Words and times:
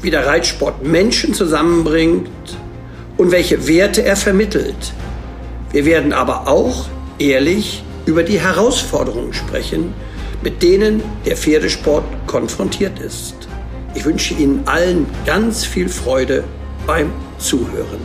wie 0.00 0.10
der 0.10 0.26
Reitsport 0.26 0.84
Menschen 0.84 1.34
zusammenbringt 1.34 2.28
und 3.16 3.30
welche 3.30 3.66
Werte 3.66 4.04
er 4.04 4.16
vermittelt. 4.16 4.92
Wir 5.72 5.84
werden 5.84 6.12
aber 6.12 6.48
auch 6.48 6.86
ehrlich 7.18 7.82
über 8.06 8.22
die 8.22 8.40
Herausforderungen 8.40 9.34
sprechen, 9.34 9.92
mit 10.42 10.62
denen 10.62 11.02
der 11.26 11.36
Pferdesport 11.36 12.04
konfrontiert 12.26 12.98
ist. 13.00 13.34
Ich 13.94 14.04
wünsche 14.04 14.34
Ihnen 14.34 14.62
allen 14.66 15.06
ganz 15.26 15.64
viel 15.64 15.88
Freude 15.88 16.44
beim 16.86 17.12
Zuhören. 17.38 17.98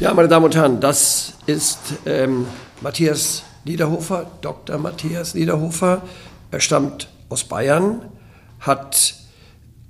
Ja, 0.00 0.12
meine 0.14 0.28
Damen 0.28 0.46
und 0.46 0.56
Herren, 0.56 0.80
das 0.80 1.34
ist 1.46 1.78
ähm, 2.06 2.46
Matthias 2.80 3.44
Niederhofer, 3.64 4.26
Dr. 4.40 4.78
Matthias 4.78 5.34
Niederhofer. 5.34 6.02
Er 6.50 6.60
stammt 6.60 7.08
aus 7.28 7.44
Bayern, 7.44 8.02
hat 8.62 9.14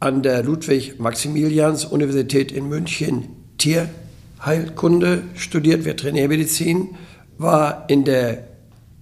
an 0.01 0.23
der 0.23 0.43
Ludwig-Maximilians-Universität 0.43 2.51
in 2.51 2.69
München 2.69 3.29
Tierheilkunde 3.59 5.23
studiert, 5.37 5.85
Veterinärmedizin, 5.85 6.97
war 7.39 7.85
in 7.89 8.05
der 8.05 8.49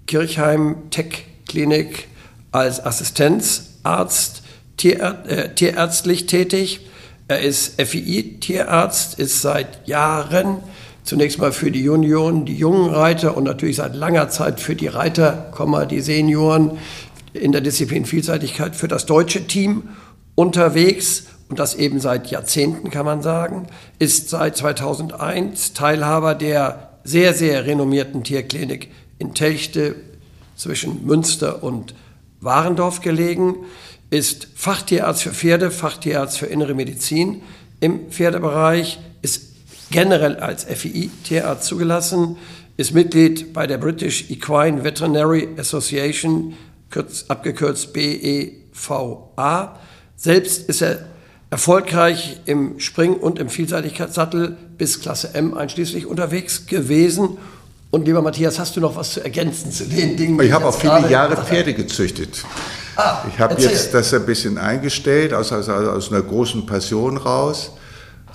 Kirchheim 0.06 0.90
Tech 0.90 1.24
Klinik 1.48 2.08
als 2.52 2.84
Assistenzarzt 2.84 4.42
Tierär 4.76 5.24
äh, 5.26 5.54
tierärztlich 5.54 6.26
tätig. 6.26 6.80
Er 7.28 7.40
ist 7.40 7.80
FII-Tierarzt, 7.80 9.18
ist 9.18 9.40
seit 9.40 9.86
Jahren 9.86 10.58
zunächst 11.04 11.38
mal 11.38 11.52
für 11.52 11.70
die 11.70 11.82
Junioren, 11.82 12.44
die 12.44 12.56
jungen 12.56 12.90
Reiter 12.90 13.36
und 13.36 13.44
natürlich 13.44 13.76
seit 13.76 13.94
langer 13.94 14.28
Zeit 14.28 14.60
für 14.60 14.74
die 14.74 14.86
Reiter, 14.86 15.52
die 15.90 16.00
Senioren 16.00 16.78
in 17.32 17.52
der 17.52 17.60
Disziplin 17.60 18.04
Vielseitigkeit 18.04 18.76
für 18.76 18.88
das 18.88 19.06
deutsche 19.06 19.46
Team 19.46 19.90
unterwegs. 20.34 21.26
Und 21.48 21.58
das 21.58 21.74
eben 21.74 22.00
seit 22.00 22.30
Jahrzehnten 22.30 22.90
kann 22.90 23.04
man 23.04 23.22
sagen, 23.22 23.66
ist 23.98 24.30
seit 24.30 24.56
2001 24.56 25.72
Teilhaber 25.72 26.34
der 26.34 26.90
sehr, 27.02 27.34
sehr 27.34 27.66
renommierten 27.66 28.22
Tierklinik 28.22 28.88
in 29.18 29.34
Telchte 29.34 29.96
zwischen 30.56 31.04
Münster 31.06 31.62
und 31.62 31.94
Warendorf 32.40 33.00
gelegen, 33.00 33.56
ist 34.10 34.48
Fachtierarzt 34.54 35.22
für 35.22 35.30
Pferde, 35.30 35.70
Fachtierarzt 35.70 36.38
für 36.38 36.46
innere 36.46 36.74
Medizin 36.74 37.42
im 37.80 38.10
Pferdebereich, 38.10 38.98
ist 39.22 39.42
generell 39.90 40.36
als 40.36 40.64
FEI-Tierarzt 40.64 41.64
zugelassen, 41.64 42.36
ist 42.76 42.94
Mitglied 42.94 43.52
bei 43.52 43.66
der 43.66 43.78
British 43.78 44.30
Equine 44.30 44.84
Veterinary 44.84 45.48
Association, 45.58 46.54
abgekürzt 47.28 47.92
BEVA, 47.92 49.78
selbst 50.16 50.68
ist 50.68 50.82
er 50.82 51.06
erfolgreich 51.50 52.40
im 52.46 52.78
Spring- 52.78 53.14
und 53.14 53.38
im 53.38 53.48
Vielseitigkeitssattel 53.48 54.56
bis 54.78 55.00
Klasse 55.00 55.34
M 55.34 55.54
einschließlich 55.54 56.06
unterwegs 56.06 56.66
gewesen. 56.66 57.38
Und 57.90 58.06
lieber 58.06 58.22
Matthias, 58.22 58.58
hast 58.60 58.76
du 58.76 58.80
noch 58.80 58.94
was 58.94 59.14
zu 59.14 59.24
ergänzen 59.24 59.72
zu 59.72 59.84
den 59.84 60.16
Dingen? 60.16 60.40
Ich 60.40 60.52
habe 60.52 60.66
auch 60.66 60.74
viele 60.74 61.10
Jahre 61.10 61.36
Pferde 61.36 61.74
gezüchtet. 61.74 62.44
Ah, 62.94 63.24
ich 63.28 63.38
habe 63.40 63.60
jetzt 63.60 63.92
das 63.94 64.14
ein 64.14 64.26
bisschen 64.26 64.58
eingestellt, 64.58 65.32
aus, 65.32 65.52
aus, 65.52 65.68
aus 65.68 66.12
einer 66.12 66.22
großen 66.22 66.66
Passion 66.66 67.16
raus. 67.16 67.72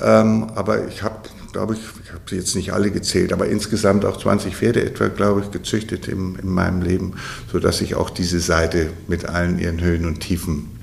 Ähm, 0.02 0.48
aber 0.56 0.88
ich 0.88 1.02
habe, 1.02 1.16
glaube 1.56 1.76
ich, 1.76 1.80
ich 2.04 2.12
habe 2.12 2.22
sie 2.30 2.36
jetzt 2.36 2.54
nicht 2.56 2.74
alle 2.74 2.92
gezählt, 2.92 3.32
aber 3.32 3.48
insgesamt 3.48 4.04
auch 4.04 4.18
20 4.18 4.54
Pferde 4.54 4.86
etwa, 4.86 5.08
glaube 5.08 5.40
ich, 5.42 5.52
gezüchtet 5.52 6.10
in, 6.10 6.36
in 6.36 6.50
meinem 6.50 6.82
Leben, 6.82 7.14
sodass 7.50 7.80
ich 7.80 7.96
auch 7.96 8.10
diese 8.10 8.42
Seite 8.42 8.90
mit 9.08 9.30
allen 9.30 9.58
ihren 9.58 9.80
Höhen 9.80 10.06
und 10.06 10.20
Tiefen 10.20 10.76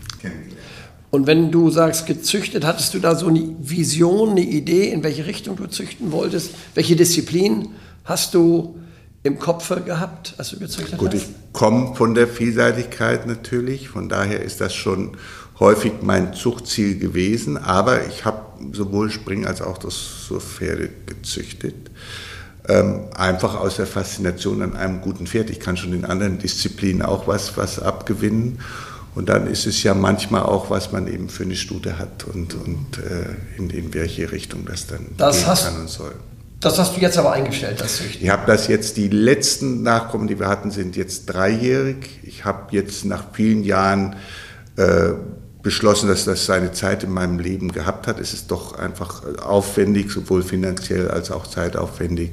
und 1.12 1.26
wenn 1.26 1.50
du 1.50 1.68
sagst 1.68 2.06
gezüchtet, 2.06 2.64
hattest 2.64 2.94
du 2.94 2.98
da 2.98 3.14
so 3.14 3.26
eine 3.26 3.54
Vision, 3.60 4.30
eine 4.30 4.40
Idee, 4.40 4.90
in 4.90 5.02
welche 5.02 5.26
Richtung 5.26 5.56
du 5.56 5.66
züchten 5.66 6.10
wolltest? 6.10 6.52
Welche 6.74 6.96
Disziplin 6.96 7.68
hast 8.04 8.32
du 8.32 8.76
im 9.22 9.38
Kopf 9.38 9.68
gehabt, 9.84 10.32
als 10.38 10.52
du 10.52 10.58
gezüchtet 10.58 10.96
Gut, 10.96 11.12
hast? 11.12 11.26
Gut, 11.26 11.28
ich 11.28 11.52
komme 11.52 11.94
von 11.96 12.14
der 12.14 12.26
Vielseitigkeit 12.26 13.26
natürlich, 13.26 13.90
von 13.90 14.08
daher 14.08 14.40
ist 14.40 14.62
das 14.62 14.74
schon 14.74 15.18
häufig 15.62 15.92
mein 16.02 16.34
Zuchtziel 16.34 16.98
gewesen, 16.98 17.56
aber 17.56 18.06
ich 18.06 18.24
habe 18.24 18.42
sowohl 18.72 19.10
Spring 19.10 19.46
als 19.46 19.62
auch 19.62 19.78
das 19.78 20.26
so 20.28 20.38
Pferde 20.40 20.90
gezüchtet. 21.06 21.74
Ähm, 22.68 23.06
einfach 23.14 23.58
aus 23.58 23.76
der 23.76 23.86
Faszination 23.86 24.62
an 24.62 24.76
einem 24.76 25.00
guten 25.00 25.26
Pferd. 25.26 25.50
Ich 25.50 25.58
kann 25.58 25.76
schon 25.76 25.92
in 25.92 26.04
anderen 26.04 26.38
Disziplinen 26.38 27.02
auch 27.02 27.26
was, 27.26 27.56
was 27.56 27.80
abgewinnen. 27.80 28.60
Und 29.14 29.28
dann 29.28 29.46
ist 29.46 29.66
es 29.66 29.82
ja 29.82 29.94
manchmal 29.94 30.42
auch, 30.42 30.70
was 30.70 30.92
man 30.92 31.06
eben 31.06 31.28
für 31.28 31.42
eine 31.42 31.56
Stute 31.56 31.98
hat 31.98 32.24
und, 32.24 32.54
und 32.54 32.98
äh, 32.98 33.58
in, 33.58 33.68
in 33.70 33.92
welche 33.92 34.30
Richtung 34.32 34.64
das 34.64 34.86
dann 34.86 35.06
das 35.16 35.38
gehen 35.38 35.46
hast, 35.48 35.64
kann 35.64 35.80
und 35.80 35.90
soll. 35.90 36.14
Das 36.60 36.78
hast 36.78 36.96
du 36.96 37.00
jetzt 37.00 37.18
aber 37.18 37.32
eingestellt, 37.32 37.80
das 37.80 37.96
Züchten. 37.96 38.22
Ich 38.22 38.30
habe 38.30 38.44
das 38.46 38.68
jetzt, 38.68 38.96
die 38.96 39.08
letzten 39.08 39.82
Nachkommen, 39.82 40.28
die 40.28 40.38
wir 40.38 40.46
hatten, 40.46 40.70
sind 40.70 40.94
jetzt 40.96 41.26
dreijährig. 41.26 42.20
Ich 42.22 42.44
habe 42.44 42.74
jetzt 42.74 43.04
nach 43.04 43.24
vielen 43.32 43.64
Jahren 43.64 44.16
äh, 44.76 45.10
beschlossen, 45.62 46.08
dass 46.08 46.24
das 46.24 46.46
seine 46.46 46.72
Zeit 46.72 47.04
in 47.04 47.12
meinem 47.12 47.38
Leben 47.38 47.70
gehabt 47.72 48.06
hat. 48.06 48.18
Es 48.18 48.32
ist 48.32 48.50
doch 48.50 48.78
einfach 48.78 49.22
aufwendig, 49.38 50.10
sowohl 50.10 50.42
finanziell 50.42 51.08
als 51.08 51.30
auch 51.30 51.46
zeitaufwendig. 51.46 52.32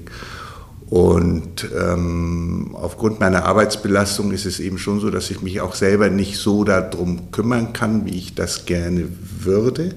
Und 0.90 1.69
ähm, 1.79 2.72
aufgrund 2.73 3.19
meiner 3.19 3.45
Arbeitsbelastung 3.45 4.31
ist 4.31 4.47
es 4.47 4.59
eben 4.59 4.79
schon 4.79 5.00
so, 5.00 5.12
dass 5.12 5.29
ich 5.29 5.41
mich 5.44 5.62
auch 5.62 5.75
selber 5.75 6.09
nicht 6.09 6.38
so 6.38 6.63
darum 6.63 7.29
kümmern 7.31 7.73
kann, 7.73 8.06
wie 8.06 8.18
ich 8.18 8.34
das 8.34 8.66
gerne 8.66 9.07
würde. 9.39 9.94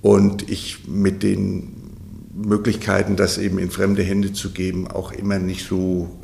Und 0.00 0.48
ich 0.48 0.88
mit 0.88 1.22
den 1.22 1.74
Möglichkeiten, 2.34 3.16
das 3.16 3.36
eben 3.36 3.58
in 3.58 3.70
fremde 3.70 4.02
Hände 4.02 4.32
zu 4.32 4.52
geben, 4.52 4.88
auch 4.88 5.12
immer 5.12 5.38
nicht 5.38 5.68
so 5.68 6.18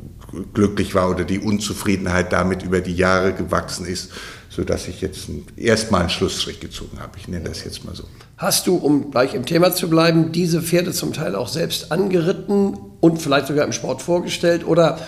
glücklich 0.53 0.95
war 0.95 1.09
oder 1.09 1.23
die 1.23 1.39
Unzufriedenheit 1.39 2.33
damit 2.33 2.63
über 2.63 2.81
die 2.81 2.95
Jahre 2.95 3.33
gewachsen 3.33 3.85
ist, 3.85 4.11
sodass 4.49 4.87
ich 4.87 5.01
jetzt 5.01 5.29
erstmal 5.55 6.01
einen 6.01 6.09
Schlussstrich 6.09 6.59
gezogen 6.59 6.99
habe. 6.99 7.17
Ich 7.17 7.27
nenne 7.27 7.47
das 7.47 7.63
jetzt 7.63 7.85
mal 7.85 7.95
so. 7.95 8.03
Hast 8.37 8.67
du, 8.67 8.75
um 8.75 9.11
gleich 9.11 9.33
im 9.33 9.45
Thema 9.45 9.73
zu 9.73 9.89
bleiben, 9.89 10.31
diese 10.31 10.61
Pferde 10.61 10.91
zum 10.91 11.13
Teil 11.13 11.35
auch 11.35 11.47
selbst 11.47 11.91
angeritten 11.91 12.77
und 12.99 13.21
vielleicht 13.21 13.47
sogar 13.47 13.65
im 13.65 13.73
Sport 13.73 14.01
vorgestellt? 14.01 14.65
Oder 14.65 14.99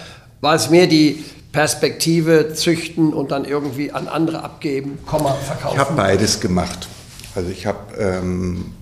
war 0.42 0.56
es 0.56 0.70
mehr 0.70 0.88
die 0.88 1.24
Perspektive 1.52 2.54
züchten 2.54 3.14
und 3.14 3.32
dann 3.32 3.46
irgendwie 3.46 3.92
an 3.92 4.08
andere 4.08 4.44
abgeben, 4.44 5.00
Komma, 5.06 5.34
verkaufen? 5.34 5.76
Ich 5.76 5.80
habe 5.80 5.96
beides 5.96 6.40
gemacht. 6.40 6.88
Also 7.36 7.50
ich 7.50 7.66
habe 7.66 7.96
ähm, 7.98 8.74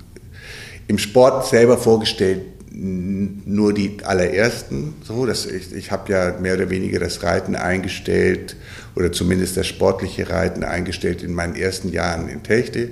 im 0.87 0.97
Sport 0.97 1.47
selber 1.47 1.77
vorgestellt, 1.77 2.41
nur 2.71 3.73
die 3.73 3.97
allerersten. 4.03 4.95
So, 5.03 5.25
dass 5.25 5.45
ich, 5.45 5.73
ich 5.73 5.91
habe 5.91 6.11
ja 6.11 6.37
mehr 6.39 6.55
oder 6.55 6.69
weniger 6.69 6.99
das 6.99 7.23
Reiten 7.23 7.55
eingestellt 7.55 8.55
oder 8.95 9.11
zumindest 9.11 9.57
das 9.57 9.67
sportliche 9.67 10.29
Reiten 10.29 10.63
eingestellt 10.63 11.23
in 11.23 11.33
meinen 11.33 11.55
ersten 11.55 11.91
Jahren 11.91 12.29
in 12.29 12.43
Techte. 12.43 12.89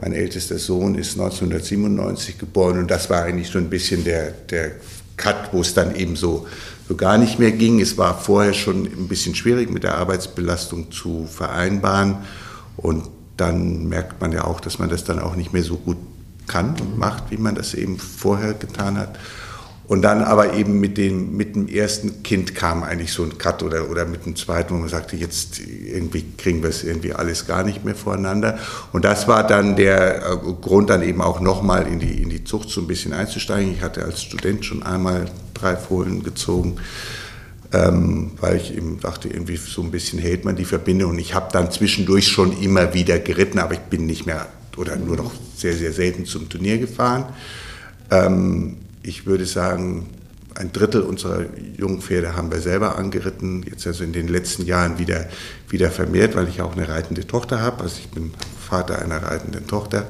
Mein 0.00 0.12
ältester 0.12 0.58
Sohn 0.58 0.94
ist 0.94 1.12
1997 1.12 2.38
geboren 2.38 2.78
und 2.78 2.90
das 2.90 3.10
war 3.10 3.22
eigentlich 3.22 3.48
so 3.48 3.58
ein 3.58 3.68
bisschen 3.68 4.04
der, 4.04 4.32
der 4.50 4.72
Cut, 5.16 5.52
wo 5.52 5.60
es 5.60 5.74
dann 5.74 5.94
eben 5.94 6.16
so, 6.16 6.46
so 6.88 6.96
gar 6.96 7.18
nicht 7.18 7.38
mehr 7.38 7.52
ging. 7.52 7.80
Es 7.80 7.98
war 7.98 8.18
vorher 8.18 8.54
schon 8.54 8.86
ein 8.86 9.08
bisschen 9.08 9.34
schwierig 9.34 9.70
mit 9.70 9.84
der 9.84 9.96
Arbeitsbelastung 9.96 10.90
zu 10.90 11.26
vereinbaren 11.26 12.16
und 12.76 13.04
dann 13.36 13.88
merkt 13.88 14.20
man 14.20 14.32
ja 14.32 14.44
auch, 14.44 14.60
dass 14.60 14.78
man 14.78 14.88
das 14.88 15.04
dann 15.04 15.18
auch 15.18 15.36
nicht 15.36 15.52
mehr 15.52 15.62
so 15.62 15.76
gut 15.76 15.96
kann 16.50 16.74
und 16.80 16.98
macht, 16.98 17.30
wie 17.30 17.36
man 17.36 17.54
das 17.54 17.74
eben 17.74 17.98
vorher 17.98 18.54
getan 18.54 18.98
hat. 18.98 19.18
Und 19.86 20.02
dann 20.02 20.22
aber 20.22 20.54
eben 20.54 20.78
mit 20.78 20.98
dem, 20.98 21.36
mit 21.36 21.56
dem 21.56 21.66
ersten 21.66 22.22
Kind 22.22 22.54
kam 22.54 22.84
eigentlich 22.84 23.12
so 23.12 23.24
ein 23.24 23.38
Cut 23.38 23.64
oder, 23.64 23.90
oder 23.90 24.04
mit 24.04 24.24
dem 24.24 24.36
zweiten, 24.36 24.74
wo 24.74 24.78
man 24.78 24.88
sagte, 24.88 25.16
jetzt 25.16 25.58
irgendwie 25.58 26.24
kriegen 26.38 26.62
wir 26.62 26.70
es 26.70 26.84
irgendwie 26.84 27.12
alles 27.12 27.46
gar 27.48 27.64
nicht 27.64 27.84
mehr 27.84 27.96
voreinander. 27.96 28.58
Und 28.92 29.04
das 29.04 29.26
war 29.26 29.44
dann 29.44 29.74
der 29.74 30.22
äh, 30.24 30.36
Grund, 30.60 30.90
dann 30.90 31.02
eben 31.02 31.20
auch 31.20 31.40
nochmal 31.40 31.88
in 31.88 31.98
die, 31.98 32.22
in 32.22 32.30
die 32.30 32.44
Zucht 32.44 32.70
so 32.70 32.80
ein 32.80 32.86
bisschen 32.86 33.12
einzusteigen. 33.12 33.72
Ich 33.72 33.82
hatte 33.82 34.04
als 34.04 34.22
Student 34.22 34.64
schon 34.64 34.84
einmal 34.84 35.26
drei 35.54 35.74
Fohlen 35.74 36.22
gezogen. 36.22 36.76
Ähm, 37.72 38.32
weil 38.40 38.56
ich 38.56 38.76
eben 38.76 39.00
dachte, 39.00 39.28
irgendwie 39.28 39.56
so 39.56 39.82
ein 39.82 39.90
bisschen 39.90 40.20
hält 40.20 40.44
man 40.44 40.54
die 40.54 40.64
Verbindung. 40.64 41.10
Und 41.10 41.18
ich 41.18 41.34
habe 41.34 41.48
dann 41.52 41.72
zwischendurch 41.72 42.28
schon 42.28 42.60
immer 42.60 42.94
wieder 42.94 43.18
geritten, 43.18 43.58
aber 43.58 43.74
ich 43.74 43.80
bin 43.80 44.06
nicht 44.06 44.24
mehr 44.24 44.46
oder 44.76 44.96
nur 44.96 45.16
noch 45.16 45.32
sehr, 45.56 45.74
sehr 45.74 45.92
selten 45.92 46.26
zum 46.26 46.48
Turnier 46.48 46.78
gefahren. 46.78 47.26
Ähm, 48.10 48.76
ich 49.02 49.26
würde 49.26 49.46
sagen, 49.46 50.08
ein 50.54 50.72
Drittel 50.72 51.02
unserer 51.02 51.46
jungen 51.76 52.02
Pferde 52.02 52.36
haben 52.36 52.50
wir 52.50 52.60
selber 52.60 52.98
angeritten, 52.98 53.62
jetzt 53.62 53.86
also 53.86 54.04
in 54.04 54.12
den 54.12 54.28
letzten 54.28 54.66
Jahren 54.66 54.98
wieder, 54.98 55.26
wieder 55.68 55.90
vermehrt, 55.90 56.34
weil 56.34 56.48
ich 56.48 56.60
auch 56.60 56.76
eine 56.76 56.88
reitende 56.88 57.26
Tochter 57.26 57.60
habe. 57.60 57.84
Also 57.84 57.96
ich 58.00 58.08
bin 58.10 58.32
Vater 58.68 59.00
einer 59.00 59.22
reitenden 59.22 59.66
Tochter. 59.66 60.06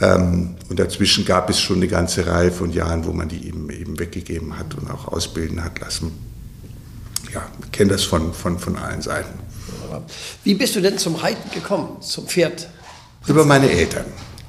Ähm, 0.00 0.56
und 0.68 0.78
dazwischen 0.78 1.24
gab 1.24 1.48
es 1.50 1.60
schon 1.60 1.76
eine 1.76 1.88
ganze 1.88 2.26
Reihe 2.26 2.50
von 2.50 2.72
Jahren, 2.72 3.04
wo 3.04 3.12
man 3.12 3.28
die 3.28 3.46
eben, 3.46 3.70
eben 3.70 3.98
weggegeben 3.98 4.58
hat 4.58 4.74
und 4.74 4.90
auch 4.90 5.08
ausbilden 5.08 5.64
hat 5.64 5.78
lassen. 5.80 6.12
Ja, 7.32 7.46
ich 7.64 7.72
kenne 7.72 7.92
das 7.92 8.04
von, 8.04 8.32
von, 8.34 8.58
von 8.58 8.76
allen 8.76 9.02
Seiten. 9.02 9.38
Wie 10.42 10.54
bist 10.54 10.74
du 10.74 10.80
denn 10.80 10.98
zum 10.98 11.14
Reiten 11.14 11.50
gekommen, 11.50 12.00
zum 12.00 12.26
Pferd? 12.26 12.68
Über 13.26 13.44
meine 13.44 13.70
Eltern. 13.70 14.04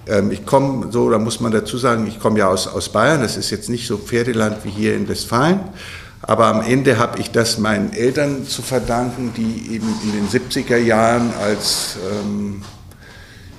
Ähm, 0.08 0.32
ich 0.32 0.46
komme 0.46 0.92
so, 0.92 1.10
da 1.10 1.18
muss 1.18 1.40
man 1.40 1.52
dazu 1.52 1.78
sagen, 1.78 2.08
ich 2.08 2.20
komme 2.20 2.40
ja 2.40 2.48
aus, 2.48 2.68
aus 2.68 2.90
Bayern, 2.90 3.22
das 3.22 3.38
ist 3.38 3.50
jetzt 3.52 3.70
nicht 3.70 3.88
so 3.88 3.98
Pferdeland 3.98 4.58
wie 4.64 4.70
hier 4.70 4.96
in 4.96 5.08
Westfalen. 5.08 5.60
Aber 6.22 6.48
am 6.48 6.62
Ende 6.62 6.98
habe 6.98 7.20
ich 7.20 7.32
das 7.32 7.60
meinen 7.60 7.94
Eltern 7.94 8.46
zu 8.46 8.62
verdanken, 8.62 9.32
die 9.38 9.76
eben 9.76 9.88
in 10.04 10.12
den 10.12 10.28
70er 10.28 10.78
Jahren, 10.78 11.32
als 11.40 11.98
ähm, 12.12 12.64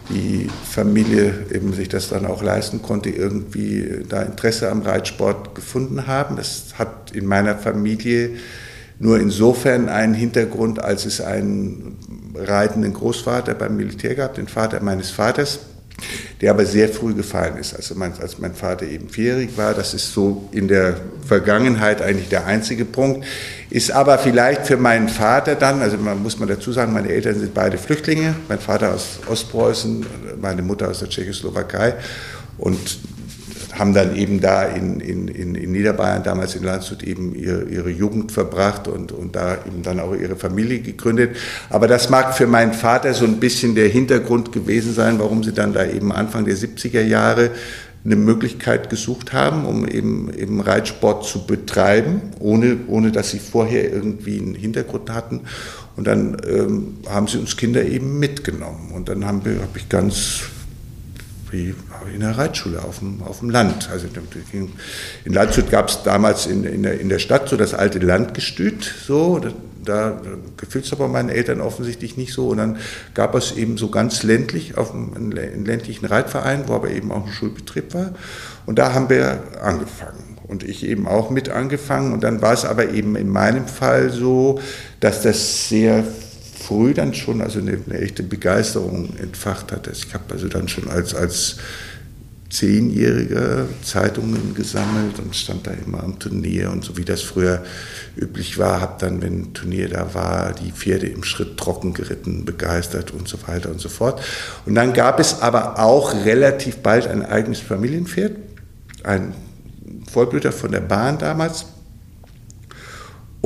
die 0.09 0.49
Familie 0.69 1.47
eben 1.53 1.73
sich 1.73 1.89
das 1.89 2.09
dann 2.09 2.27
auch 2.27 2.43
leisten 2.43 2.83
konnte, 2.83 3.11
irgendwie 3.11 4.05
da 4.09 4.23
Interesse 4.23 4.71
am 4.71 4.83
Reitsport 4.83 5.55
gefunden 5.55 6.07
haben. 6.07 6.37
Das 6.37 6.75
hat 6.77 7.13
in 7.13 7.27
meiner 7.27 7.57
Familie 7.57 8.31
nur 8.99 9.21
insofern 9.21 9.89
einen 9.89 10.15
Hintergrund, 10.15 10.83
als 10.83 11.07
es 11.07 11.21
einen 11.21 11.97
reitenden 12.39 12.93
Großvater 12.93 13.55
beim 13.55 13.77
Militär 13.77 14.15
gab, 14.15 14.35
den 14.35 14.49
Vater 14.49 14.83
meines 14.83 15.11
Vaters, 15.11 15.61
der 16.41 16.51
aber 16.51 16.67
sehr 16.67 16.89
früh 16.89 17.15
gefallen 17.15 17.57
ist. 17.57 17.75
Also 17.75 17.95
mein, 17.95 18.13
als 18.21 18.39
mein 18.39 18.55
Vater 18.55 18.87
eben 18.87 19.09
vierjährig 19.09 19.57
war, 19.57 19.73
das 19.75 19.95
ist 19.95 20.13
so 20.13 20.49
in 20.53 20.69
der 20.69 20.97
Vergangenheit 21.27 22.03
eigentlich 22.03 22.29
der 22.29 22.47
einzige 22.47 22.85
Punkt, 22.85 23.25
ist 23.71 23.91
aber 23.91 24.19
vielleicht 24.19 24.67
für 24.67 24.77
meinen 24.77 25.09
Vater 25.09 25.55
dann, 25.55 25.81
also 25.81 25.97
man 25.97 26.23
muss 26.23 26.39
man 26.39 26.49
dazu 26.49 26.73
sagen, 26.73 26.93
meine 26.93 27.09
Eltern 27.09 27.39
sind 27.39 27.55
beide 27.55 27.79
Flüchtlinge, 27.79 28.35
mein 28.49 28.59
Vater 28.59 28.95
aus 28.95 29.21
Ostpreußen, 29.27 30.05
meine 30.41 30.63
Mutter 30.63 30.89
aus 30.89 30.99
der 30.99 31.09
Tschechoslowakei. 31.09 31.95
Und 32.59 32.99
haben 33.79 33.95
dann 33.95 34.17
eben 34.17 34.41
da 34.41 34.65
in, 34.65 35.01
in, 35.01 35.29
in, 35.29 35.73
Niederbayern, 35.73 36.23
damals 36.23 36.55
in 36.55 36.63
Landshut, 36.63 37.03
eben 37.03 37.35
ihre, 37.35 37.65
ihre 37.65 37.91
Jugend 37.91 38.33
verbracht 38.33 38.89
und, 38.89 39.13
und 39.13 39.37
da 39.37 39.55
eben 39.67 39.83
dann 39.83 40.01
auch 40.01 40.15
ihre 40.15 40.37
Familie 40.37 40.81
gegründet. 40.81 41.37
Aber 41.71 41.87
das 41.87 42.09
mag 42.09 42.35
für 42.35 42.47
meinen 42.47 42.73
Vater 42.73 43.13
so 43.15 43.25
ein 43.25 43.39
bisschen 43.39 43.75
der 43.75 43.89
Hintergrund 43.89 44.53
gewesen 44.53 44.95
sein, 44.95 45.19
warum 45.19 45.43
sie 45.43 45.53
dann 45.53 45.73
da 45.73 45.85
eben 45.85 46.13
Anfang 46.13 46.45
der 46.45 46.57
70er 46.57 47.03
Jahre 47.03 47.51
eine 48.07 48.17
Möglichkeit 48.17 48.89
gesucht 48.89 49.33
haben, 49.33 49.67
um 49.67 49.87
eben, 49.87 50.33
eben 50.33 50.61
Reitsport 50.61 51.25
zu 51.25 51.45
betreiben, 51.45 52.23
ohne, 52.39 52.79
ohne 52.87 53.11
dass 53.11 53.31
sie 53.31 53.41
vorher 53.41 53.93
irgendwie 53.93 54.39
einen 54.39 54.55
Hintergrund 54.55 55.11
hatten. 55.11 55.41
Und 55.97 56.07
dann 56.07 56.37
ähm, 56.49 56.99
haben 57.09 57.27
sie 57.27 57.39
uns 57.39 57.57
Kinder 57.57 57.85
eben 57.85 58.19
mitgenommen. 58.19 58.93
Und 58.95 59.09
dann 59.09 59.27
habe 59.27 59.59
hab 59.61 59.77
ich 59.77 59.89
ganz 59.89 60.43
wie 61.51 61.75
in 62.13 62.21
der 62.21 62.37
Reitschule 62.37 62.83
auf 62.83 62.99
dem, 62.99 63.23
auf 63.23 63.41
dem 63.41 63.51
Land. 63.51 63.89
Also 63.91 64.07
in 65.25 65.33
Landshut 65.33 65.71
gab 65.71 65.89
es 65.89 66.03
damals 66.03 66.47
in, 66.47 66.65
in, 66.65 66.83
der, 66.83 67.01
in 67.01 67.09
der 67.09 67.19
Stadt 67.19 67.49
so 67.49 67.57
das 67.57 67.75
alte 67.75 67.99
Landgestüt, 67.99 68.95
so, 69.07 69.39
da, 69.39 69.51
da 69.85 70.21
gefiel 70.57 70.83
es 70.83 70.93
aber 70.93 71.09
meinen 71.09 71.29
Eltern 71.29 71.61
offensichtlich 71.61 72.17
nicht 72.17 72.33
so. 72.33 72.49
Und 72.49 72.59
dann 72.59 72.79
gab 73.15 73.35
es 73.35 73.53
eben 73.53 73.79
so 73.79 73.91
ganz 73.91 74.23
ländlich 74.23 74.77
auf 74.77 74.93
einem, 74.93 75.15
einen 75.15 75.65
ländlichen 75.65 76.07
Reitverein, 76.07 76.65
wo 76.67 76.75
aber 76.75 76.91
eben 76.91 77.13
auch 77.13 77.27
ein 77.27 77.33
Schulbetrieb 77.33 77.95
war. 77.95 78.11
Und 78.67 78.79
da 78.79 78.93
haben 78.93 79.09
wir 79.09 79.43
angefangen. 79.63 80.37
Und 80.49 80.63
ich 80.63 80.87
eben 80.87 81.09
auch 81.09 81.31
mit 81.31 81.49
angefangen. 81.49 82.13
Und 82.13 82.23
dann 82.23 82.43
war 82.43 82.53
es 82.53 82.65
aber 82.65 82.91
eben 82.91 83.17
in 83.17 83.29
meinem 83.29 83.67
Fall 83.67 84.11
so, 84.11 84.61
dass 85.01 85.23
das 85.23 85.69
sehr 85.69 86.05
früh 86.59 86.95
dann 86.95 87.15
schon 87.15 87.43
also 87.43 87.59
eine, 87.59 87.79
eine 87.87 88.01
echte 88.01 88.23
Begeisterung 88.23 89.17
entfacht 89.21 89.73
hat. 89.73 89.89
Ich 89.89 90.13
habe 90.15 90.25
also 90.33 90.49
dann 90.49 90.69
schon 90.69 90.89
als, 90.89 91.15
als 91.15 91.57
Zehnjähriger 92.49 93.67
Zeitungen 93.83 94.55
gesammelt 94.55 95.19
und 95.19 95.35
stand 95.35 95.67
da 95.67 95.73
immer 95.73 96.03
am 96.05 96.19
Turnier 96.19 96.71
und 96.71 96.85
so 96.85 96.97
wie 96.97 97.05
das 97.05 97.23
früher 97.23 97.65
üblich 98.17 98.57
war, 98.57 98.81
habe 98.81 98.95
dann, 99.01 99.21
wenn 99.21 99.41
ein 99.41 99.55
Turnier 99.55 99.89
da 99.89 100.15
war, 100.15 100.53
die 100.53 100.71
Pferde 100.71 101.07
im 101.09 101.25
Schritt 101.25 101.57
trocken 101.57 101.93
geritten, 101.93 102.45
begeistert 102.45 103.11
und 103.11 103.27
so 103.27 103.39
weiter 103.47 103.71
und 103.71 103.81
so 103.81 103.89
fort. 103.89 104.23
Und 104.65 104.77
dann 104.77 104.93
gab 104.93 105.19
es 105.19 105.43
aber 105.43 105.81
auch 105.81 106.15
relativ 106.25 106.79
bald 106.79 107.09
ein 107.09 107.25
eigenes 107.25 107.61
Familienpferd, 107.61 108.37
ein 109.03 109.35
Vollblüter 110.11 110.53
von 110.53 110.71
der 110.71 110.81
Bahn 110.81 111.19
damals, 111.19 111.67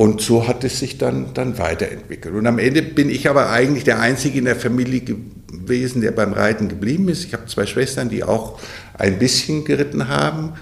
und 0.01 0.19
so 0.19 0.47
hat 0.47 0.63
es 0.63 0.79
sich 0.79 0.97
dann, 0.97 1.31
dann 1.35 1.59
weiterentwickelt. 1.59 2.33
Und 2.33 2.47
am 2.47 2.57
Ende 2.57 2.81
bin 2.81 3.07
ich 3.07 3.29
aber 3.29 3.51
eigentlich 3.51 3.83
der 3.83 3.99
Einzige 3.99 4.39
in 4.39 4.45
der 4.45 4.55
Familie 4.55 5.01
gewesen, 5.01 6.01
der 6.01 6.09
beim 6.09 6.33
Reiten 6.33 6.69
geblieben 6.69 7.07
ist. 7.07 7.23
Ich 7.23 7.33
habe 7.33 7.45
zwei 7.45 7.67
Schwestern, 7.67 8.09
die 8.09 8.23
auch 8.23 8.59
ein 8.97 9.19
bisschen 9.19 9.63
geritten 9.63 10.07
haben, 10.07 10.53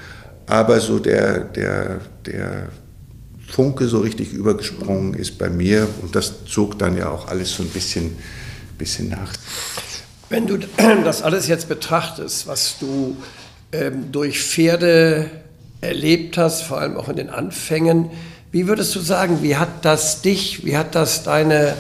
aber 0.46 0.82
so 0.82 1.00
der, 1.00 1.40
der, 1.40 2.02
der 2.26 2.68
Funke 3.48 3.88
so 3.88 4.00
richtig 4.00 4.34
übergesprungen 4.34 5.14
ist 5.14 5.38
bei 5.38 5.50
mir 5.50 5.88
und 6.02 6.18
das 6.18 6.44
zog 6.46 6.78
dann 6.78 6.98
ja 6.98 7.10
auch 7.10 7.30
alles 7.30 7.54
so 7.54 7.64
ein 7.64 7.70
bisschen, 7.70 8.18
bisschen 8.78 9.08
nach. 9.08 9.32
Wenn 10.28 10.48
du 10.48 10.58
das 11.06 11.22
alles 11.22 11.48
jetzt 11.48 11.70
betrachtest, 11.70 12.46
was 12.46 12.76
du 12.78 13.16
ähm, 13.72 14.12
durch 14.12 14.42
Pferde 14.42 15.32
erlebt 15.80 16.38
hast, 16.38 16.64
vor 16.64 16.82
allem 16.82 16.98
auch 16.98 17.08
in 17.08 17.16
den 17.16 17.30
Anfängen, 17.30 18.10
wie 18.52 18.68
würdest 18.68 18.96
du 18.96 19.00
sagen, 19.00 19.40
wie 19.42 19.56
hat 19.56 19.86
das 19.86 20.22
dich, 20.22 20.66
wie 20.66 20.76
hat 20.76 20.96
das 20.96 21.24
deine 21.24 21.76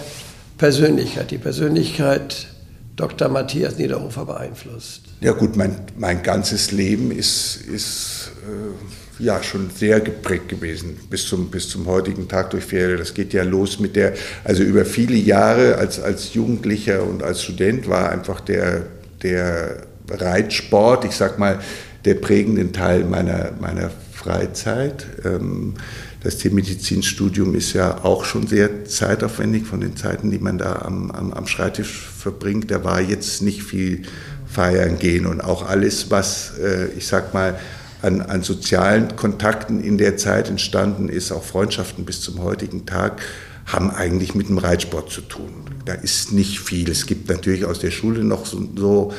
Persönlichkeit, 0.58 1.32
die 1.32 1.38
Persönlichkeit 1.38 2.48
Dr. 2.96 3.30
Matthias 3.30 3.78
Niederhofer 3.78 4.26
beeinflusst? 4.26 5.04
Ja 5.22 5.32
gut, 5.32 5.56
mein, 5.56 5.76
mein 5.98 6.22
ganzes 6.22 6.72
Leben 6.72 7.12
ist, 7.12 7.56
ist 7.56 8.32
äh, 8.46 9.24
ja 9.24 9.42
schon 9.42 9.70
sehr 9.70 10.00
geprägt 10.00 10.50
gewesen 10.50 10.98
bis 11.10 11.28
zum, 11.28 11.50
bis 11.50 11.70
zum 11.70 11.88
heutigen 11.88 12.28
Tag 12.28 12.52
durch 12.52 12.66
Pferde. 12.66 12.98
Das 12.98 13.14
geht 13.14 13.34
ja 13.34 13.44
los 13.44 13.80
mit 13.80 13.96
der, 13.96 14.14
also 14.44 14.64
über 14.64 14.86
viele 14.86 15.16
Jahre 15.16 15.76
als, 15.76 16.00
als 16.00 16.34
Jugendlicher 16.34 17.04
und 17.04 17.24
als 17.24 17.44
Student 17.44 17.90
war 17.90 18.12
einfach 18.12 18.42
der, 18.42 18.86
der 19.24 19.84
Reitsport, 20.10 21.06
ich 21.06 21.16
sag 21.16 21.40
mal, 21.40 21.60
der 22.06 22.16
prägende 22.16 22.72
Teil 22.72 23.04
meiner, 23.06 23.52
meiner 23.60 23.90
Freizeit. 24.14 25.06
Ähm, 25.26 25.76
das 26.22 26.38
Tiermedizinstudium 26.38 27.56
ist 27.56 27.74
ja 27.74 28.04
auch 28.04 28.26
schon 28.26 28.46
sehr 28.46 28.86
zeitaufwendig 28.86 29.66
von 29.66 29.80
den 29.80 29.96
Zeiten, 29.96 30.32
die 30.32 30.40
man 30.40 30.58
da 30.58 30.82
am, 30.84 31.12
am, 31.12 31.32
am 31.32 31.48
Schreibtisch 31.48 32.10
verbringt. 32.18 32.72
Da 32.72 32.84
war 32.84 33.00
jetzt 33.00 33.42
nicht 33.42 33.64
viel 33.64 34.04
feiern 34.46 35.00
gehen 35.00 35.26
und 35.26 35.42
auch 35.42 35.68
alles, 35.68 36.12
was, 36.12 36.58
äh, 36.60 36.88
ich 36.98 37.08
sag 37.08 37.34
mal, 37.34 37.58
an, 38.02 38.22
an 38.22 38.44
sozialen 38.44 39.16
Kontakten 39.16 39.82
in 39.82 39.98
der 39.98 40.18
Zeit 40.18 40.50
entstanden 40.50 41.10
ist, 41.10 41.32
auch 41.32 41.44
Freundschaften 41.44 42.06
bis 42.06 42.22
zum 42.22 42.42
heutigen 42.42 42.86
Tag, 42.86 43.22
haben 43.66 43.92
eigentlich 43.92 44.36
mit 44.36 44.50
dem 44.50 44.58
Reitsport 44.58 45.12
zu 45.12 45.22
tun. 45.22 45.52
Da 45.86 45.94
ist 45.94 46.32
nicht 46.32 46.60
viel. 46.60 46.90
Es 46.90 47.06
gibt 47.06 47.30
natürlich 47.30 47.66
aus 47.66 47.80
der 47.80 47.92
Schule 47.92 48.24
noch 48.24 48.46
so, 48.46 48.68
so 48.76 49.14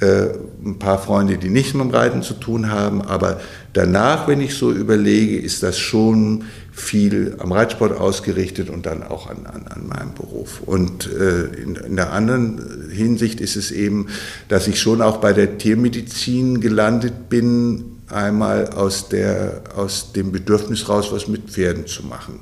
ein 0.00 0.78
paar 0.78 0.98
Freunde, 0.98 1.38
die 1.38 1.50
nichts 1.50 1.74
mit 1.74 1.84
dem 1.84 1.90
Reiten 1.90 2.22
zu 2.22 2.34
tun 2.34 2.70
haben, 2.70 3.02
aber 3.02 3.40
danach, 3.72 4.26
wenn 4.26 4.40
ich 4.40 4.54
so 4.54 4.72
überlege, 4.72 5.38
ist 5.38 5.62
das 5.62 5.78
schon 5.78 6.44
viel 6.72 7.36
am 7.38 7.52
Reitsport 7.52 7.96
ausgerichtet 7.96 8.68
und 8.68 8.86
dann 8.86 9.04
auch 9.04 9.30
an, 9.30 9.46
an, 9.46 9.66
an 9.68 9.86
meinem 9.86 10.14
Beruf. 10.14 10.60
Und 10.66 11.08
äh, 11.12 11.44
in, 11.62 11.76
in, 11.76 11.96
der 11.96 12.12
anderen 12.12 12.90
Hinsicht 12.90 13.40
ist 13.40 13.54
es 13.54 13.70
eben, 13.70 14.08
dass 14.48 14.66
ich 14.66 14.80
schon 14.80 15.00
auch 15.00 15.18
bei 15.18 15.32
der 15.32 15.58
Tiermedizin 15.58 16.60
gelandet 16.60 17.28
bin, 17.28 17.84
einmal 18.08 18.68
aus, 18.70 19.08
der, 19.08 19.62
aus 19.76 20.12
dem 20.12 20.32
Bedürfnis 20.32 20.88
raus, 20.88 21.08
was 21.12 21.28
mit 21.28 21.50
Pferden 21.50 21.86
zu 21.86 22.04
machen. 22.04 22.40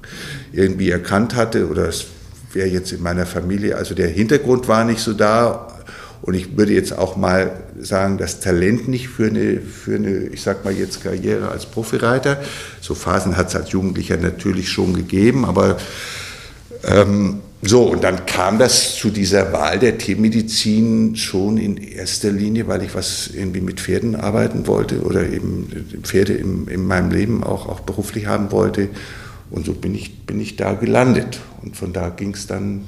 Irgendwie 0.53 0.91
erkannt 0.91 1.35
hatte, 1.35 1.69
oder 1.69 1.89
es 1.89 2.07
wäre 2.53 2.69
jetzt 2.69 2.93
in 2.93 3.03
meiner 3.03 3.27
Familie, 3.27 3.77
also 3.77 3.95
der 3.95 4.09
Hintergrund 4.09 4.69
war 4.69 4.85
nicht 4.85 5.01
so 5.01 5.13
da, 5.13 5.72
und 6.23 6.35
ich 6.35 6.57
würde 6.57 6.73
jetzt 6.73 6.97
auch 6.97 7.17
mal 7.17 7.51
sagen, 7.79 8.17
das 8.17 8.39
Talent 8.39 8.89
nicht 8.89 9.09
für 9.09 9.27
eine, 9.27 9.61
für 9.61 9.97
eine 9.97 10.27
ich 10.29 10.43
sag 10.43 10.65
mal 10.65 10.73
jetzt 10.73 11.03
Karriere 11.03 11.51
als 11.51 11.67
Profireiter. 11.67 12.41
So 12.81 12.95
Phasen 12.95 13.37
hat 13.37 13.49
es 13.49 13.57
als 13.57 13.73
Jugendlicher 13.73 14.17
natürlich 14.17 14.69
schon 14.69 14.95
gegeben, 14.95 15.45
aber 15.45 15.79
ähm, 16.85 17.41
so, 17.65 17.85
und 17.85 18.03
dann 18.03 18.27
kam 18.27 18.59
das 18.59 18.97
zu 18.97 19.11
dieser 19.11 19.53
Wahl 19.53 19.79
der 19.79 19.99
Tiermedizin 19.99 21.15
schon 21.15 21.59
in 21.59 21.77
erster 21.77 22.33
Linie, 22.33 22.67
weil 22.67 22.83
ich 22.83 22.95
was 22.95 23.31
irgendwie 23.33 23.61
mit 23.61 23.81
Pferden 23.81 24.17
arbeiten 24.17 24.67
wollte 24.67 25.03
oder 25.03 25.29
eben 25.29 25.69
Pferde 26.03 26.35
in, 26.35 26.67
in 26.67 26.85
meinem 26.85 27.13
Leben 27.13 27.45
auch, 27.45 27.69
auch 27.69 27.81
beruflich 27.81 28.27
haben 28.27 28.51
wollte. 28.51 28.89
Und 29.51 29.67
so 29.67 29.75
bin 29.75 29.95
ich, 29.95 30.27
bin 30.27 30.41
ich 30.41 30.57
da 30.57 30.73
gelandet. 30.73 31.41
Und 31.63 31.77
von 31.77 31.93
da 31.93 32.09
ging 32.09 32.35
es 32.35 32.49
dann 32.49 32.87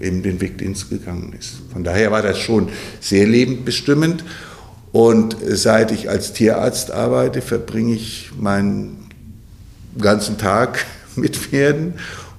eben 0.00 0.22
den 0.22 0.40
Weg, 0.40 0.58
den 0.58 0.72
es 0.72 0.88
gegangen 0.88 1.34
ist. 1.38 1.56
Von 1.72 1.84
daher 1.84 2.10
war 2.10 2.22
das 2.22 2.38
schon 2.38 2.68
sehr 3.00 3.26
lebendbestimmend. 3.26 4.24
Und 4.92 5.36
seit 5.46 5.92
ich 5.92 6.08
als 6.08 6.32
Tierarzt 6.32 6.90
arbeite, 6.90 7.42
verbringe 7.42 7.94
ich 7.94 8.30
meinen 8.38 9.10
ganzen 9.98 10.38
Tag 10.38 10.84
mit 11.16 11.36
Pferden 11.36 11.94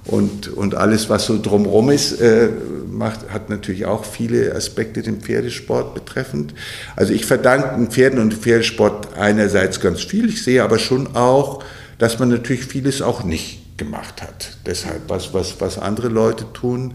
und, 0.06 0.48
und 0.48 0.74
alles, 0.74 1.08
was 1.08 1.26
so 1.26 1.40
drumherum 1.40 1.90
ist, 1.90 2.20
äh, 2.20 2.48
macht, 2.90 3.30
hat 3.30 3.50
natürlich 3.50 3.84
auch 3.84 4.04
viele 4.04 4.54
Aspekte 4.54 5.02
dem 5.02 5.20
Pferdesport 5.20 5.94
betreffend. 5.94 6.54
Also 6.96 7.12
ich 7.12 7.26
verdanke 7.26 7.76
den 7.76 7.90
Pferden 7.90 8.18
und 8.18 8.30
dem 8.32 8.40
Pferdesport 8.40 9.16
einerseits 9.16 9.80
ganz 9.80 10.00
viel. 10.00 10.28
Ich 10.28 10.42
sehe 10.42 10.62
aber 10.62 10.78
schon 10.78 11.14
auch, 11.14 11.62
dass 11.98 12.18
man 12.18 12.30
natürlich 12.30 12.64
vieles 12.64 13.02
auch 13.02 13.24
nicht 13.24 13.78
gemacht 13.78 14.22
hat. 14.22 14.56
Deshalb, 14.66 15.02
was, 15.08 15.32
was, 15.34 15.60
was 15.60 15.78
andere 15.78 16.08
Leute 16.08 16.44
tun, 16.52 16.94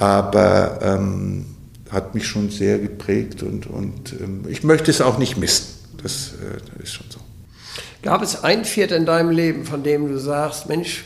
aber 0.00 0.78
ähm, 0.82 1.44
hat 1.90 2.14
mich 2.14 2.26
schon 2.26 2.50
sehr 2.50 2.78
geprägt 2.78 3.42
und, 3.42 3.66
und 3.66 4.14
ähm, 4.18 4.44
ich 4.48 4.64
möchte 4.64 4.90
es 4.90 5.00
auch 5.00 5.18
nicht 5.18 5.36
missen. 5.36 5.66
Das, 6.02 6.32
äh, 6.32 6.58
das 6.74 6.84
ist 6.84 6.92
schon 6.94 7.06
so. 7.10 7.20
Gab 8.02 8.22
es 8.22 8.42
ein 8.42 8.64
Pferd 8.64 8.92
in 8.92 9.04
deinem 9.04 9.30
Leben, 9.30 9.66
von 9.66 9.82
dem 9.82 10.08
du 10.08 10.18
sagst, 10.18 10.68
Mensch, 10.68 11.04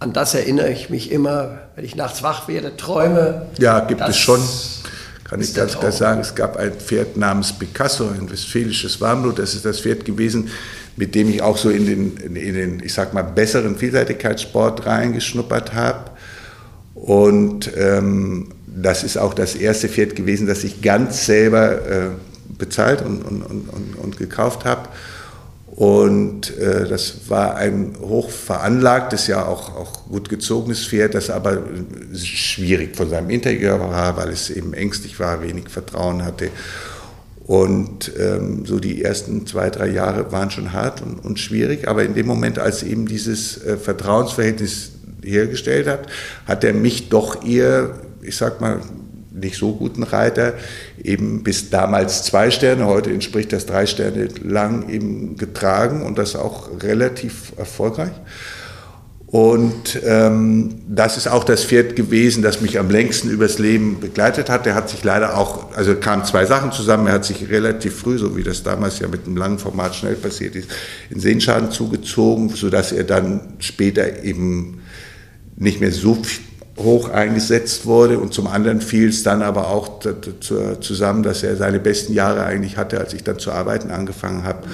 an 0.00 0.12
das 0.12 0.34
erinnere 0.34 0.72
ich 0.72 0.90
mich 0.90 1.12
immer, 1.12 1.60
wenn 1.76 1.84
ich 1.84 1.94
nachts 1.94 2.24
wach 2.24 2.48
werde, 2.48 2.76
träume. 2.76 3.46
Ja, 3.58 3.78
gibt 3.80 4.00
es 4.00 4.16
schon. 4.18 4.40
Kann 5.22 5.40
ich 5.40 5.54
ganz 5.54 5.78
klar 5.78 5.92
sagen. 5.92 6.20
Es 6.20 6.34
gab 6.34 6.56
ein 6.56 6.72
Pferd 6.72 7.16
namens 7.16 7.52
Picasso, 7.52 8.08
ein 8.08 8.28
westfälisches 8.28 9.00
Warmblut. 9.00 9.38
Das 9.38 9.54
ist 9.54 9.64
das 9.64 9.80
Pferd 9.80 10.04
gewesen, 10.04 10.50
mit 10.96 11.14
dem 11.14 11.30
ich 11.30 11.42
auch 11.42 11.56
so 11.56 11.70
in 11.70 11.86
den, 11.86 12.16
in 12.16 12.54
den 12.54 12.82
ich 12.82 12.92
sag 12.92 13.14
mal, 13.14 13.22
besseren 13.22 13.76
Vielseitigkeitssport 13.76 14.84
reingeschnuppert 14.84 15.72
habe. 15.72 16.03
Und 17.04 17.70
ähm, 17.76 18.48
das 18.66 19.04
ist 19.04 19.18
auch 19.18 19.34
das 19.34 19.54
erste 19.54 19.90
Pferd 19.90 20.16
gewesen, 20.16 20.46
das 20.46 20.64
ich 20.64 20.80
ganz 20.80 21.26
selber 21.26 21.86
äh, 21.86 22.08
bezahlt 22.56 23.02
und, 23.02 23.22
und, 23.22 23.42
und, 23.42 23.94
und 24.02 24.16
gekauft 24.16 24.64
habe. 24.64 24.88
Und 25.66 26.56
äh, 26.56 26.88
das 26.88 27.28
war 27.28 27.56
ein 27.56 27.94
hoch 28.00 28.30
veranlagtes, 28.30 29.26
ja 29.26 29.44
auch, 29.44 29.76
auch 29.76 30.08
gut 30.08 30.30
gezogenes 30.30 30.86
Pferd, 30.86 31.14
das 31.14 31.28
aber 31.28 31.58
schwierig 32.14 32.96
von 32.96 33.10
seinem 33.10 33.28
Interieur 33.28 33.78
war, 33.80 34.16
weil 34.16 34.30
es 34.30 34.48
eben 34.48 34.72
ängstlich 34.72 35.20
war, 35.20 35.42
wenig 35.42 35.68
Vertrauen 35.68 36.24
hatte. 36.24 36.48
Und 37.46 38.12
ähm, 38.18 38.64
so 38.64 38.80
die 38.80 39.04
ersten 39.04 39.46
zwei, 39.46 39.68
drei 39.68 39.88
Jahre 39.88 40.32
waren 40.32 40.50
schon 40.50 40.72
hart 40.72 41.02
und, 41.02 41.22
und 41.22 41.38
schwierig, 41.38 41.86
aber 41.86 42.02
in 42.02 42.14
dem 42.14 42.26
Moment, 42.26 42.58
als 42.58 42.82
eben 42.82 43.04
dieses 43.04 43.62
äh, 43.62 43.76
Vertrauensverhältnis 43.76 44.93
hergestellt 45.24 45.86
hat, 45.86 46.06
hat 46.46 46.64
er 46.64 46.74
mich 46.74 47.08
doch 47.08 47.44
eher, 47.44 47.98
ich 48.22 48.36
sag 48.36 48.60
mal, 48.60 48.80
nicht 49.34 49.56
so 49.56 49.72
guten 49.72 50.04
Reiter 50.04 50.54
eben 51.02 51.42
bis 51.42 51.70
damals 51.70 52.22
zwei 52.22 52.50
Sterne, 52.50 52.86
heute 52.86 53.10
entspricht 53.10 53.52
das 53.52 53.66
drei 53.66 53.86
Sterne 53.86 54.28
lang 54.42 54.88
eben 54.88 55.36
getragen 55.36 56.02
und 56.02 56.18
das 56.18 56.36
auch 56.36 56.70
relativ 56.82 57.52
erfolgreich. 57.56 58.12
Und 59.34 60.00
ähm, 60.04 60.76
das 60.86 61.16
ist 61.16 61.26
auch 61.26 61.42
das 61.42 61.64
Pferd 61.64 61.96
gewesen, 61.96 62.44
das 62.44 62.60
mich 62.60 62.78
am 62.78 62.88
längsten 62.88 63.28
übers 63.30 63.58
Leben 63.58 63.98
begleitet 63.98 64.48
hat. 64.48 64.64
Der 64.64 64.76
hat 64.76 64.88
sich 64.88 65.02
leider 65.02 65.36
auch, 65.36 65.74
also 65.74 65.96
kamen 65.96 66.24
zwei 66.24 66.46
Sachen 66.46 66.70
zusammen. 66.70 67.08
Er 67.08 67.14
hat 67.14 67.24
sich 67.24 67.50
relativ 67.50 67.96
früh, 67.96 68.16
so 68.16 68.36
wie 68.36 68.44
das 68.44 68.62
damals 68.62 69.00
ja 69.00 69.08
mit 69.08 69.26
einem 69.26 69.36
langen 69.36 69.58
Format 69.58 69.96
schnell 69.96 70.14
passiert 70.14 70.54
ist, 70.54 70.68
in 71.10 71.18
Sehenschaden 71.18 71.72
zugezogen, 71.72 72.48
sodass 72.50 72.92
er 72.92 73.02
dann 73.02 73.40
später 73.58 74.22
eben 74.22 74.82
nicht 75.56 75.80
mehr 75.80 75.92
so 75.92 76.18
hoch 76.78 77.08
eingesetzt 77.08 77.86
wurde. 77.86 78.18
Und 78.18 78.34
zum 78.34 78.46
anderen 78.46 78.80
fiel 78.80 79.08
es 79.08 79.22
dann 79.22 79.42
aber 79.42 79.68
auch 79.68 80.00
zusammen, 80.80 81.22
dass 81.22 81.42
er 81.42 81.56
seine 81.56 81.78
besten 81.78 82.12
Jahre 82.12 82.44
eigentlich 82.44 82.76
hatte, 82.76 82.98
als 82.98 83.14
ich 83.14 83.22
dann 83.24 83.38
zu 83.38 83.52
arbeiten 83.52 83.90
angefangen 83.90 84.44
habe 84.44 84.64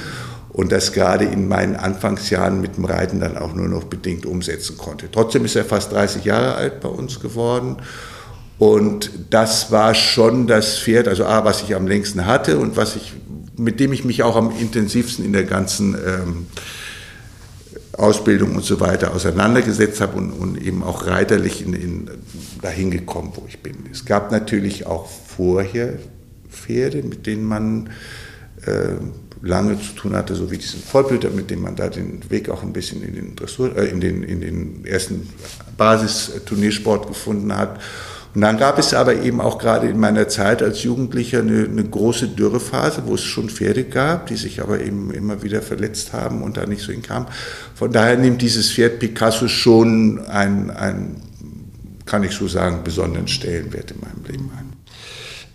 und 0.52 0.72
das 0.72 0.92
gerade 0.92 1.25
in 1.25 1.49
meinen 1.49 1.76
Anfangsjahren 1.76 2.60
mit 2.60 2.76
dem 2.76 2.84
Reiten 2.84 3.20
dann 3.20 3.38
auch 3.38 3.54
nur 3.54 3.68
noch 3.68 3.84
bedingt 3.84 4.26
umsetzen 4.26 4.76
konnte. 4.76 5.08
Trotzdem 5.10 5.44
ist 5.44 5.56
er 5.56 5.64
fast 5.64 5.92
30 5.92 6.25
Jahre 6.25 6.54
alt 6.54 6.80
bei 6.80 6.88
uns 6.88 7.20
geworden. 7.20 7.76
Und 8.58 9.10
das 9.30 9.70
war 9.70 9.94
schon 9.94 10.46
das 10.46 10.78
Pferd, 10.78 11.08
also 11.08 11.25
A, 11.25 11.44
was 11.44 11.62
ich 11.62 11.75
am 11.75 11.87
längsten 11.87 12.26
hatte 12.26 12.58
und 12.58 12.76
was 12.76 12.94
ich, 12.96 13.14
mit 13.56 13.80
dem 13.80 13.92
ich 13.92 14.04
mich 14.04 14.22
auch 14.22 14.37
am 14.37 14.52
intensivsten 14.58 15.25
in 15.25 15.32
der 15.32 15.44
ganzen 15.44 15.94
ähm, 15.94 16.46
Ausbildung 17.92 18.54
und 18.54 18.64
so 18.64 18.80
weiter 18.80 19.14
auseinandergesetzt 19.14 20.00
habe 20.00 20.16
und, 20.16 20.30
und 20.32 20.62
eben 20.62 20.82
auch 20.82 21.06
reiterlich 21.06 21.64
in, 21.64 21.75
in, 21.75 22.11
dahin 22.62 22.90
gekommen, 22.90 23.32
wo 23.35 23.44
ich 23.49 23.61
bin. 23.61 23.75
Es 23.90 24.04
gab 24.04 24.30
natürlich 24.30 24.87
auch 24.87 25.09
vorher 25.09 25.94
Pferde, 26.49 27.02
mit 27.02 27.26
denen 27.26 27.44
man 27.44 27.90
äh, 28.66 28.94
lange 29.42 29.80
zu 29.80 29.92
tun 29.94 30.14
hatte, 30.14 30.35
so 30.35 30.50
wie 30.50 30.59
diesen 30.59 30.80
Vollblüter, 30.82 31.30
mit 31.30 31.50
dem 31.50 31.62
man 31.62 31.76
da 31.76 31.88
den 31.88 32.20
Weg 32.30 32.49
auch 32.50 32.62
ein 32.62 32.73
bisschen 32.73 33.02
in 33.02 33.14
den, 33.14 33.37
Dressur, 33.37 33.76
äh, 33.76 33.87
in 33.87 34.00
den, 34.00 34.23
in 34.23 34.40
den 34.40 34.85
ersten 34.85 35.28
Basisturniersport 35.76 37.09
gefunden 37.09 37.56
hat. 37.56 37.80
Und 38.34 38.42
dann 38.42 38.58
gab 38.58 38.78
es 38.78 38.94
aber 38.94 39.16
eben 39.16 39.40
auch 39.40 39.58
gerade 39.58 39.88
in 39.88 39.99
meiner 39.99 40.28
Zeit 40.28 40.62
als 40.62 40.84
Jugendlicher 40.84 41.40
eine, 41.40 41.64
eine, 41.64 41.84
große 41.84 42.28
Dürrephase, 42.28 43.02
wo 43.06 43.14
es 43.14 43.22
schon 43.22 43.50
Pferde 43.50 43.84
gab, 43.84 44.26
die 44.26 44.37
sich 44.37 44.62
aber 44.62 44.80
eben 44.80 45.10
immer 45.10 45.42
wieder 45.42 45.62
verletzt 45.62 46.12
haben 46.12 46.42
und 46.42 46.56
da 46.56 46.66
nicht 46.66 46.82
so 46.82 46.92
hinkamen. 46.92 47.26
Von 47.75 47.92
daher 47.92 48.16
nimmt 48.16 48.40
dieses 48.40 48.70
Pferd 48.70 49.00
Picasso 49.00 49.49
schon 49.49 50.25
einen, 50.26 50.70
einen 50.70 51.22
kann 52.06 52.22
ich 52.22 52.32
so 52.32 52.46
sagen, 52.46 52.84
besonderen 52.84 53.26
Stellenwert 53.26 53.90
in 53.90 54.00
meinem 54.00 54.25
Leben 54.26 54.50
ein. 54.56 54.72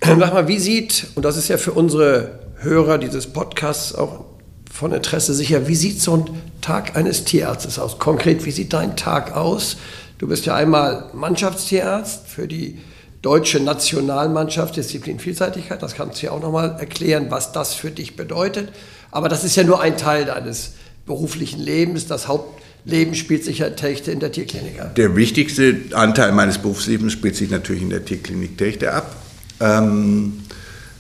Sag 0.19 0.33
mal, 0.33 0.47
wie 0.49 0.59
sieht, 0.59 1.07
und 1.15 1.23
das 1.23 1.37
ist 1.37 1.47
ja 1.47 1.57
für 1.57 1.71
unsere 1.71 2.39
Hörer 2.57 2.97
dieses 2.97 3.27
Podcasts 3.27 3.95
auch 3.95 4.25
von 4.69 4.91
Interesse 4.91 5.33
sicher, 5.33 5.69
wie 5.69 5.75
sieht 5.75 6.01
so 6.01 6.17
ein 6.17 6.25
Tag 6.59 6.97
eines 6.97 7.23
Tierarztes 7.23 7.79
aus? 7.79 7.99
Konkret, 7.99 8.43
wie 8.45 8.51
sieht 8.51 8.73
dein 8.73 8.97
Tag 8.97 9.33
aus? 9.33 9.77
Du 10.17 10.27
bist 10.27 10.45
ja 10.45 10.55
einmal 10.55 11.09
Mannschaftstierarzt 11.13 12.27
für 12.27 12.47
die 12.47 12.79
deutsche 13.21 13.59
Nationalmannschaft 13.59 14.77
Disziplin 14.77 15.19
Vielseitigkeit. 15.19 15.81
Das 15.81 15.95
kannst 15.95 16.21
du 16.21 16.27
ja 16.27 16.31
auch 16.31 16.41
nochmal 16.41 16.77
erklären, 16.79 17.27
was 17.29 17.51
das 17.51 17.73
für 17.73 17.91
dich 17.91 18.15
bedeutet. 18.15 18.69
Aber 19.11 19.29
das 19.29 19.43
ist 19.43 19.55
ja 19.55 19.63
nur 19.63 19.81
ein 19.81 19.97
Teil 19.97 20.25
deines 20.25 20.73
beruflichen 21.05 21.59
Lebens. 21.59 22.07
Das 22.07 22.27
Hauptleben 22.27 23.15
spielt 23.15 23.43
sich 23.43 23.59
ja 23.59 23.71
Techte 23.71 24.11
in 24.11 24.19
der 24.19 24.31
Tierklinik 24.31 24.79
ab. 24.79 24.95
Der 24.95 25.15
wichtigste 25.15 25.75
Anteil 25.93 26.31
meines 26.31 26.59
Berufslebens 26.59 27.13
spielt 27.13 27.35
sich 27.35 27.49
natürlich 27.49 27.81
in 27.81 27.89
der 27.89 28.05
Tierklinik 28.05 28.57
Techte 28.57 28.93
ab. 28.93 29.15
Ähm, 29.59 30.43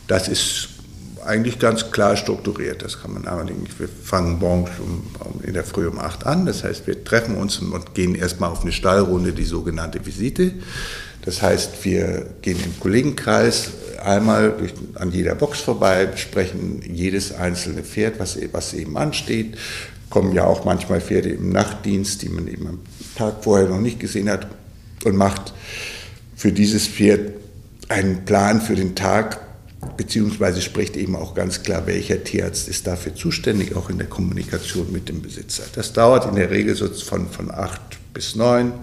das 0.07 0.27
ist 0.27 0.69
eigentlich 1.25 1.59
ganz 1.59 1.91
klar 1.91 2.15
strukturiert. 2.17 2.81
Das 2.81 3.01
kann 3.01 3.13
man 3.13 3.27
aber 3.27 3.43
nicht. 3.43 3.79
Wir 3.79 3.87
fangen 3.87 4.39
morgens 4.39 4.71
um, 4.79 5.07
um, 5.19 5.41
in 5.43 5.53
der 5.53 5.63
Früh 5.63 5.87
um 5.87 5.99
8 5.99 6.25
an. 6.25 6.45
Das 6.45 6.63
heißt, 6.63 6.87
wir 6.87 7.03
treffen 7.03 7.35
uns 7.35 7.59
und 7.59 7.93
gehen 7.93 8.15
erstmal 8.15 8.49
auf 8.51 8.61
eine 8.61 8.71
Stallrunde, 8.71 9.33
die 9.33 9.43
sogenannte 9.43 10.05
Visite. 10.05 10.53
Das 11.23 11.41
heißt, 11.41 11.83
wir 11.83 12.27
gehen 12.41 12.59
im 12.63 12.79
Kollegenkreis 12.79 13.71
einmal 14.03 14.51
durch, 14.51 14.73
an 14.93 15.11
jeder 15.11 15.35
Box 15.35 15.59
vorbei, 15.59 16.05
besprechen 16.05 16.81
jedes 16.87 17.33
einzelne 17.33 17.83
Pferd, 17.83 18.19
was, 18.19 18.37
was 18.51 18.73
eben 18.73 18.95
ansteht. 18.97 19.57
Kommen 20.09 20.33
ja 20.33 20.43
auch 20.45 20.65
manchmal 20.65 21.01
Pferde 21.01 21.29
im 21.29 21.49
Nachtdienst, 21.49 22.21
die 22.21 22.29
man 22.29 22.47
eben 22.47 22.67
am 22.67 22.79
Tag 23.15 23.43
vorher 23.43 23.67
noch 23.67 23.81
nicht 23.81 23.99
gesehen 23.99 24.29
hat 24.29 24.47
und 25.03 25.15
macht 25.15 25.53
für 26.35 26.51
dieses 26.51 26.87
Pferd 26.87 27.33
einen 27.89 28.25
Plan 28.25 28.61
für 28.61 28.75
den 28.75 28.95
Tag, 28.95 29.39
beziehungsweise 29.97 30.61
spricht 30.61 30.95
eben 30.97 31.15
auch 31.15 31.35
ganz 31.35 31.63
klar, 31.63 31.87
welcher 31.87 32.23
Tierarzt 32.23 32.67
ist 32.67 32.87
dafür 32.87 33.15
zuständig, 33.15 33.75
auch 33.75 33.89
in 33.89 33.97
der 33.97 34.07
Kommunikation 34.07 34.91
mit 34.91 35.09
dem 35.09 35.21
Besitzer. 35.21 35.63
Das 35.73 35.93
dauert 35.93 36.25
in 36.25 36.35
der 36.35 36.51
Regel 36.51 36.75
so 36.75 36.87
von, 36.87 37.29
von 37.29 37.51
acht 37.51 37.81
bis 38.13 38.35
neun, 38.35 38.73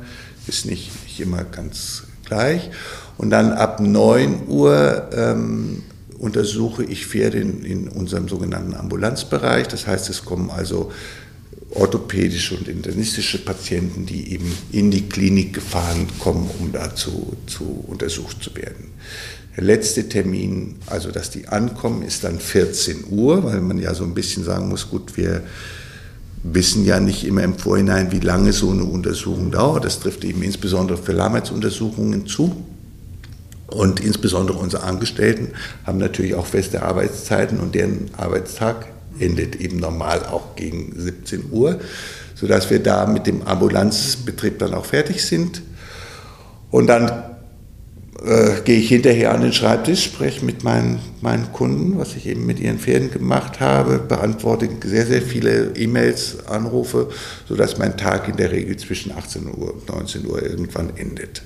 ist 0.46 0.66
nicht, 0.66 0.90
nicht 1.04 1.20
immer 1.20 1.44
ganz 1.44 2.04
gleich. 2.24 2.70
Und 3.18 3.30
dann 3.30 3.52
ab 3.52 3.80
neun 3.80 4.46
Uhr 4.48 5.10
ähm, 5.14 5.82
untersuche 6.18 6.84
ich 6.84 7.06
Pferde 7.06 7.38
in, 7.38 7.64
in 7.64 7.88
unserem 7.88 8.28
sogenannten 8.28 8.74
Ambulanzbereich. 8.74 9.68
Das 9.68 9.86
heißt, 9.86 10.08
es 10.08 10.24
kommen 10.24 10.50
also 10.50 10.92
orthopädische 11.74 12.56
und 12.56 12.68
internistische 12.68 13.38
Patienten, 13.38 14.06
die 14.06 14.32
eben 14.32 14.52
in 14.72 14.90
die 14.90 15.08
Klinik 15.08 15.54
gefahren 15.54 16.06
kommen, 16.18 16.48
um 16.58 16.72
da 16.72 16.94
zu, 16.94 17.36
zu 17.46 17.84
untersucht 17.88 18.42
zu 18.42 18.54
werden. 18.56 18.92
Der 19.56 19.64
letzte 19.64 20.08
Termin, 20.08 20.76
also 20.86 21.10
dass 21.10 21.30
die 21.30 21.48
ankommen, 21.48 22.02
ist 22.02 22.24
dann 22.24 22.40
14 22.40 23.04
Uhr, 23.10 23.44
weil 23.44 23.60
man 23.60 23.78
ja 23.78 23.94
so 23.94 24.04
ein 24.04 24.14
bisschen 24.14 24.44
sagen 24.44 24.68
muss, 24.68 24.88
gut, 24.88 25.16
wir 25.16 25.42
wissen 26.42 26.84
ja 26.84 27.00
nicht 27.00 27.24
immer 27.24 27.42
im 27.42 27.58
Vorhinein, 27.58 28.12
wie 28.12 28.20
lange 28.20 28.52
so 28.52 28.70
eine 28.70 28.84
Untersuchung 28.84 29.50
dauert. 29.50 29.84
Das 29.84 30.00
trifft 30.00 30.24
eben 30.24 30.42
insbesondere 30.42 30.96
für 30.96 31.12
Lahmheitsuntersuchungen 31.12 32.26
zu. 32.26 32.64
Und 33.66 34.00
insbesondere 34.00 34.58
unsere 34.58 34.82
Angestellten 34.82 35.48
haben 35.84 35.98
natürlich 35.98 36.34
auch 36.34 36.46
feste 36.46 36.82
Arbeitszeiten 36.82 37.58
und 37.60 37.74
deren 37.74 38.10
Arbeitstag 38.16 38.86
endet 39.18 39.56
eben 39.56 39.78
normal 39.78 40.24
auch 40.26 40.56
gegen 40.56 40.94
17 40.98 41.44
Uhr, 41.50 41.80
sodass 42.34 42.70
wir 42.70 42.82
da 42.82 43.06
mit 43.06 43.26
dem 43.26 43.42
Ambulanzbetrieb 43.42 44.58
dann 44.58 44.74
auch 44.74 44.84
fertig 44.84 45.24
sind. 45.24 45.62
Und 46.70 46.86
dann 46.86 47.22
äh, 48.24 48.60
gehe 48.64 48.78
ich 48.78 48.88
hinterher 48.88 49.34
an 49.34 49.40
den 49.40 49.52
Schreibtisch, 49.52 50.04
spreche 50.04 50.44
mit 50.44 50.62
meinen, 50.62 51.00
meinen 51.20 51.52
Kunden, 51.52 51.98
was 51.98 52.14
ich 52.14 52.26
eben 52.26 52.46
mit 52.46 52.60
ihren 52.60 52.78
Pferden 52.78 53.10
gemacht 53.10 53.58
habe, 53.58 53.98
beantworte 53.98 54.68
sehr, 54.84 55.06
sehr 55.06 55.22
viele 55.22 55.72
E-Mails, 55.76 56.46
Anrufe, 56.46 57.08
sodass 57.48 57.78
mein 57.78 57.96
Tag 57.96 58.28
in 58.28 58.36
der 58.36 58.52
Regel 58.52 58.76
zwischen 58.76 59.12
18 59.12 59.46
Uhr 59.48 59.74
und 59.74 59.88
19 59.88 60.26
Uhr 60.26 60.42
irgendwann 60.42 60.96
endet. 60.96 61.42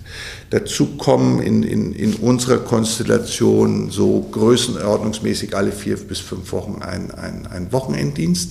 Dazu 0.51 0.97
kommen 0.97 1.41
in, 1.41 1.63
in, 1.63 1.93
in 1.95 2.15
unserer 2.15 2.59
Konstellation 2.59 3.91
so 3.91 4.27
größenordnungsmäßig 4.31 5.57
alle 5.57 5.73
vier 5.73 5.97
bis 5.97 6.21
fünf 6.21 6.53
Wochen 6.53 6.83
ein, 6.83 7.11
ein, 7.11 7.47
ein 7.47 7.73
Wochenenddienst 7.73 8.51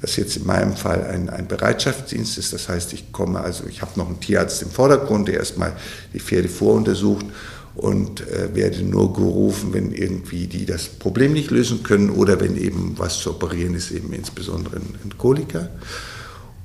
das 0.00 0.16
jetzt 0.16 0.34
in 0.38 0.46
meinem 0.46 0.74
Fall 0.74 1.06
ein, 1.06 1.28
ein 1.28 1.46
Bereitschaftsdienst 1.46 2.38
ist. 2.38 2.54
Das 2.54 2.70
heißt, 2.70 2.94
ich 2.94 3.12
komme, 3.12 3.40
also 3.40 3.64
ich 3.68 3.82
habe 3.82 3.90
noch 3.96 4.06
einen 4.06 4.18
Tierarzt 4.18 4.62
im 4.62 4.70
Vordergrund, 4.70 5.28
der 5.28 5.34
erstmal 5.34 5.74
die 6.14 6.20
Pferde 6.20 6.48
voruntersucht 6.48 7.26
und 7.74 8.20
äh, 8.28 8.54
werde 8.54 8.82
nur 8.82 9.12
gerufen, 9.12 9.72
wenn 9.72 9.92
irgendwie 9.92 10.46
die 10.46 10.66
das 10.66 10.88
Problem 10.88 11.32
nicht 11.32 11.50
lösen 11.50 11.82
können 11.82 12.10
oder 12.10 12.40
wenn 12.40 12.56
eben 12.56 12.94
was 12.96 13.18
zu 13.18 13.30
operieren 13.30 13.74
ist, 13.74 13.90
eben 13.90 14.12
insbesondere 14.12 14.76
ein 14.76 15.16
Koliker. 15.16 15.70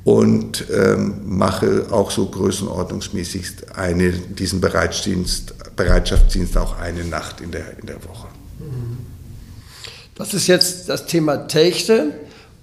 Und 0.03 0.65
ähm, 0.71 1.21
mache 1.25 1.87
auch 1.89 2.11
so 2.11 2.27
größenordnungsmäßig 2.27 3.45
eine, 3.75 4.11
diesen 4.11 4.61
Bereitschaftsdienst, 4.61 5.75
Bereitschaftsdienst 5.75 6.57
auch 6.57 6.77
eine 6.77 7.03
Nacht 7.05 7.41
in 7.41 7.49
der, 7.49 7.79
in 7.79 7.87
der 7.87 8.03
Woche. 8.03 8.27
Das 10.13 10.33
ist 10.33 10.47
jetzt 10.47 10.89
das 10.89 11.07
Thema 11.07 11.47
Techte. 11.47 12.13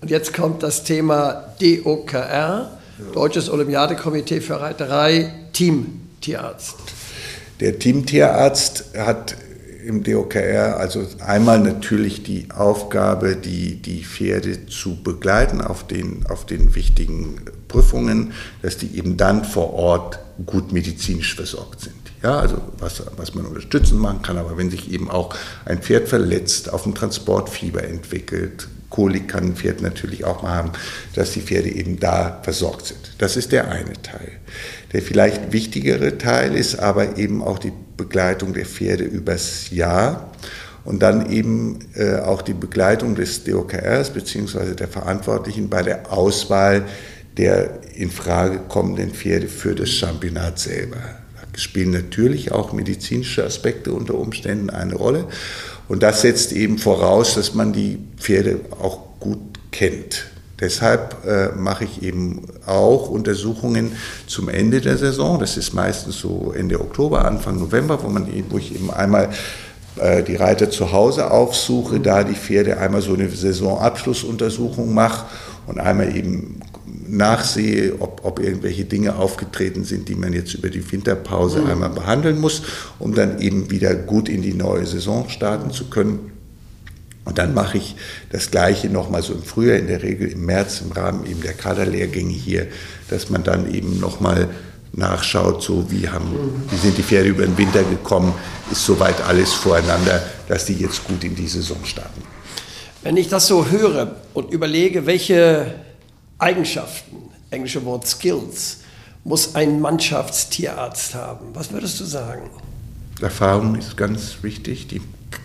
Und 0.01 0.11
jetzt 0.11 0.35
kommt 0.35 0.63
das 0.63 0.83
Thema 0.85 1.55
DOKR, 1.61 2.79
Deutsches 3.13 3.49
Olympiadekomitee 3.49 4.41
für 4.41 4.61
Reiterei, 4.61 5.33
Teamtierarzt. 5.53 6.75
Der 7.63 7.79
Teamtierarzt 7.79 8.87
hat 8.99 9.37
im 9.87 10.03
DOKR 10.03 10.79
also 10.79 11.07
einmal 11.25 11.61
natürlich 11.61 12.25
die 12.25 12.49
Aufgabe, 12.51 13.37
die, 13.37 13.77
die 13.77 14.05
Pferde 14.05 14.67
zu 14.67 15.01
begleiten 15.01 15.61
auf 15.61 15.87
den, 15.87 16.27
auf 16.27 16.45
den 16.45 16.75
wichtigen 16.75 17.37
Prüfungen, 17.69 18.33
dass 18.63 18.79
die 18.79 18.99
eben 18.99 19.17
dann 19.17 19.45
vor 19.45 19.75
Ort 19.75 20.19
gut 20.45 20.73
medizinisch 20.73 21.37
versorgt 21.37 21.83
sind. 21.83 21.95
Ja, 22.21 22.41
also 22.41 22.57
was, 22.79 23.05
was 23.17 23.33
man 23.37 23.47
unterstützend 23.47 24.01
machen 24.01 24.23
kann, 24.23 24.39
aber 24.39 24.59
wenn 24.59 24.69
sich 24.69 24.91
eben 24.91 25.09
auch 25.09 25.33
ein 25.65 25.83
Pferd 25.83 26.09
verletzt, 26.09 26.73
auf 26.73 26.83
dem 26.83 26.97
Transportfieber 26.97 27.85
entwickelt, 27.85 28.67
Kolik 28.93 29.29
kann 29.29 29.45
ein 29.45 29.57
Pferd 29.57 29.81
natürlich 29.81 30.25
auch 30.27 30.43
mal 30.43 30.55
haben, 30.55 30.73
dass 31.15 31.33
die 31.33 31.41
Pferde 31.41 31.71
eben 31.71 31.99
da 31.99 32.41
versorgt 32.43 32.87
sind. 32.87 33.15
Das 33.17 33.39
ist 33.39 33.51
der 33.51 33.71
eine 33.71 33.95
Teil. 34.03 34.33
Der 34.93 35.03
vielleicht 35.03 35.53
wichtigere 35.53 36.19
Teil 36.19 36.55
ist 36.55 36.79
aber 36.79 37.17
eben 37.17 37.43
auch 37.43 37.59
die 37.59 37.73
Begleitung 37.97 38.53
der 38.53 38.67
Pferde 38.67 39.05
übers 39.05 39.71
Jahr 39.71 40.31
und 40.85 41.03
dann 41.03 41.31
eben 41.31 41.79
äh, 41.95 42.17
auch 42.17 42.43
die 42.43 42.55
Begleitung 42.55 43.15
des 43.15 43.45
DOKRs 43.45 44.11
bzw. 44.11 44.75
der 44.75 44.89
Verantwortlichen 44.89 45.69
bei 45.69 45.83
der 45.83 46.13
Auswahl 46.13 46.85
der 47.37 47.81
in 47.95 48.11
Frage 48.11 48.59
kommenden 48.69 49.11
Pferde 49.11 49.49
für 49.49 49.75
das 49.75 49.91
Championat 49.91 50.59
selber. 50.59 50.99
Da 51.53 51.59
spielen 51.59 51.91
natürlich 51.91 52.53
auch 52.53 52.73
medizinische 52.73 53.45
Aspekte 53.45 53.93
unter 53.93 54.15
Umständen 54.15 54.71
eine 54.71 54.95
Rolle. 54.95 55.27
Und 55.89 56.03
das 56.03 56.23
setzt 56.23 56.53
eben 56.53 56.79
voraus, 56.79 57.35
dass 57.35 57.55
man 57.55 57.73
die 57.73 57.99
Pferde 58.17 58.61
auch 58.71 59.19
gut 59.19 59.39
kennt. 59.71 60.32
Deshalb 60.63 61.27
äh, 61.27 61.49
mache 61.59 61.83
ich 61.83 62.05
eben 62.05 62.43
auch 62.67 63.11
Untersuchungen 63.11 63.97
zum 64.29 64.49
Ende 64.49 64.81
der 64.81 64.97
Saison. 64.97 65.41
Das 65.41 65.57
ist 65.57 65.75
meistens 65.75 66.21
so 66.21 66.55
Ende 66.57 66.81
Oktober, 66.81 67.25
Anfang 67.25 67.59
November, 67.59 68.01
wo, 68.01 68.09
man, 68.09 68.29
wo 68.49 68.59
ich 68.59 68.73
eben 68.73 68.93
einmal 68.93 69.31
äh, 69.97 70.23
die 70.23 70.37
Reiter 70.37 70.71
zu 70.71 70.93
Hause 70.93 71.33
aufsuche, 71.33 71.99
da 71.99 72.23
die 72.23 72.37
Pferde 72.37 72.79
einmal 72.79 73.03
so 73.03 73.15
eine 73.15 73.29
Saisonabschlussuntersuchung 73.29 74.95
mache 74.95 75.27
und 75.67 75.81
einmal 75.81 76.17
eben 76.17 76.61
nachsehe, 77.09 77.97
ob, 77.99 78.21
ob 78.23 78.39
irgendwelche 78.39 78.85
Dinge 78.85 79.17
aufgetreten 79.17 79.83
sind, 79.83 80.09
die 80.09 80.15
man 80.15 80.33
jetzt 80.33 80.55
über 80.55 80.71
die 80.71 80.93
Winterpause 80.93 81.61
mhm. 81.61 81.71
einmal 81.71 81.91
behandeln 81.91 82.41
muss, 82.41 82.63
um 83.01 83.17
dann 83.17 83.41
eben 83.41 83.69
wieder 83.73 83.97
gut 83.97 84.29
in 84.29 84.43
die 84.43 84.55
neue 84.55 84.87
Saison 84.87 85.29
starten 85.29 85.73
zu 85.73 85.91
können. 85.91 86.32
Und 87.25 87.39
dann 87.39 87.55
mache 87.55 87.79
ich 87.79 87.95
das 88.31 88.51
Gleiche 88.51 88.89
nochmal 88.89 89.23
so 89.23 89.33
im 89.33 89.43
Frühjahr, 89.43 89.79
in 89.79 89.87
der 89.87 90.03
Regel 90.03 90.29
im 90.29 90.45
März 90.45 90.81
im 90.81 90.93
Rahmen 90.93 91.25
eben 91.27 91.41
der 91.41 91.55
Kaderlehrgänge 91.55 92.33
hier, 92.33 92.67
dass 93.11 93.31
man 93.31 93.45
dann 93.45 93.73
eben 93.73 94.01
nochmal 94.01 94.49
nachschaut, 94.93 95.63
so 95.63 95.91
wie, 95.91 96.09
haben, 96.09 96.65
wie 96.71 96.77
sind 96.77 96.99
die 96.99 97.03
Pferde 97.03 97.29
über 97.29 97.45
den 97.45 97.57
Winter 97.57 97.83
gekommen, 97.85 98.35
ist 98.71 98.85
soweit 98.85 99.21
alles 99.23 99.53
voreinander, 99.53 100.23
dass 100.49 100.67
die 100.67 100.75
jetzt 100.75 101.05
gut 101.05 101.25
in 101.25 101.35
die 101.35 101.47
Saison 101.47 101.79
starten. 101.85 102.23
Wenn 103.03 103.17
ich 103.17 103.29
das 103.29 103.47
so 103.47 103.67
höre 103.69 104.17
und 104.35 104.53
überlege, 104.53 105.07
welche 105.07 105.75
Eigenschaften, 106.39 107.17
englische 107.51 107.85
Wort 107.85 108.07
Skills, 108.07 108.79
muss 109.25 109.55
ein 109.55 109.81
Mannschaftstierarzt 109.81 111.15
haben? 111.15 111.47
Was 111.55 111.73
würdest 111.73 112.01
du 112.01 112.05
sagen? 112.05 112.51
Erfahrung 113.21 113.77
ist 113.77 113.97
ganz 113.97 114.39
wichtig, 114.43 114.89
die 114.89 115.01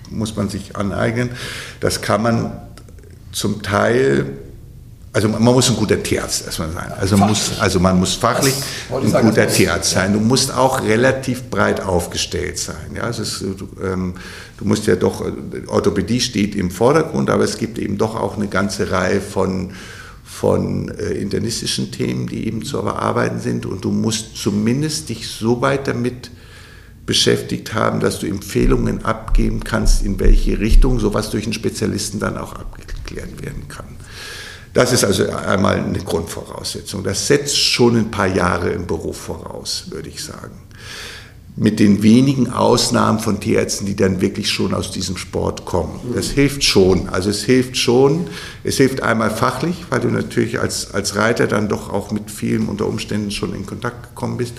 muss 0.09 0.35
man 0.35 0.49
sich 0.49 0.75
aneignen. 0.75 1.31
Das 1.79 2.01
kann 2.01 2.23
man 2.23 2.51
zum 3.31 3.61
Teil, 3.61 4.25
also 5.13 5.29
man 5.29 5.43
muss 5.43 5.69
ein 5.69 5.75
guter 5.75 6.01
Tierarzt 6.01 6.45
erstmal 6.45 6.71
sein. 6.71 6.91
Also, 6.99 7.17
muss, 7.17 7.59
also 7.59 7.79
man 7.79 7.99
muss 7.99 8.15
fachlich 8.15 8.53
ein 8.91 9.09
sagen, 9.09 9.29
guter 9.29 9.47
Tierarzt 9.47 9.91
sein. 9.91 10.13
Du 10.13 10.19
musst 10.19 10.53
auch 10.53 10.83
relativ 10.83 11.49
breit 11.49 11.81
aufgestellt 11.81 12.57
sein. 12.57 12.95
Ja, 12.95 13.09
es 13.09 13.19
ist, 13.19 13.41
du, 13.41 13.67
ähm, 13.83 14.15
du 14.57 14.65
musst 14.65 14.87
ja 14.87 14.95
doch, 14.95 15.23
Orthopädie 15.67 16.21
steht 16.21 16.55
im 16.55 16.71
Vordergrund, 16.71 17.29
aber 17.29 17.43
es 17.43 17.57
gibt 17.57 17.77
eben 17.77 17.97
doch 17.97 18.15
auch 18.15 18.37
eine 18.37 18.47
ganze 18.47 18.91
Reihe 18.91 19.21
von 19.21 19.71
von 20.37 20.89
äh, 20.89 21.13
internistischen 21.13 21.91
Themen, 21.91 22.27
die 22.27 22.45
eben 22.47 22.63
zu 22.63 22.81
bearbeiten 22.83 23.39
sind. 23.39 23.65
Und 23.65 23.83
du 23.83 23.91
musst 23.91 24.37
zumindest 24.37 25.09
dich 25.09 25.27
so 25.29 25.61
weit 25.61 25.87
damit 25.87 26.29
beschäftigt 27.07 27.73
haben, 27.73 27.99
dass 27.99 28.19
du 28.19 28.27
Empfehlungen 28.27 29.03
abgeben 29.03 29.63
kannst, 29.63 30.05
in 30.05 30.19
welche 30.19 30.59
Richtung 30.59 30.99
sowas 30.99 31.31
durch 31.31 31.45
einen 31.45 31.53
Spezialisten 31.53 32.19
dann 32.19 32.37
auch 32.37 32.53
abgeklärt 32.53 33.41
werden 33.41 33.67
kann. 33.67 33.87
Das 34.75 34.93
ist 34.93 35.03
also 35.03 35.27
einmal 35.29 35.77
eine 35.77 35.97
Grundvoraussetzung. 35.99 37.03
Das 37.03 37.25
setzt 37.25 37.57
schon 37.57 37.97
ein 37.97 38.11
paar 38.11 38.27
Jahre 38.27 38.69
im 38.69 38.85
Beruf 38.85 39.17
voraus, 39.17 39.85
würde 39.89 40.09
ich 40.09 40.23
sagen 40.23 40.67
mit 41.57 41.79
den 41.79 42.03
wenigen 42.03 42.51
Ausnahmen 42.51 43.19
von 43.19 43.39
Tierärzten, 43.39 43.87
die 43.87 43.95
dann 43.95 44.21
wirklich 44.21 44.51
schon 44.51 44.75
aus 44.75 44.91
diesem 44.91 45.17
Sport 45.17 45.65
kommen. 45.65 45.99
Das 46.13 46.29
hilft 46.29 46.63
schon. 46.63 47.09
Also 47.09 47.31
es 47.31 47.43
hilft 47.43 47.77
schon. 47.77 48.27
Es 48.63 48.77
hilft 48.77 49.01
einmal 49.01 49.31
fachlich, 49.31 49.75
weil 49.89 49.99
du 49.99 50.09
natürlich 50.09 50.59
als, 50.59 50.93
als 50.93 51.15
Reiter 51.15 51.47
dann 51.47 51.67
doch 51.67 51.91
auch 51.91 52.11
mit 52.11 52.29
vielen 52.29 52.69
unter 52.69 52.85
Umständen 52.85 53.31
schon 53.31 53.55
in 53.55 53.65
Kontakt 53.65 54.09
gekommen 54.09 54.37
bist. 54.37 54.53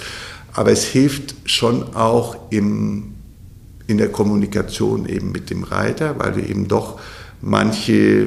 Aber 0.58 0.72
es 0.72 0.82
hilft 0.82 1.36
schon 1.44 1.94
auch 1.94 2.36
im, 2.50 3.14
in 3.86 3.96
der 3.96 4.08
Kommunikation 4.08 5.08
eben 5.08 5.30
mit 5.30 5.50
dem 5.50 5.62
Reiter, 5.62 6.18
weil 6.18 6.32
du 6.32 6.40
eben 6.40 6.66
doch 6.66 6.98
manche 7.40 8.26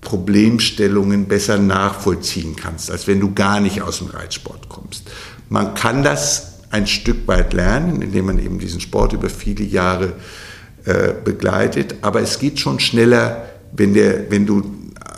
Problemstellungen 0.00 1.24
besser 1.24 1.58
nachvollziehen 1.58 2.54
kannst, 2.54 2.92
als 2.92 3.08
wenn 3.08 3.18
du 3.18 3.34
gar 3.34 3.58
nicht 3.58 3.82
aus 3.82 3.98
dem 3.98 4.06
Reitsport 4.06 4.68
kommst. 4.68 5.10
Man 5.48 5.74
kann 5.74 6.04
das 6.04 6.60
ein 6.70 6.86
Stück 6.86 7.26
weit 7.26 7.52
lernen, 7.52 8.02
indem 8.02 8.26
man 8.26 8.38
eben 8.38 8.60
diesen 8.60 8.78
Sport 8.78 9.12
über 9.12 9.28
viele 9.28 9.64
Jahre 9.64 10.12
äh, 10.84 11.12
begleitet. 11.24 11.96
Aber 12.02 12.20
es 12.20 12.38
geht 12.38 12.60
schon 12.60 12.78
schneller, 12.78 13.48
wenn, 13.72 13.94
der, 13.94 14.30
wenn 14.30 14.46
du 14.46 14.62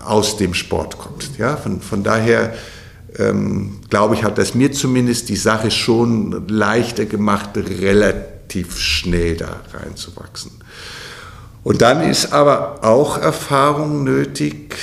aus 0.06 0.38
dem 0.38 0.54
Sport 0.54 0.96
kommst. 0.96 1.36
Ja? 1.36 1.58
Von, 1.58 1.82
von 1.82 2.02
daher 2.02 2.54
ähm, 3.18 3.80
glaube 3.90 4.14
ich, 4.14 4.24
hat 4.24 4.38
das 4.38 4.54
mir 4.54 4.72
zumindest 4.72 5.28
die 5.28 5.36
Sache 5.36 5.70
schon 5.70 6.48
leichter 6.48 7.06
gemacht, 7.06 7.50
relativ 7.56 8.78
schnell 8.78 9.36
da 9.36 9.60
reinzuwachsen. 9.72 10.52
Und 11.62 11.82
dann 11.82 12.02
ist 12.02 12.32
aber 12.32 12.84
auch 12.84 13.18
Erfahrung 13.18 14.04
nötig 14.04 14.76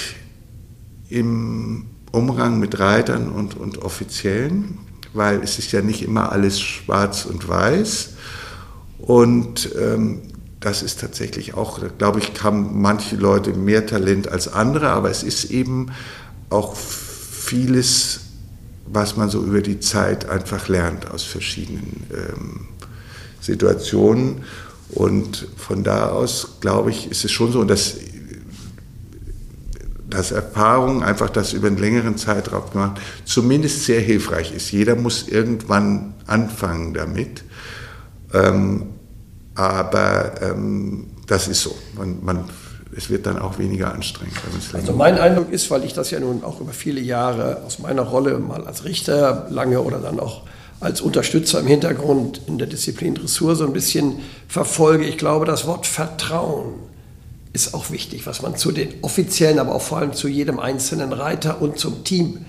im 1.09 1.85
Umgang 2.11 2.59
mit 2.59 2.79
Reitern 2.79 3.29
und, 3.29 3.55
und 3.55 3.77
Offiziellen 3.79 4.79
weil 5.13 5.41
es 5.43 5.59
ist 5.59 5.71
ja 5.71 5.81
nicht 5.81 6.03
immer 6.03 6.31
alles 6.31 6.59
schwarz 6.59 7.25
und 7.25 7.47
weiß. 7.47 8.09
Und 8.99 9.69
ähm, 9.79 10.21
das 10.59 10.81
ist 10.81 11.01
tatsächlich 11.01 11.53
auch, 11.53 11.79
glaube 11.97 12.19
ich, 12.19 12.31
haben 12.43 12.81
manche 12.81 13.15
Leute 13.15 13.53
mehr 13.53 13.85
Talent 13.85 14.27
als 14.29 14.47
andere, 14.47 14.89
aber 14.89 15.09
es 15.09 15.23
ist 15.23 15.45
eben 15.45 15.91
auch 16.49 16.75
vieles, 16.75 18.21
was 18.85 19.17
man 19.17 19.29
so 19.29 19.43
über 19.43 19.61
die 19.61 19.79
Zeit 19.79 20.29
einfach 20.29 20.67
lernt 20.67 21.09
aus 21.09 21.23
verschiedenen 21.23 22.03
ähm, 22.11 22.67
Situationen. 23.41 24.43
Und 24.89 25.47
von 25.57 25.83
da 25.83 26.09
aus, 26.09 26.57
glaube 26.61 26.91
ich, 26.91 27.09
ist 27.09 27.25
es 27.25 27.31
schon 27.31 27.51
so, 27.51 27.63
dass 27.63 27.95
dass 30.13 30.31
Erfahrung, 30.31 31.03
einfach 31.03 31.29
das 31.31 31.53
über 31.53 31.67
einen 31.67 31.77
längeren 31.77 32.17
Zeitraum 32.17 32.69
gemacht, 32.71 33.01
zumindest 33.25 33.85
sehr 33.85 33.99
hilfreich 33.99 34.53
ist. 34.53 34.71
Jeder 34.71 34.95
muss 34.95 35.27
irgendwann 35.27 36.13
anfangen 36.27 36.93
damit. 36.93 37.43
Ähm, 38.31 38.89
aber 39.55 40.41
ähm, 40.41 41.07
das 41.25 41.47
ist 41.47 41.61
so. 41.63 41.75
Man, 41.97 42.23
man, 42.23 42.43
es 42.95 43.09
wird 43.09 43.25
dann 43.25 43.39
auch 43.39 43.59
weniger 43.59 43.93
anstrengend. 43.93 44.35
Also 44.73 44.93
mein 44.93 45.17
Eindruck 45.17 45.51
ist, 45.51 45.69
weil 45.71 45.83
ich 45.83 45.93
das 45.93 46.11
ja 46.11 46.19
nun 46.19 46.43
auch 46.43 46.59
über 46.59 46.73
viele 46.73 47.01
Jahre 47.01 47.61
aus 47.65 47.79
meiner 47.79 48.03
Rolle 48.03 48.37
mal 48.39 48.65
als 48.65 48.85
Richter 48.85 49.47
lange 49.49 49.81
oder 49.81 49.99
dann 49.99 50.19
auch 50.19 50.41
als 50.79 51.01
Unterstützer 51.01 51.61
im 51.61 51.67
Hintergrund 51.67 52.41
in 52.45 52.57
der 52.57 52.67
Disziplin 52.67 53.15
Dressur 53.15 53.55
so 53.55 53.65
ein 53.65 53.73
bisschen 53.73 54.19
verfolge. 54.47 55.05
Ich 55.05 55.17
glaube, 55.17 55.45
das 55.45 55.65
Wort 55.65 55.87
Vertrauen 55.87 56.73
ist 57.53 57.73
auch 57.73 57.89
wichtig, 57.89 58.25
was 58.27 58.41
man 58.41 58.57
zu 58.57 58.71
den 58.71 58.89
offiziellen, 59.01 59.59
aber 59.59 59.75
auch 59.75 59.81
vor 59.81 59.99
allem 59.99 60.13
zu 60.13 60.27
jedem 60.27 60.59
einzelnen 60.59 61.13
Reiter 61.13 61.61
und 61.61 61.77
zum 61.77 62.03
Team 62.03 62.45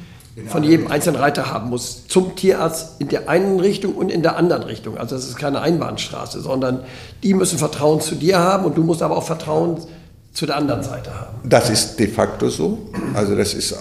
von 0.46 0.64
jedem 0.64 0.88
einzelnen 0.88 1.20
Reiter 1.20 1.52
haben 1.52 1.70
muss. 1.70 2.08
Zum 2.08 2.34
Tierarzt 2.34 3.00
in 3.00 3.08
der 3.08 3.28
einen 3.28 3.60
Richtung 3.60 3.94
und 3.94 4.10
in 4.10 4.22
der 4.22 4.36
anderen 4.36 4.64
Richtung. 4.64 4.98
Also 4.98 5.14
es 5.14 5.28
ist 5.28 5.36
keine 5.36 5.60
Einbahnstraße, 5.60 6.40
sondern 6.40 6.80
die 7.22 7.34
müssen 7.34 7.58
Vertrauen 7.58 8.00
zu 8.00 8.16
dir 8.16 8.38
haben 8.38 8.64
und 8.64 8.76
du 8.76 8.82
musst 8.82 9.02
aber 9.02 9.16
auch 9.16 9.22
Vertrauen 9.22 9.78
zu 10.34 10.46
der 10.46 10.56
anderen 10.56 10.82
Seite 10.82 11.14
haben. 11.14 11.48
Das 11.48 11.70
ist 11.70 11.96
de 11.96 12.08
facto 12.08 12.50
so. 12.50 12.90
Also 13.14 13.34
das 13.36 13.54
ist 13.54 13.72
äh, 13.72 13.76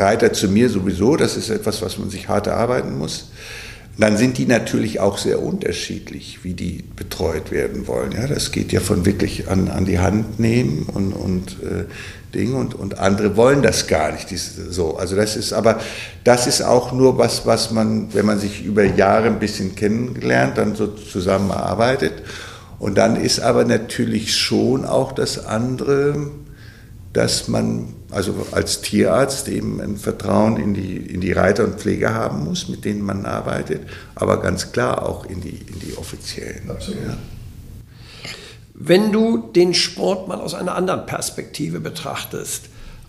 Reiter 0.00 0.32
zu 0.32 0.48
mir 0.48 0.70
sowieso. 0.70 1.16
Das 1.16 1.36
ist 1.36 1.50
etwas, 1.50 1.82
was 1.82 1.98
man 1.98 2.08
sich 2.08 2.28
hart 2.28 2.46
erarbeiten 2.46 2.96
muss 2.96 3.26
dann 3.98 4.16
sind 4.16 4.38
die 4.38 4.46
natürlich 4.46 5.00
auch 5.00 5.18
sehr 5.18 5.42
unterschiedlich, 5.42 6.40
wie 6.42 6.54
die 6.54 6.82
betreut 6.96 7.50
werden 7.50 7.86
wollen. 7.86 8.12
Ja, 8.12 8.26
das 8.26 8.50
geht 8.50 8.72
ja 8.72 8.80
von 8.80 9.04
wirklich 9.04 9.48
an, 9.48 9.68
an 9.68 9.84
die 9.84 9.98
Hand 9.98 10.40
nehmen 10.40 10.86
und, 10.92 11.12
und 11.12 11.56
äh, 11.62 11.84
Dinge 12.34 12.56
und, 12.56 12.74
und 12.74 12.98
andere 12.98 13.36
wollen 13.36 13.60
das 13.60 13.86
gar 13.88 14.12
nicht. 14.12 14.30
Dies, 14.30 14.56
so, 14.70 14.96
also 14.96 15.14
das 15.14 15.36
ist 15.36 15.52
aber, 15.52 15.78
das 16.24 16.46
ist 16.46 16.62
auch 16.62 16.92
nur 16.92 17.18
was, 17.18 17.44
was 17.44 17.70
man, 17.70 18.14
wenn 18.14 18.24
man 18.24 18.38
sich 18.38 18.64
über 18.64 18.82
Jahre 18.82 19.26
ein 19.26 19.38
bisschen 19.38 19.74
kennengelernt, 19.74 20.56
dann 20.56 20.74
so 20.74 20.86
zusammenarbeitet. 20.86 22.14
Und 22.82 22.96
dann 22.96 23.14
ist 23.14 23.38
aber 23.38 23.64
natürlich 23.64 24.36
schon 24.36 24.84
auch 24.84 25.12
das 25.12 25.46
andere, 25.46 26.32
dass 27.12 27.46
man 27.46 27.94
also 28.10 28.44
als 28.50 28.80
Tierarzt 28.80 29.46
eben 29.46 29.80
ein 29.80 29.96
Vertrauen 29.96 30.56
in 30.56 30.74
die, 30.74 30.96
in 30.96 31.20
die 31.20 31.30
Reiter 31.30 31.62
und 31.62 31.78
Pfleger 31.78 32.12
haben 32.12 32.42
muss, 32.42 32.68
mit 32.68 32.84
denen 32.84 33.02
man 33.02 33.24
arbeitet, 33.24 33.82
aber 34.16 34.42
ganz 34.42 34.72
klar 34.72 35.08
auch 35.08 35.24
in 35.26 35.40
die, 35.40 35.60
in 35.64 35.78
die 35.78 35.96
offiziellen. 35.96 36.68
Absolut. 36.68 37.04
Ja. 37.06 37.16
Wenn 38.74 39.12
du 39.12 39.52
den 39.54 39.74
Sport 39.74 40.26
mal 40.26 40.40
aus 40.40 40.54
einer 40.54 40.74
anderen 40.74 41.06
Perspektive 41.06 41.78
betrachtest, 41.78 42.64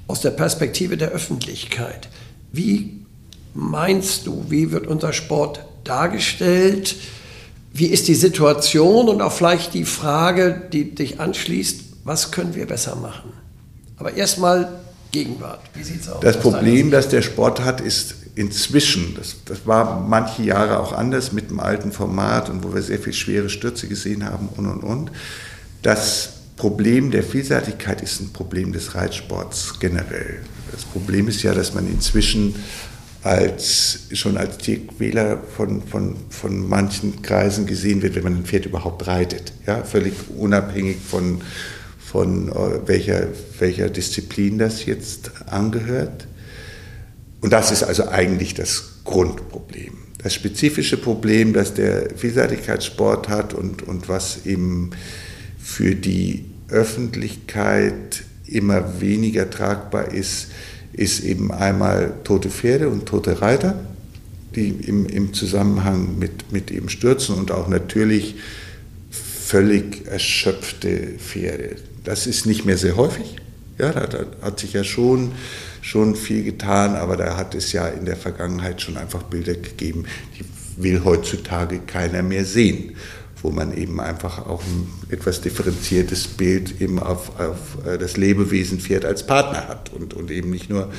aus 0.05 0.21
der 0.21 0.31
Perspektive 0.31 0.97
der 0.97 1.09
Öffentlichkeit, 1.09 2.09
wie 2.51 3.03
meinst 3.55 4.27
du, 4.27 4.45
wie 4.49 4.71
wird 4.71 4.85
unser 4.85 5.13
Sport 5.13 5.65
dargestellt? 5.83 6.95
Wie 7.73 7.87
ist 7.87 8.07
die 8.07 8.15
Situation 8.15 9.09
und 9.09 9.21
auch 9.21 9.31
vielleicht 9.31 9.73
die 9.73 9.85
Frage, 9.85 10.61
die 10.71 10.93
dich 10.93 11.19
anschließt, 11.19 11.81
was 12.03 12.31
können 12.31 12.53
wir 12.53 12.67
besser 12.67 12.95
machen? 12.95 13.33
Aber 13.97 14.13
erstmal 14.13 14.79
Gegenwart. 15.11 15.61
Wie 15.73 15.83
sieht 15.83 16.01
es 16.01 16.09
aus? 16.09 16.21
Das 16.21 16.39
Problem, 16.39 16.91
das 16.91 17.09
der 17.09 17.23
Sport 17.23 17.61
hat, 17.61 17.81
ist 17.81 18.15
inzwischen, 18.35 19.15
das, 19.15 19.35
das, 19.45 19.65
war 19.65 19.99
manche 19.99 20.43
Jahre 20.43 20.79
auch 20.79 20.91
anders 20.91 21.31
mit 21.31 21.49
dem 21.49 21.59
alten 21.59 21.91
Format 21.91 22.49
und 22.49 22.63
wo 22.63 22.73
wir 22.73 22.81
sehr 22.81 22.99
viel 22.99 23.13
schwere 23.13 23.49
Stürze 23.49 23.87
gesehen 23.87 24.25
haben 24.25 24.49
und 24.55 24.67
und 24.67 24.83
und. 24.83 25.11
Das 25.81 26.29
Problem 26.57 27.11
der 27.11 27.23
Vielseitigkeit 27.23 28.01
ist 28.01 28.21
ein 28.21 28.33
Problem 28.33 28.71
des 28.73 28.95
Reitsports 28.95 29.79
generell. 29.79 30.41
Das 30.71 30.83
Problem 30.83 31.27
ist 31.27 31.43
ja, 31.43 31.53
dass 31.53 31.73
man 31.73 31.87
inzwischen 31.87 32.55
als, 33.23 34.07
schon 34.11 34.37
als 34.37 34.57
Tierquäler 34.57 35.41
von, 35.55 35.81
von, 35.81 36.15
von 36.29 36.67
manchen 36.67 37.21
Kreisen 37.21 37.65
gesehen 37.65 38.01
wird, 38.01 38.15
wenn 38.15 38.23
man 38.23 38.35
ein 38.35 38.45
Pferd 38.45 38.65
überhaupt 38.65 39.07
reitet. 39.07 39.53
Ja, 39.65 39.83
völlig 39.83 40.13
unabhängig 40.37 40.97
von, 41.09 41.41
von 41.97 42.49
äh, 42.49 42.85
welcher, 42.85 43.27
welcher 43.59 43.89
Disziplin 43.89 44.57
das 44.57 44.85
jetzt 44.85 45.31
angehört. 45.47 46.27
Und 47.39 47.53
das 47.53 47.71
ist 47.71 47.83
also 47.83 48.09
eigentlich 48.09 48.53
das 48.53 48.99
Grundproblem. 49.05 49.97
Das 50.21 50.33
spezifische 50.33 50.97
Problem, 50.97 51.53
das 51.53 51.73
der 51.73 52.09
Vielseitigkeitssport 52.15 53.29
hat 53.29 53.53
und, 53.53 53.81
und 53.83 54.07
was 54.09 54.45
eben 54.45 54.91
für 55.57 55.95
die 55.95 56.45
Öffentlichkeit 56.69 58.23
immer 58.45 59.01
weniger 59.01 59.49
tragbar 59.49 60.13
ist, 60.13 60.47
ist 60.93 61.21
eben 61.21 61.51
einmal 61.51 62.13
tote 62.23 62.49
Pferde 62.49 62.89
und 62.89 63.05
tote 63.05 63.41
Reiter, 63.41 63.79
die 64.55 64.69
im, 64.69 65.05
im 65.07 65.33
Zusammenhang 65.33 66.17
mit, 66.19 66.51
mit 66.51 66.71
eben 66.71 66.89
Stürzen 66.89 67.35
und 67.35 67.51
auch 67.51 67.67
natürlich 67.67 68.35
völlig 69.09 70.07
erschöpfte 70.07 71.15
Pferde. 71.17 71.75
Das 72.03 72.27
ist 72.27 72.45
nicht 72.45 72.65
mehr 72.65 72.77
sehr 72.77 72.95
häufig. 72.95 73.35
Ja, 73.77 73.91
da, 73.91 74.05
da, 74.05 74.25
hat 74.41 74.59
sich 74.59 74.73
ja 74.73 74.83
schon, 74.83 75.31
schon 75.81 76.15
viel 76.15 76.43
getan, 76.43 76.95
aber 76.95 77.17
da 77.17 77.37
hat 77.37 77.55
es 77.55 77.71
ja 77.71 77.87
in 77.87 78.05
der 78.05 78.15
Vergangenheit 78.15 78.81
schon 78.81 78.97
einfach 78.97 79.23
Bilder 79.23 79.55
gegeben, 79.55 80.05
die 80.37 80.45
will 80.81 81.03
heutzutage 81.03 81.79
keiner 81.79 82.21
mehr 82.21 82.45
sehen, 82.45 82.95
wo 83.43 83.51
man 83.51 83.75
eben 83.77 83.99
einfach 83.99 84.47
auch 84.47 84.63
ein 84.63 84.87
etwas 85.09 85.41
differenziertes 85.41 86.27
Bild 86.27 86.81
eben 86.81 86.97
auf, 86.97 87.37
auf 87.39 87.85
äh, 87.85 87.97
das 87.97 88.17
Lebewesen 88.17 88.79
Pferd 88.79 89.05
als 89.05 89.27
Partner 89.27 89.67
hat 89.67 89.91
und, 89.93 90.13
und 90.13 90.31
eben 90.31 90.49
nicht 90.49 90.69
nur 90.69 90.89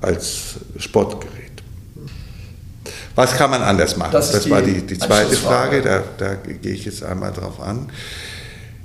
als 0.00 0.56
Sportgerät. 0.78 1.52
Was 3.14 3.36
kann 3.36 3.50
man 3.50 3.62
anders 3.62 3.96
machen? 3.98 4.12
Das, 4.12 4.32
das 4.32 4.48
war 4.48 4.62
die, 4.62 4.80
die 4.80 4.98
zweite 4.98 5.36
Frage, 5.36 5.82
da, 5.82 6.02
da 6.16 6.34
gehe 6.34 6.72
ich 6.72 6.86
jetzt 6.86 7.02
einmal 7.02 7.30
drauf 7.32 7.60
an. 7.60 7.90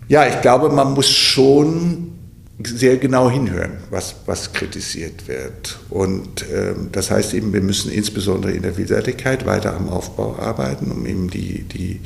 Ja, 0.10 0.28
ich 0.28 0.42
glaube, 0.42 0.70
man 0.70 0.94
muss 0.94 1.10
schon 1.10 2.17
sehr 2.64 2.98
genau 2.98 3.30
hinhören, 3.30 3.74
was, 3.92 4.16
was 4.26 4.52
kritisiert 4.52 5.28
wird. 5.28 5.78
Und 5.90 6.46
ähm, 6.52 6.90
das 6.92 7.12
heißt 7.12 7.36
eben, 7.36 7.54
wir 7.54 7.62
müssen 7.62 7.92
insbesondere 7.92 8.52
in 8.52 8.64
der 8.64 8.74
Vielseitigkeit 8.74 9.46
weiter 9.46 9.76
am 9.76 9.90
Aufbau 9.90 10.38
arbeiten, 10.40 10.92
um 10.92 11.06
eben 11.06 11.30
die, 11.30 11.64
die, 11.64 12.02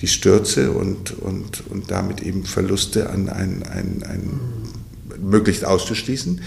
die 0.00 0.06
Stürze 0.06 0.70
und, 0.70 1.18
und, 1.18 1.66
und 1.68 1.90
damit 1.90 2.22
eben 2.22 2.44
Verluste 2.44 3.10
an 3.10 3.28
ein, 3.28 3.64
ein, 3.64 4.04
ein 4.04 4.40
möglichst 5.20 5.64
auszuschließen. 5.64 6.40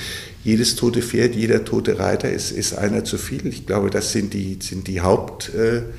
Jedes 0.43 0.77
tote 0.77 1.01
Pferd, 1.01 1.35
jeder 1.35 1.65
tote 1.65 1.99
Reiter 1.99 2.31
ist, 2.31 2.51
ist 2.51 2.77
einer 2.77 3.03
zu 3.03 3.17
viel. 3.17 3.45
Ich 3.47 3.65
glaube, 3.65 3.89
das 3.89 4.13
sind 4.13 4.33
die, 4.33 4.57
sind 4.61 4.87
die 4.87 5.01
Hauptpunkte, 5.01 5.91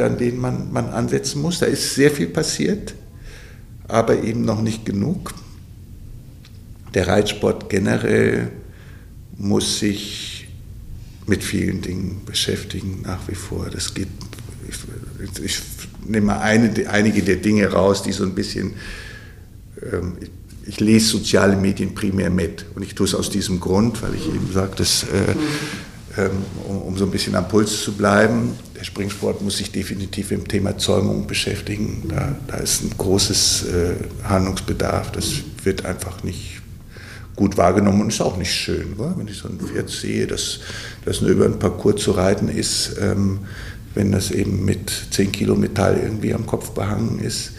äh, 0.00 0.04
an 0.04 0.18
denen 0.18 0.38
man, 0.38 0.72
man 0.72 0.90
ansetzen 0.90 1.42
muss. 1.42 1.58
Da 1.58 1.66
ist 1.66 1.96
sehr 1.96 2.12
viel 2.12 2.28
passiert 2.28 2.94
aber 3.88 4.22
eben 4.22 4.44
noch 4.44 4.60
nicht 4.60 4.84
genug. 4.84 5.34
Der 6.94 7.06
Reitsport 7.06 7.68
generell 7.68 8.50
muss 9.36 9.78
sich 9.78 10.48
mit 11.26 11.44
vielen 11.44 11.82
Dingen 11.82 12.22
beschäftigen, 12.24 13.02
nach 13.02 13.28
wie 13.28 13.34
vor. 13.34 13.68
Das 13.70 13.94
geht, 13.94 14.08
ich, 14.68 15.44
ich 15.44 15.60
nehme 16.06 16.40
eine, 16.40 16.72
einige 16.88 17.22
der 17.22 17.36
Dinge 17.36 17.68
raus, 17.68 18.02
die 18.02 18.12
so 18.12 18.24
ein 18.24 18.34
bisschen, 18.34 18.72
ähm, 19.92 20.16
ich, 20.20 20.30
ich, 20.66 20.80
lese 20.80 21.06
soziale 21.06 21.56
Medien 21.56 21.94
primär 21.94 22.30
mit 22.30 22.64
und 22.74 22.82
ich 22.82 22.94
tue 22.94 23.06
es 23.06 23.14
aus 23.14 23.30
diesem 23.30 23.60
Grund, 23.60 24.02
weil 24.02 24.14
ich 24.14 24.26
eben 24.26 24.50
sage, 24.52 24.74
dass 24.76 25.04
äh, 25.04 25.34
ähm, 26.18 26.30
um, 26.66 26.82
um, 26.82 26.98
so 26.98 27.04
ein 27.04 27.10
bisschen 27.10 27.34
am 27.36 27.48
Puls 27.48 27.82
zu 27.82 27.92
bleiben. 27.92 28.52
Der 28.76 28.84
Springsport 28.84 29.42
muss 29.42 29.58
sich 29.58 29.70
definitiv 29.70 30.32
im 30.32 30.48
Thema 30.48 30.76
Zäumung 30.76 31.26
beschäftigen. 31.26 32.04
Da, 32.08 32.36
da 32.48 32.56
ist 32.56 32.82
ein 32.82 32.90
großes 32.96 33.64
äh, 33.66 33.94
Handlungsbedarf. 34.24 35.12
Das 35.12 35.34
wird 35.62 35.84
einfach 35.84 36.24
nicht 36.24 36.60
gut 37.38 37.56
wahrgenommen 37.56 38.02
und 38.02 38.08
ist 38.08 38.20
auch 38.20 38.36
nicht 38.36 38.52
schön. 38.52 38.94
Oder? 38.98 39.14
Wenn 39.16 39.28
ich 39.28 39.38
so 39.38 39.48
ein 39.48 39.60
Pferd 39.60 39.88
sehe, 39.88 40.26
das, 40.26 40.58
das 41.04 41.20
nur 41.20 41.30
über 41.30 41.44
ein 41.44 41.60
Parcours 41.60 42.02
zu 42.02 42.10
reiten 42.10 42.48
ist, 42.48 42.96
ähm, 43.00 43.38
wenn 43.94 44.10
das 44.10 44.32
eben 44.32 44.64
mit 44.64 44.90
10 45.12 45.30
Kilo 45.30 45.54
Metall 45.54 45.98
irgendwie 46.02 46.34
am 46.34 46.46
Kopf 46.46 46.70
behangen 46.70 47.20
ist, 47.20 47.52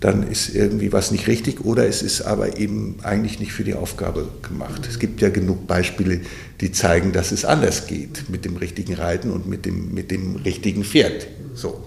dann 0.00 0.26
ist 0.26 0.54
irgendwie 0.54 0.92
was 0.92 1.10
nicht 1.10 1.26
richtig 1.26 1.64
oder 1.64 1.86
es 1.86 2.02
ist 2.02 2.22
aber 2.22 2.58
eben 2.58 2.96
eigentlich 3.02 3.38
nicht 3.38 3.52
für 3.52 3.64
die 3.64 3.74
Aufgabe 3.74 4.28
gemacht. 4.48 4.86
Es 4.88 4.98
gibt 4.98 5.20
ja 5.20 5.28
genug 5.28 5.66
Beispiele, 5.66 6.20
die 6.60 6.72
zeigen, 6.72 7.12
dass 7.12 7.30
es 7.30 7.44
anders 7.44 7.86
geht 7.86 8.30
mit 8.30 8.46
dem 8.46 8.56
richtigen 8.56 8.94
Reiten 8.94 9.30
und 9.30 9.46
mit 9.46 9.66
dem, 9.66 9.92
mit 9.92 10.10
dem 10.10 10.36
richtigen 10.36 10.84
Pferd. 10.84 11.26
So. 11.54 11.84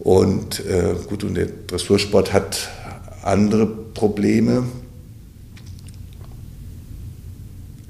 Und 0.00 0.66
äh, 0.66 0.94
gut, 1.08 1.22
und 1.22 1.34
der 1.34 1.48
Dressursport 1.66 2.32
hat 2.32 2.70
andere 3.22 3.66
Probleme. 3.66 4.64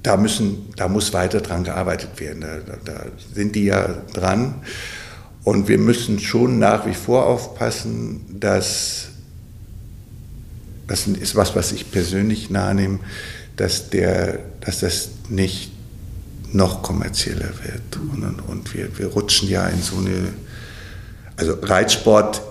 Da, 0.04 0.16
müssen, 0.16 0.72
da 0.76 0.86
muss 0.86 1.12
weiter 1.12 1.40
dran 1.40 1.64
gearbeitet 1.64 2.20
werden. 2.20 2.42
Da, 2.42 2.58
da, 2.58 2.76
da 2.84 3.04
sind 3.34 3.56
die 3.56 3.64
ja 3.64 4.02
dran. 4.12 4.54
Und 5.42 5.66
wir 5.66 5.78
müssen 5.78 6.20
schon 6.20 6.58
nach 6.58 6.86
wie 6.86 6.94
vor 6.94 7.26
aufpassen, 7.26 8.20
dass, 8.38 9.08
das 10.86 11.06
ist 11.06 11.34
was, 11.34 11.56
was 11.56 11.72
ich 11.72 11.90
persönlich 11.90 12.50
nahe 12.50 13.00
dass, 13.56 13.90
der, 13.90 14.40
dass 14.60 14.80
das 14.80 15.10
nicht 15.28 15.72
noch 16.52 16.82
kommerzieller 16.82 17.50
wird. 17.62 17.96
Und, 18.12 18.40
und 18.48 18.74
wir, 18.74 18.96
wir 18.98 19.08
rutschen 19.08 19.48
ja 19.48 19.66
in 19.68 19.82
so 19.82 19.96
eine, 19.96 20.32
also 21.36 21.56
Reitsport 21.60 22.42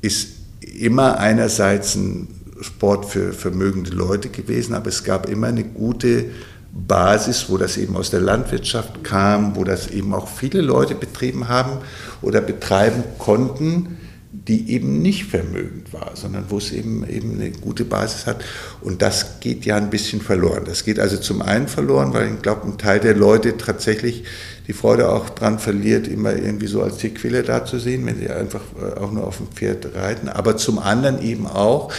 ist 0.00 0.28
immer 0.60 1.18
einerseits 1.18 1.94
ein 1.94 2.28
Sport 2.60 3.06
für 3.06 3.32
vermögende 3.32 3.90
Leute 3.90 4.28
gewesen, 4.28 4.74
aber 4.74 4.88
es 4.88 5.04
gab 5.04 5.28
immer 5.28 5.48
eine 5.48 5.64
gute 5.64 6.26
Basis, 6.74 7.48
wo 7.48 7.56
das 7.56 7.76
eben 7.76 7.96
aus 7.96 8.10
der 8.10 8.20
Landwirtschaft 8.20 9.04
kam, 9.04 9.54
wo 9.54 9.64
das 9.64 9.88
eben 9.88 10.12
auch 10.12 10.28
viele 10.28 10.60
Leute 10.60 10.94
betrieben 10.94 11.48
haben 11.48 11.78
oder 12.20 12.40
betreiben 12.40 13.04
konnten, 13.18 13.98
die 14.32 14.72
eben 14.72 15.00
nicht 15.00 15.26
vermögend 15.26 15.92
war, 15.92 16.10
sondern 16.14 16.46
wo 16.48 16.58
es 16.58 16.72
eben, 16.72 17.08
eben 17.08 17.34
eine 17.34 17.52
gute 17.52 17.84
Basis 17.84 18.26
hat. 18.26 18.44
Und 18.80 19.00
das 19.00 19.38
geht 19.38 19.64
ja 19.64 19.76
ein 19.76 19.90
bisschen 19.90 20.20
verloren. 20.20 20.64
Das 20.66 20.84
geht 20.84 20.98
also 20.98 21.16
zum 21.16 21.40
einen 21.40 21.68
verloren, 21.68 22.12
weil 22.12 22.34
ich 22.34 22.42
glaube, 22.42 22.66
ein 22.66 22.76
Teil 22.76 22.98
der 22.98 23.14
Leute 23.14 23.56
tatsächlich 23.56 24.24
die 24.66 24.72
Freude 24.72 25.10
auch 25.10 25.30
dran 25.30 25.60
verliert, 25.60 26.08
immer 26.08 26.34
irgendwie 26.34 26.66
so 26.66 26.82
als 26.82 26.96
Tierquille 26.96 27.44
da 27.44 27.64
zu 27.64 27.78
sehen, 27.78 28.04
wenn 28.06 28.18
sie 28.18 28.28
einfach 28.28 28.62
äh, 28.80 28.98
auch 28.98 29.12
nur 29.12 29.24
auf 29.24 29.36
dem 29.36 29.48
Pferd 29.48 29.94
reiten. 29.94 30.28
Aber 30.28 30.56
zum 30.56 30.80
anderen 30.80 31.22
eben 31.22 31.46
auch, 31.46 31.92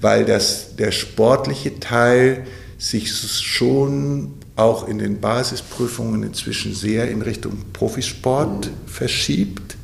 weil 0.00 0.24
das, 0.24 0.76
der 0.76 0.92
sportliche 0.92 1.78
Teil 1.78 2.46
sich 2.82 3.12
schon 3.12 4.32
auch 4.56 4.88
in 4.88 4.98
den 4.98 5.20
Basisprüfungen 5.20 6.24
inzwischen 6.24 6.74
sehr 6.74 7.08
in 7.10 7.22
Richtung 7.22 7.64
Profisport 7.72 8.66
mhm. 8.66 8.88
verschiebt 8.88 9.76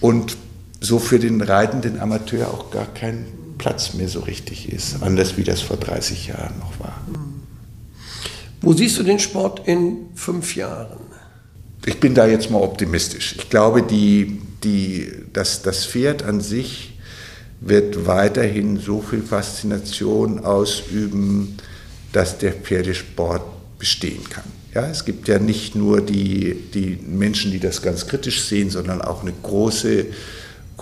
und 0.00 0.36
so 0.80 0.98
für 0.98 1.18
den 1.18 1.40
reitenden 1.40 1.98
Amateur 1.98 2.48
auch 2.48 2.70
gar 2.70 2.86
kein 2.86 3.24
Platz 3.56 3.94
mehr 3.94 4.08
so 4.08 4.20
richtig 4.20 4.70
ist, 4.70 5.02
anders 5.02 5.36
wie 5.36 5.44
das 5.44 5.62
vor 5.62 5.76
30 5.78 6.28
Jahren 6.28 6.58
noch 6.58 6.78
war. 6.80 7.00
Wo 8.60 8.72
siehst 8.72 8.98
du 8.98 9.04
den 9.04 9.18
Sport 9.18 9.66
in 9.66 10.08
fünf 10.14 10.54
Jahren? 10.54 10.98
Ich 11.86 11.98
bin 11.98 12.14
da 12.14 12.26
jetzt 12.26 12.50
mal 12.50 12.60
optimistisch. 12.60 13.36
Ich 13.38 13.48
glaube, 13.48 13.82
die, 13.82 14.40
die, 14.62 15.10
dass 15.32 15.62
das 15.62 15.86
Pferd 15.86 16.24
an 16.24 16.40
sich 16.40 16.98
wird 17.60 18.06
weiterhin 18.06 18.78
so 18.78 19.00
viel 19.00 19.22
Faszination 19.22 20.44
ausüben, 20.44 21.56
dass 22.12 22.38
der 22.38 22.52
Pferdesport 22.52 23.42
bestehen 23.78 24.28
kann. 24.28 24.44
Ja, 24.74 24.88
es 24.88 25.04
gibt 25.04 25.28
ja 25.28 25.38
nicht 25.38 25.74
nur 25.74 26.00
die, 26.00 26.56
die 26.72 26.98
Menschen, 27.06 27.50
die 27.50 27.60
das 27.60 27.82
ganz 27.82 28.06
kritisch 28.06 28.42
sehen, 28.42 28.70
sondern 28.70 29.02
auch 29.02 29.22
eine 29.22 29.32
große 29.42 30.06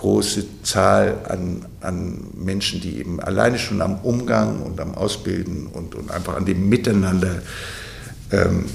große 0.01 0.45
Zahl 0.63 1.19
an, 1.27 1.65
an 1.79 2.23
Menschen, 2.33 2.81
die 2.81 2.97
eben 2.97 3.19
alleine 3.19 3.59
schon 3.59 3.81
am 3.83 3.99
Umgang 3.99 4.63
und 4.63 4.79
am 4.79 4.95
Ausbilden 4.95 5.67
und, 5.67 5.93
und 5.93 6.09
einfach 6.09 6.35
an 6.35 6.45
dem 6.45 6.69
Miteinander 6.69 7.43
ähm, 8.31 8.65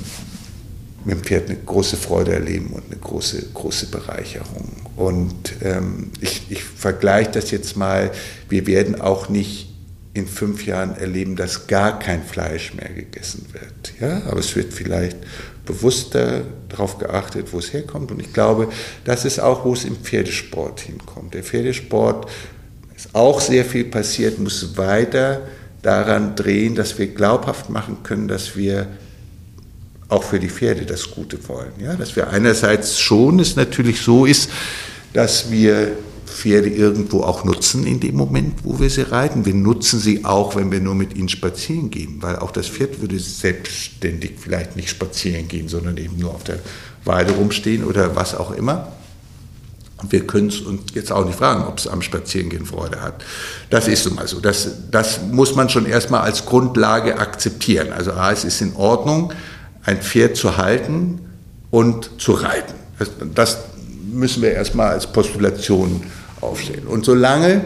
mit 1.05 1.17
dem 1.17 1.23
Pferd 1.25 1.49
eine 1.49 1.59
große 1.59 1.97
Freude 1.97 2.33
erleben 2.33 2.69
und 2.69 2.85
eine 2.87 3.01
große, 3.01 3.45
große 3.55 3.87
Bereicherung. 3.87 4.71
Und 4.95 5.55
ähm, 5.63 6.11
ich, 6.21 6.43
ich 6.49 6.63
vergleiche 6.63 7.33
das 7.33 7.51
jetzt 7.51 7.77
mal, 7.77 8.13
wir 8.49 8.69
werden 8.69 9.01
auch 9.01 9.29
nicht 9.29 9.69
in 10.17 10.27
fünf 10.27 10.65
Jahren 10.67 10.97
erleben, 10.97 11.37
dass 11.37 11.67
gar 11.67 11.99
kein 11.99 12.23
Fleisch 12.23 12.75
mehr 12.75 12.89
gegessen 12.89 13.47
wird. 13.53 14.01
Ja? 14.01 14.23
Aber 14.29 14.41
es 14.41 14.55
wird 14.57 14.73
vielleicht 14.73 15.17
bewusster 15.65 16.43
darauf 16.69 16.99
geachtet, 16.99 17.53
wo 17.53 17.59
es 17.59 17.73
herkommt. 17.73 18.11
Und 18.11 18.21
ich 18.21 18.33
glaube, 18.33 18.69
das 19.05 19.25
ist 19.25 19.41
auch, 19.41 19.65
wo 19.65 19.75
es 19.75 19.85
im 19.85 19.97
Pferdesport 19.97 20.81
hinkommt. 20.81 21.35
Der 21.35 21.43
Pferdesport 21.43 22.31
ist 22.97 23.15
auch 23.15 23.41
sehr 23.41 23.65
viel 23.65 23.85
passiert, 23.85 24.39
muss 24.39 24.77
weiter 24.77 25.43
daran 25.83 26.35
drehen, 26.35 26.75
dass 26.75 26.99
wir 26.99 27.09
glaubhaft 27.09 27.69
machen 27.71 27.99
können, 28.03 28.29
dass 28.29 28.57
wir 28.57 28.87
auch 30.09 30.23
für 30.23 30.39
die 30.39 30.49
Pferde 30.49 30.87
das 30.87 31.11
Gute 31.11 31.49
wollen. 31.49 31.73
Ja? 31.79 31.95
Dass 31.95 32.17
wir 32.17 32.31
einerseits 32.31 32.99
schon 32.99 33.41
es 33.41 33.57
natürlich 33.57 34.01
so 34.01 34.25
ist, 34.25 34.51
dass 35.13 35.51
wir 35.51 35.93
Pferde 36.37 36.69
irgendwo 36.69 37.23
auch 37.23 37.45
nutzen 37.45 37.87
in 37.87 37.99
dem 37.99 38.15
Moment, 38.15 38.63
wo 38.63 38.79
wir 38.79 38.91
sie 38.91 39.11
reiten. 39.11 39.47
Wir 39.47 39.55
nutzen 39.55 39.99
sie 39.99 40.27
auch, 40.27 40.55
wenn 40.55 40.71
wir 40.71 40.81
nur 40.81 40.95
mit 40.95 41.17
ihnen 41.17 41.31
spazieren 41.31 41.91
gehen, 41.91 42.19
weil 42.21 42.37
auch 42.37 42.51
das 42.51 42.69
Pferd 42.69 43.01
würde 43.01 43.19
selbstständig 43.19 44.33
vielleicht 44.39 44.77
nicht 44.77 44.91
spazieren 44.91 45.49
gehen, 45.49 45.69
sondern 45.69 45.97
eben 45.97 46.19
nur 46.19 46.35
auf 46.35 46.45
der 46.45 46.59
Weide 47.05 47.33
rumstehen 47.33 47.85
oder 47.85 48.17
was 48.17 48.35
auch 48.35 48.51
immer. 48.51 48.93
Und 50.03 50.13
wir 50.13 50.27
können 50.27 50.49
es 50.49 50.61
uns 50.61 50.83
jetzt 50.93 51.11
auch 51.11 51.25
nicht 51.25 51.39
fragen, 51.39 51.65
ob 51.65 51.79
es 51.79 51.89
am 51.89 52.03
Spazierengehen 52.03 52.67
Freude 52.67 53.01
hat. 53.01 53.25
Das 53.71 53.89
ist 53.89 54.05
nun 54.05 54.17
mal 54.17 54.29
so. 54.29 54.39
Das, 54.39 54.69
das 54.91 55.21
muss 55.33 55.55
man 55.55 55.71
schon 55.71 55.87
erstmal 55.87 56.21
als 56.21 56.45
Grundlage 56.45 57.19
akzeptieren. 57.19 57.95
Also 57.95 58.13
A, 58.13 58.31
es 58.31 58.45
ist 58.45 58.61
in 58.61 58.77
Ordnung, 58.77 59.33
ein 59.85 60.03
Pferd 60.03 60.37
zu 60.37 60.59
halten 60.59 61.21
und 61.71 62.11
zu 62.19 62.33
reiten. 62.33 62.75
Das, 62.99 63.11
das 63.35 63.59
müssen 64.13 64.43
wir 64.43 64.53
erstmal 64.53 64.91
als 64.91 65.07
Postulation 65.07 66.03
aufstellen. 66.41 66.87
Und 66.87 67.05
solange 67.05 67.65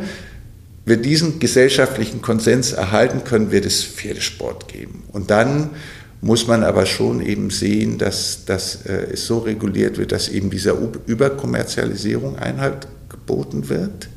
wir 0.85 0.97
diesen 0.97 1.39
gesellschaftlichen 1.39 2.23
Konsens 2.23 2.73
erhalten 2.73 3.25
können, 3.25 3.51
wird 3.51 3.67
es 3.67 3.85
Pferdesport 3.85 4.69
geben. 4.69 5.05
Und 5.13 5.31
dann 5.31 5.71
muss 6.21 6.47
man 6.47 6.65
aber 6.65 6.87
schon 6.87 7.21
eben 7.25 7.51
sehen, 7.51 7.99
dass, 7.99 8.45
dass 8.45 8.85
äh, 8.87 9.13
es 9.13 9.27
so 9.27 9.39
reguliert 9.39 9.99
wird, 9.99 10.13
dass 10.13 10.29
eben 10.29 10.51
dieser 10.51 10.77
Überkommerzialisierung 11.07 12.37
Einhalt 12.37 12.89
geboten 13.09 13.69
wird. 13.69 14.09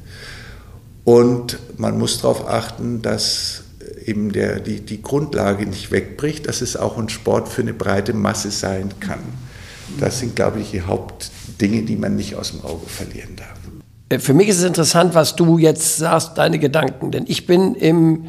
Und 1.06 1.60
man 1.78 1.98
muss 1.98 2.22
darauf 2.22 2.48
achten, 2.48 3.02
dass 3.02 3.64
eben 4.06 4.32
der, 4.32 4.60
die, 4.60 4.82
die 4.82 5.02
Grundlage 5.02 5.66
nicht 5.66 5.92
wegbricht, 5.92 6.48
dass 6.48 6.62
es 6.62 6.76
auch 6.76 6.98
ein 6.98 7.10
Sport 7.10 7.50
für 7.50 7.62
eine 7.62 7.74
breite 7.74 8.14
Masse 8.14 8.52
sein 8.52 8.94
kann. 9.00 9.20
Das 10.00 10.20
sind, 10.20 10.36
glaube 10.36 10.60
ich, 10.60 10.72
die 10.72 10.82
Hauptdinge, 10.82 11.84
die 11.84 11.96
man 11.96 12.16
nicht 12.16 12.36
aus 12.36 12.52
dem 12.52 12.62
Auge 12.62 12.88
verlieren 12.88 13.36
darf. 13.36 13.53
Äh, 14.14 14.20
für 14.20 14.34
mich 14.34 14.48
ist 14.48 14.60
es 14.60 14.64
interessant, 14.64 15.16
was 15.16 15.36
du 15.36 15.58
jetzt 15.58 15.98
sagst, 15.98 16.38
deine 16.38 16.60
Gedanken, 16.60 17.12
denn 17.12 17.26
ich 17.28 17.46
bin 17.46 17.76
im 17.76 18.26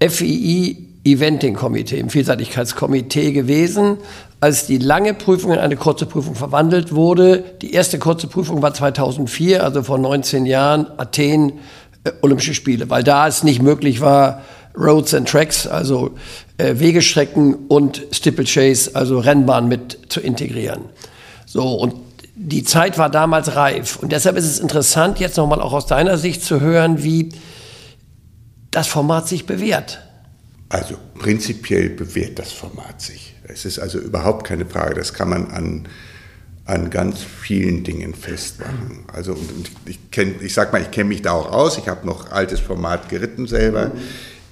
FII 0.00 0.88
Eventing 1.04 1.54
Komitee, 1.54 1.98
im 1.98 2.08
Vielseitigkeitskomitee 2.08 3.32
gewesen, 3.32 3.98
als 4.40 4.66
die 4.66 4.78
lange 4.78 5.12
Prüfung 5.12 5.52
in 5.52 5.58
eine 5.58 5.76
kurze 5.76 6.06
Prüfung 6.06 6.34
verwandelt 6.34 6.94
wurde. 6.94 7.44
Die 7.60 7.72
erste 7.72 7.98
kurze 7.98 8.26
Prüfung 8.26 8.62
war 8.62 8.72
2004, 8.72 9.62
also 9.62 9.82
vor 9.82 9.98
19 9.98 10.46
Jahren, 10.46 10.86
Athen, 10.96 11.54
äh, 12.04 12.12
Olympische 12.22 12.54
Spiele, 12.54 12.88
weil 12.90 13.02
da 13.02 13.28
es 13.28 13.42
nicht 13.42 13.62
möglich 13.62 14.00
war, 14.00 14.42
Roads 14.76 15.14
and 15.14 15.28
Tracks, 15.28 15.66
also 15.66 16.12
äh, 16.58 16.78
Wegestrecken 16.78 17.54
und 17.68 18.02
Steeplechase, 18.10 18.90
also 18.94 19.18
Rennbahn 19.18 19.68
mit 19.68 19.98
zu 20.08 20.20
integrieren. 20.20 20.80
So, 21.46 21.74
und 21.74 21.94
die 22.36 22.64
Zeit 22.64 22.98
war 22.98 23.10
damals 23.10 23.54
reif. 23.54 23.96
Und 23.96 24.12
deshalb 24.12 24.36
ist 24.36 24.44
es 24.44 24.58
interessant, 24.58 25.20
jetzt 25.20 25.36
nochmal 25.36 25.60
auch 25.60 25.72
aus 25.72 25.86
deiner 25.86 26.18
Sicht 26.18 26.42
zu 26.42 26.60
hören, 26.60 27.02
wie 27.02 27.30
das 28.70 28.88
Format 28.88 29.28
sich 29.28 29.46
bewährt. 29.46 30.00
Also 30.68 30.96
prinzipiell 31.18 31.90
bewährt 31.90 32.38
das 32.38 32.50
Format 32.52 33.00
sich. 33.00 33.34
Es 33.44 33.64
ist 33.64 33.78
also 33.78 33.98
überhaupt 33.98 34.44
keine 34.44 34.66
Frage. 34.66 34.94
Das 34.94 35.14
kann 35.14 35.28
man 35.28 35.50
an, 35.50 35.88
an 36.64 36.90
ganz 36.90 37.20
vielen 37.20 37.84
Dingen 37.84 38.14
festmachen. 38.14 39.04
Also 39.12 39.32
und, 39.32 39.52
und 39.52 39.70
ich 39.86 40.10
kenne, 40.10 40.34
ich 40.40 40.54
sag 40.54 40.72
mal, 40.72 40.82
ich 40.82 40.90
kenne 40.90 41.10
mich 41.10 41.22
da 41.22 41.32
auch 41.32 41.52
aus. 41.52 41.78
Ich 41.78 41.86
habe 41.88 42.04
noch 42.04 42.32
altes 42.32 42.58
Format 42.58 43.08
geritten 43.08 43.46
selber. 43.46 43.88
Mhm. 43.88 44.00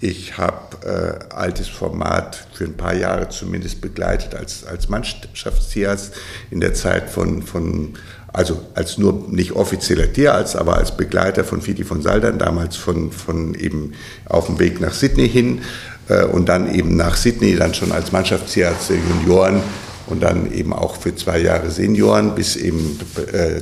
Ich 0.05 0.37
habe 0.37 1.21
äh, 1.31 1.33
altes 1.33 1.69
Format 1.69 2.49
für 2.53 2.65
ein 2.65 2.77
paar 2.77 2.93
Jahre 2.93 3.29
zumindest 3.29 3.81
begleitet 3.81 4.35
als, 4.35 4.67
als 4.67 4.89
Mannschaftstierarzt 4.89 6.15
in 6.51 6.59
der 6.59 6.75
Zeit 6.75 7.09
von, 7.09 7.41
von, 7.45 7.95
also 8.33 8.61
als 8.75 8.99
nur 8.99 9.29
nicht 9.29 9.53
offizieller 9.53 10.13
Tierarzt, 10.13 10.57
aber 10.57 10.77
als 10.77 10.97
Begleiter 10.97 11.45
von 11.45 11.63
Fidi 11.63 11.85
von 11.85 12.03
Saldern, 12.03 12.41
damals 12.41 12.75
von, 12.77 13.13
von 13.13 13.55
eben 13.55 13.93
auf 14.27 14.47
dem 14.47 14.59
Weg 14.59 14.81
nach 14.81 14.93
Sydney 14.93 15.29
hin 15.29 15.63
äh, 16.09 16.25
und 16.25 16.49
dann 16.49 16.75
eben 16.75 16.97
nach 16.97 17.17
Sydney 17.17 17.55
dann 17.55 17.73
schon 17.73 17.93
als 17.93 18.11
Mannschaftstierarzt 18.11 18.91
der 18.91 18.97
Junioren 18.97 19.63
und 20.09 20.21
dann 20.21 20.53
eben 20.53 20.73
auch 20.73 20.97
für 20.97 21.15
zwei 21.15 21.39
Jahre 21.39 21.71
Senioren 21.71 22.35
bis 22.35 22.57
eben 22.57 22.99
äh, 23.33 23.61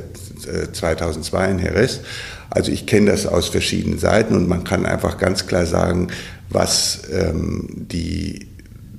2002 0.73 1.51
in 1.51 1.59
Jerez. 1.59 2.01
Also 2.51 2.73
ich 2.73 2.87
kenne 2.87 3.13
das 3.13 3.27
aus 3.27 3.49
verschiedenen 3.49 3.99
Seiten 3.99 4.35
und 4.35 4.49
man 4.49 4.65
kann 4.65 4.85
einfach 4.85 5.19
ganz 5.19 5.47
klar 5.47 5.67
sagen, 5.67 6.09
was 6.49 7.03
ähm, 7.13 7.69
die, 7.71 8.49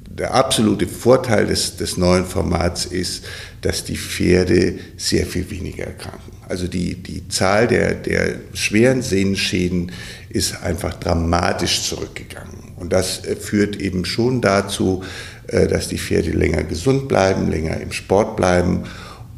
der 0.09 0.33
absolute 0.33 0.87
Vorteil 0.87 1.47
des, 1.47 1.75
des 1.75 1.97
neuen 1.97 2.25
Formats 2.25 2.85
ist, 2.85 3.25
dass 3.61 3.83
die 3.83 3.97
Pferde 3.97 4.79
sehr 4.95 5.25
viel 5.25 5.49
weniger 5.51 5.83
erkranken. 5.83 6.31
Also 6.47 6.67
die, 6.67 6.95
die 6.95 7.27
Zahl 7.27 7.67
der, 7.67 7.93
der 7.93 8.35
schweren 8.53 9.01
Sehnenschäden 9.01 9.91
ist 10.29 10.63
einfach 10.63 10.93
dramatisch 10.93 11.83
zurückgegangen. 11.83 12.71
Und 12.77 12.93
das 12.93 13.25
äh, 13.25 13.35
führt 13.35 13.75
eben 13.75 14.05
schon 14.05 14.39
dazu, 14.39 15.03
äh, 15.47 15.67
dass 15.67 15.89
die 15.89 15.97
Pferde 15.97 16.31
länger 16.31 16.63
gesund 16.63 17.09
bleiben, 17.09 17.51
länger 17.51 17.81
im 17.81 17.91
Sport 17.91 18.37
bleiben 18.37 18.83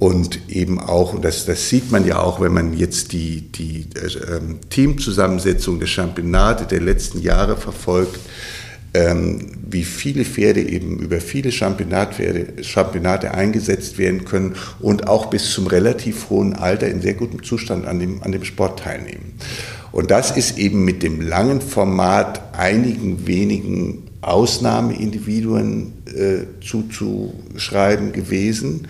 und 0.03 0.49
eben 0.49 0.81
auch, 0.81 1.13
und 1.13 1.23
das, 1.23 1.45
das 1.45 1.69
sieht 1.69 1.89
man 1.89 2.05
ja 2.05 2.19
auch, 2.19 2.41
wenn 2.41 2.51
man 2.51 2.77
jetzt 2.77 3.13
die, 3.13 3.39
die 3.39 3.87
äh, 3.95 4.41
Teamzusammensetzung 4.69 5.79
der 5.79 5.87
Championate 5.87 6.65
der 6.65 6.81
letzten 6.81 7.21
Jahre 7.21 7.55
verfolgt, 7.55 8.19
ähm, 8.93 9.53
wie 9.65 9.85
viele 9.85 10.25
Pferde 10.25 10.61
eben 10.61 10.99
über 10.99 11.21
viele 11.21 11.53
Championate 11.53 13.33
eingesetzt 13.33 13.97
werden 13.97 14.25
können 14.25 14.57
und 14.81 15.07
auch 15.07 15.27
bis 15.27 15.51
zum 15.51 15.67
relativ 15.67 16.29
hohen 16.29 16.53
Alter 16.53 16.89
in 16.89 17.01
sehr 17.01 17.13
gutem 17.13 17.41
Zustand 17.41 17.87
an 17.87 17.99
dem, 17.99 18.21
an 18.23 18.33
dem 18.33 18.43
Sport 18.43 18.79
teilnehmen. 18.79 19.35
Und 19.93 20.11
das 20.11 20.31
ist 20.31 20.57
eben 20.57 20.83
mit 20.83 21.01
dem 21.01 21.21
langen 21.21 21.61
Format 21.61 22.41
einigen 22.57 23.25
wenigen 23.25 24.09
Ausnahmeindividuen 24.19 25.93
äh, 26.07 26.61
zuzuschreiben 26.61 28.11
gewesen. 28.11 28.89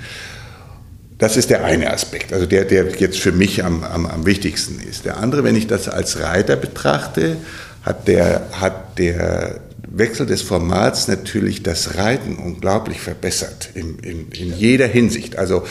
Das 1.17 1.37
ist 1.37 1.49
der 1.49 1.63
eine 1.63 1.91
Aspekt, 1.91 2.33
also 2.33 2.45
der, 2.45 2.65
der 2.65 2.87
jetzt 2.97 3.19
für 3.19 3.31
mich 3.31 3.63
am, 3.63 3.83
am, 3.83 4.05
am 4.05 4.25
wichtigsten 4.25 4.79
ist. 4.79 5.05
Der 5.05 5.17
andere, 5.17 5.43
wenn 5.43 5.55
ich 5.55 5.67
das 5.67 5.87
als 5.87 6.19
Reiter 6.19 6.55
betrachte, 6.55 7.37
hat 7.83 8.07
der, 8.07 8.47
hat 8.51 8.97
der 8.97 9.59
Wechsel 9.95 10.25
des 10.25 10.41
Formats 10.41 11.07
natürlich 11.07 11.61
das 11.61 11.97
Reiten 11.97 12.37
unglaublich 12.37 12.99
verbessert, 12.99 13.69
in, 13.75 13.99
in, 13.99 14.31
in 14.31 14.57
jeder 14.57 14.87
Hinsicht. 14.87 15.37
Also 15.37 15.63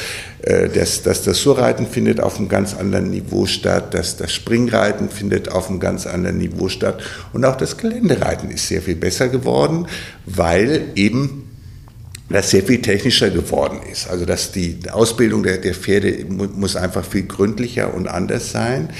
äh, 0.42 0.68
das, 0.68 1.02
das 1.02 1.24
Dressurreiten 1.24 1.86
findet 1.88 2.20
auf 2.20 2.38
einem 2.38 2.48
ganz 2.48 2.74
anderen 2.74 3.10
Niveau 3.10 3.46
statt, 3.46 3.94
das, 3.94 4.16
das 4.16 4.32
Springreiten 4.32 5.08
findet 5.08 5.50
auf 5.50 5.68
einem 5.68 5.80
ganz 5.80 6.06
anderen 6.06 6.38
Niveau 6.38 6.68
statt 6.68 7.02
und 7.32 7.44
auch 7.44 7.56
das 7.56 7.78
Geländereiten 7.78 8.50
ist 8.50 8.68
sehr 8.68 8.80
viel 8.80 8.94
besser 8.94 9.28
geworden, 9.28 9.88
weil 10.24 10.84
eben 10.94 11.51
das 12.32 12.50
sehr 12.50 12.62
viel 12.62 12.80
technischer 12.80 13.30
geworden 13.30 13.80
ist. 13.90 14.08
Also 14.08 14.24
dass 14.24 14.52
die 14.52 14.78
Ausbildung 14.90 15.42
der, 15.42 15.58
der 15.58 15.74
Pferde 15.74 16.24
muss 16.28 16.76
einfach 16.76 17.04
viel 17.04 17.24
gründlicher 17.24 17.94
und 17.94 18.08
anders 18.08 18.50
sein. 18.50 18.90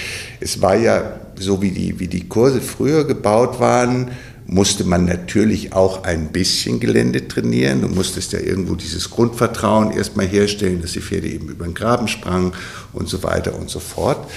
Es 0.40 0.60
war 0.60 0.76
ja 0.76 1.20
so, 1.36 1.62
wie 1.62 1.70
die, 1.70 1.98
wie 1.98 2.08
die 2.08 2.28
Kurse 2.28 2.60
früher 2.60 3.04
gebaut 3.06 3.58
waren, 3.60 4.10
musste 4.46 4.84
man 4.84 5.04
natürlich 5.04 5.72
auch 5.72 6.04
ein 6.04 6.28
bisschen 6.28 6.80
Gelände 6.80 7.26
trainieren. 7.26 7.80
Du 7.80 7.88
musstest 7.88 8.32
ja 8.32 8.40
irgendwo 8.40 8.74
dieses 8.74 9.10
Grundvertrauen 9.10 9.92
erstmal 9.92 10.26
herstellen, 10.26 10.82
dass 10.82 10.92
die 10.92 11.00
Pferde 11.00 11.28
eben 11.28 11.48
über 11.48 11.64
den 11.64 11.74
Graben 11.74 12.08
sprangen 12.08 12.52
und 12.92 13.08
so 13.08 13.22
weiter 13.22 13.54
und 13.54 13.70
so 13.70 13.80
fort. 13.80 14.28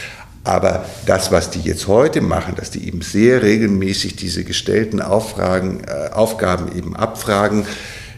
Aber 0.44 0.86
das, 1.08 1.32
was 1.32 1.50
die 1.50 1.62
jetzt 1.62 1.88
heute 1.88 2.22
machen, 2.22 2.54
dass 2.56 2.70
die 2.70 2.88
eben 2.88 3.02
sehr 3.02 3.42
regelmäßig 3.42 4.16
diese 4.16 4.44
gestellten 4.44 5.02
Auffragen, 5.02 5.82
äh, 5.86 6.12
Aufgaben 6.14 6.78
eben 6.78 6.96
abfragen, 6.96 7.66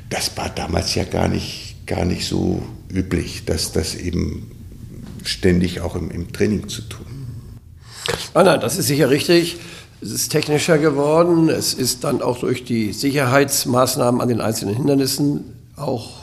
das 0.09 0.35
war 0.37 0.49
damals 0.49 0.95
ja 0.95 1.03
gar 1.03 1.27
nicht, 1.27 1.75
gar 1.85 2.05
nicht 2.05 2.27
so 2.27 2.61
üblich, 2.89 3.45
dass 3.45 3.71
das 3.71 3.95
eben 3.95 4.51
ständig 5.23 5.81
auch 5.81 5.95
im, 5.95 6.11
im 6.11 6.31
Training 6.31 6.67
zu 6.69 6.81
tun. 6.83 7.05
Nein, 8.33 8.45
nein, 8.45 8.61
das 8.61 8.77
ist 8.77 8.87
sicher 8.87 9.09
richtig. 9.09 9.57
Es 10.01 10.11
ist 10.11 10.29
technischer 10.29 10.77
geworden. 10.77 11.49
Es 11.49 11.73
ist 11.73 12.03
dann 12.03 12.21
auch 12.21 12.39
durch 12.39 12.63
die 12.63 12.93
Sicherheitsmaßnahmen 12.93 14.21
an 14.21 14.29
den 14.29 14.41
einzelnen 14.41 14.75
Hindernissen 14.75 15.55
auch, 15.75 16.21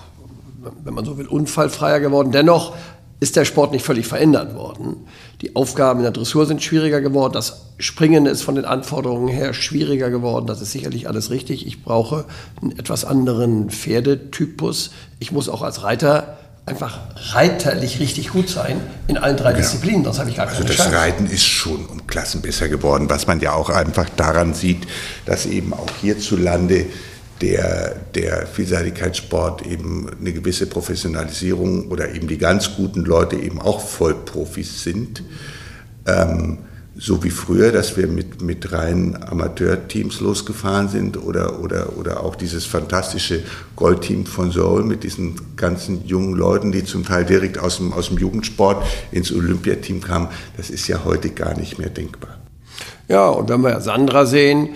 wenn 0.85 0.95
man 0.95 1.05
so 1.05 1.19
will, 1.19 1.27
unfallfreier 1.27 2.01
geworden. 2.01 2.33
Dennoch 2.33 2.75
ist 3.25 3.37
der 3.37 3.47
Sport 3.47 3.73
nicht 3.73 3.87
völlig 3.87 4.07
verändert 4.07 4.55
worden. 4.55 4.97
Die 5.41 5.57
Aufgaben 5.57 6.01
in 6.01 6.03
der 6.03 6.13
Dressur 6.13 6.45
sind 6.45 6.63
schwieriger 6.63 7.01
geworden. 7.01 7.33
Das 7.33 7.63
Springen 7.79 8.27
ist 8.27 8.43
von 8.43 8.55
den 8.55 8.67
Anforderungen 8.67 9.29
her 9.29 9.55
schwieriger 9.55 10.11
geworden. 10.11 10.47
Das 10.47 10.61
ist 10.61 10.73
sicherlich 10.73 11.09
alles 11.09 11.31
richtig. 11.31 11.67
Ich 11.67 11.83
brauche 11.83 12.27
einen 12.61 12.79
etwas 12.79 13.07
anderen 13.07 13.71
Pferdetypus. 13.71 14.91
Ich 15.21 15.33
muss 15.33 15.49
auch 15.49 15.63
als 15.63 15.83
Reiter 15.83 16.37
einfach 16.67 16.99
reiterlich 17.33 17.99
richtig 17.99 18.29
gut 18.29 18.51
sein 18.51 18.79
in 19.09 19.17
allen 19.17 19.39
drei 19.39 19.53
genau. 19.53 19.63
Disziplinen, 19.63 20.05
Das 20.05 20.19
habe 20.19 20.29
ich 20.29 20.37
gar 20.37 20.47
Also 20.49 20.63
das 20.63 20.77
Chance. 20.77 20.95
Reiten 20.95 21.27
ist 21.27 21.47
schon 21.47 21.87
um 21.87 22.07
Klassen 22.07 22.43
besser 22.43 22.69
geworden, 22.69 23.09
was 23.09 23.27
man 23.27 23.41
ja 23.41 23.55
auch 23.55 23.71
einfach 23.71 24.11
daran 24.17 24.53
sieht, 24.53 24.87
dass 25.25 25.47
eben 25.47 25.73
auch 25.73 25.89
hierzulande 26.03 26.85
der, 27.45 27.95
der 28.15 28.47
Vielseitigkeitssport 28.47 29.67
eben 29.67 30.09
eine 30.19 30.33
gewisse 30.33 30.67
Professionalisierung 30.67 31.89
oder 31.89 32.15
eben 32.15 32.27
die 32.27 32.39
ganz 32.39 32.75
guten 32.75 33.05
Leute 33.05 33.37
eben 33.37 33.61
auch 33.61 33.81
Vollprofis 33.81 34.83
sind. 34.83 35.23
Ähm, 36.07 36.59
so 36.97 37.23
wie 37.23 37.31
früher, 37.31 37.71
dass 37.71 37.97
wir 37.99 38.07
mit, 38.07 38.41
mit 38.41 38.73
reinen 38.73 39.23
Amateurteams 39.23 40.21
losgefahren 40.21 40.89
sind 40.89 41.23
oder, 41.23 41.61
oder, 41.61 41.99
oder 41.99 42.23
auch 42.23 42.35
dieses 42.35 42.65
fantastische 42.65 43.43
Goldteam 43.77 44.25
von 44.25 44.51
Seoul 44.51 44.85
mit 44.85 45.03
diesen 45.03 45.35
ganzen 45.57 46.07
jungen 46.07 46.35
Leuten, 46.35 46.73
die 46.73 46.85
zum 46.85 47.05
Teil 47.05 47.27
direkt 47.27 47.59
aus 47.59 47.77
dem, 47.77 47.93
aus 47.93 48.09
dem 48.09 48.17
Jugendsport 48.17 48.87
ins 49.11 49.33
Olympiateam 49.33 50.01
kamen, 50.01 50.29
das 50.57 50.71
ist 50.71 50.87
ja 50.87 51.05
heute 51.05 51.31
gar 51.31 51.59
nicht 51.59 51.79
mehr 51.79 51.91
denkbar. 51.91 52.39
Ja, 53.09 53.29
und 53.29 53.51
wenn 53.51 53.61
wir 53.61 53.81
Sandra 53.81 54.25
sehen, 54.25 54.71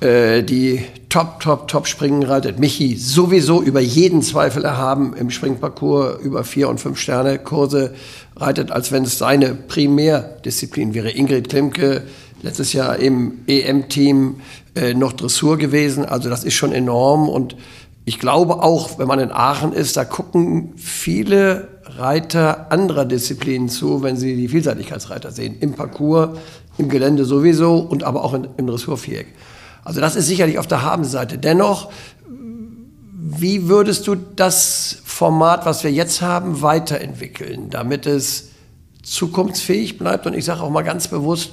äh, 0.00 0.42
die 0.42 0.84
top, 1.14 1.38
top, 1.38 1.68
top 1.68 1.86
springen 1.86 2.24
reitet. 2.24 2.58
Michi 2.58 2.96
sowieso 2.96 3.62
über 3.62 3.78
jeden 3.78 4.20
Zweifel 4.20 4.64
erhaben 4.64 5.14
im 5.16 5.30
Springparcours 5.30 6.18
über 6.20 6.42
vier 6.42 6.68
und 6.68 6.80
fünf 6.80 6.98
Sterne 6.98 7.38
Kurse 7.38 7.94
reitet, 8.34 8.72
als 8.72 8.90
wenn 8.90 9.04
es 9.04 9.16
seine 9.16 9.54
Primärdisziplin 9.54 10.92
wäre. 10.92 11.10
Ingrid 11.10 11.48
Klimke 11.48 12.02
letztes 12.42 12.72
Jahr 12.72 12.96
im 12.96 13.44
EM-Team 13.46 14.40
äh, 14.74 14.92
noch 14.94 15.12
Dressur 15.12 15.56
gewesen. 15.56 16.04
Also 16.04 16.28
das 16.28 16.42
ist 16.42 16.54
schon 16.54 16.72
enorm 16.72 17.28
und 17.28 17.54
ich 18.04 18.18
glaube 18.18 18.60
auch, 18.60 18.98
wenn 18.98 19.06
man 19.06 19.20
in 19.20 19.30
Aachen 19.30 19.72
ist, 19.72 19.96
da 19.96 20.04
gucken 20.04 20.72
viele 20.74 21.68
Reiter 21.84 22.72
anderer 22.72 23.04
Disziplinen 23.04 23.68
zu, 23.68 24.02
wenn 24.02 24.16
sie 24.16 24.34
die 24.34 24.48
Vielseitigkeitsreiter 24.48 25.30
sehen. 25.30 25.54
Im 25.60 25.74
Parcours, 25.74 26.30
im 26.76 26.88
Gelände 26.88 27.24
sowieso 27.24 27.76
und 27.78 28.02
aber 28.02 28.24
auch 28.24 28.34
in, 28.34 28.48
im 28.56 28.66
Dressurviereck. 28.66 29.28
Also 29.84 30.00
das 30.00 30.16
ist 30.16 30.26
sicherlich 30.26 30.58
auf 30.58 30.66
der 30.66 30.82
Habenseite. 30.82 31.38
Dennoch, 31.38 31.90
wie 32.26 33.68
würdest 33.68 34.06
du 34.06 34.14
das 34.14 34.98
Format, 35.04 35.66
was 35.66 35.84
wir 35.84 35.92
jetzt 35.92 36.22
haben, 36.22 36.62
weiterentwickeln, 36.62 37.70
damit 37.70 38.06
es 38.06 38.50
zukunftsfähig 39.02 39.98
bleibt 39.98 40.26
und 40.26 40.34
ich 40.34 40.44
sage 40.44 40.62
auch 40.62 40.70
mal 40.70 40.82
ganz 40.82 41.08
bewusst, 41.08 41.52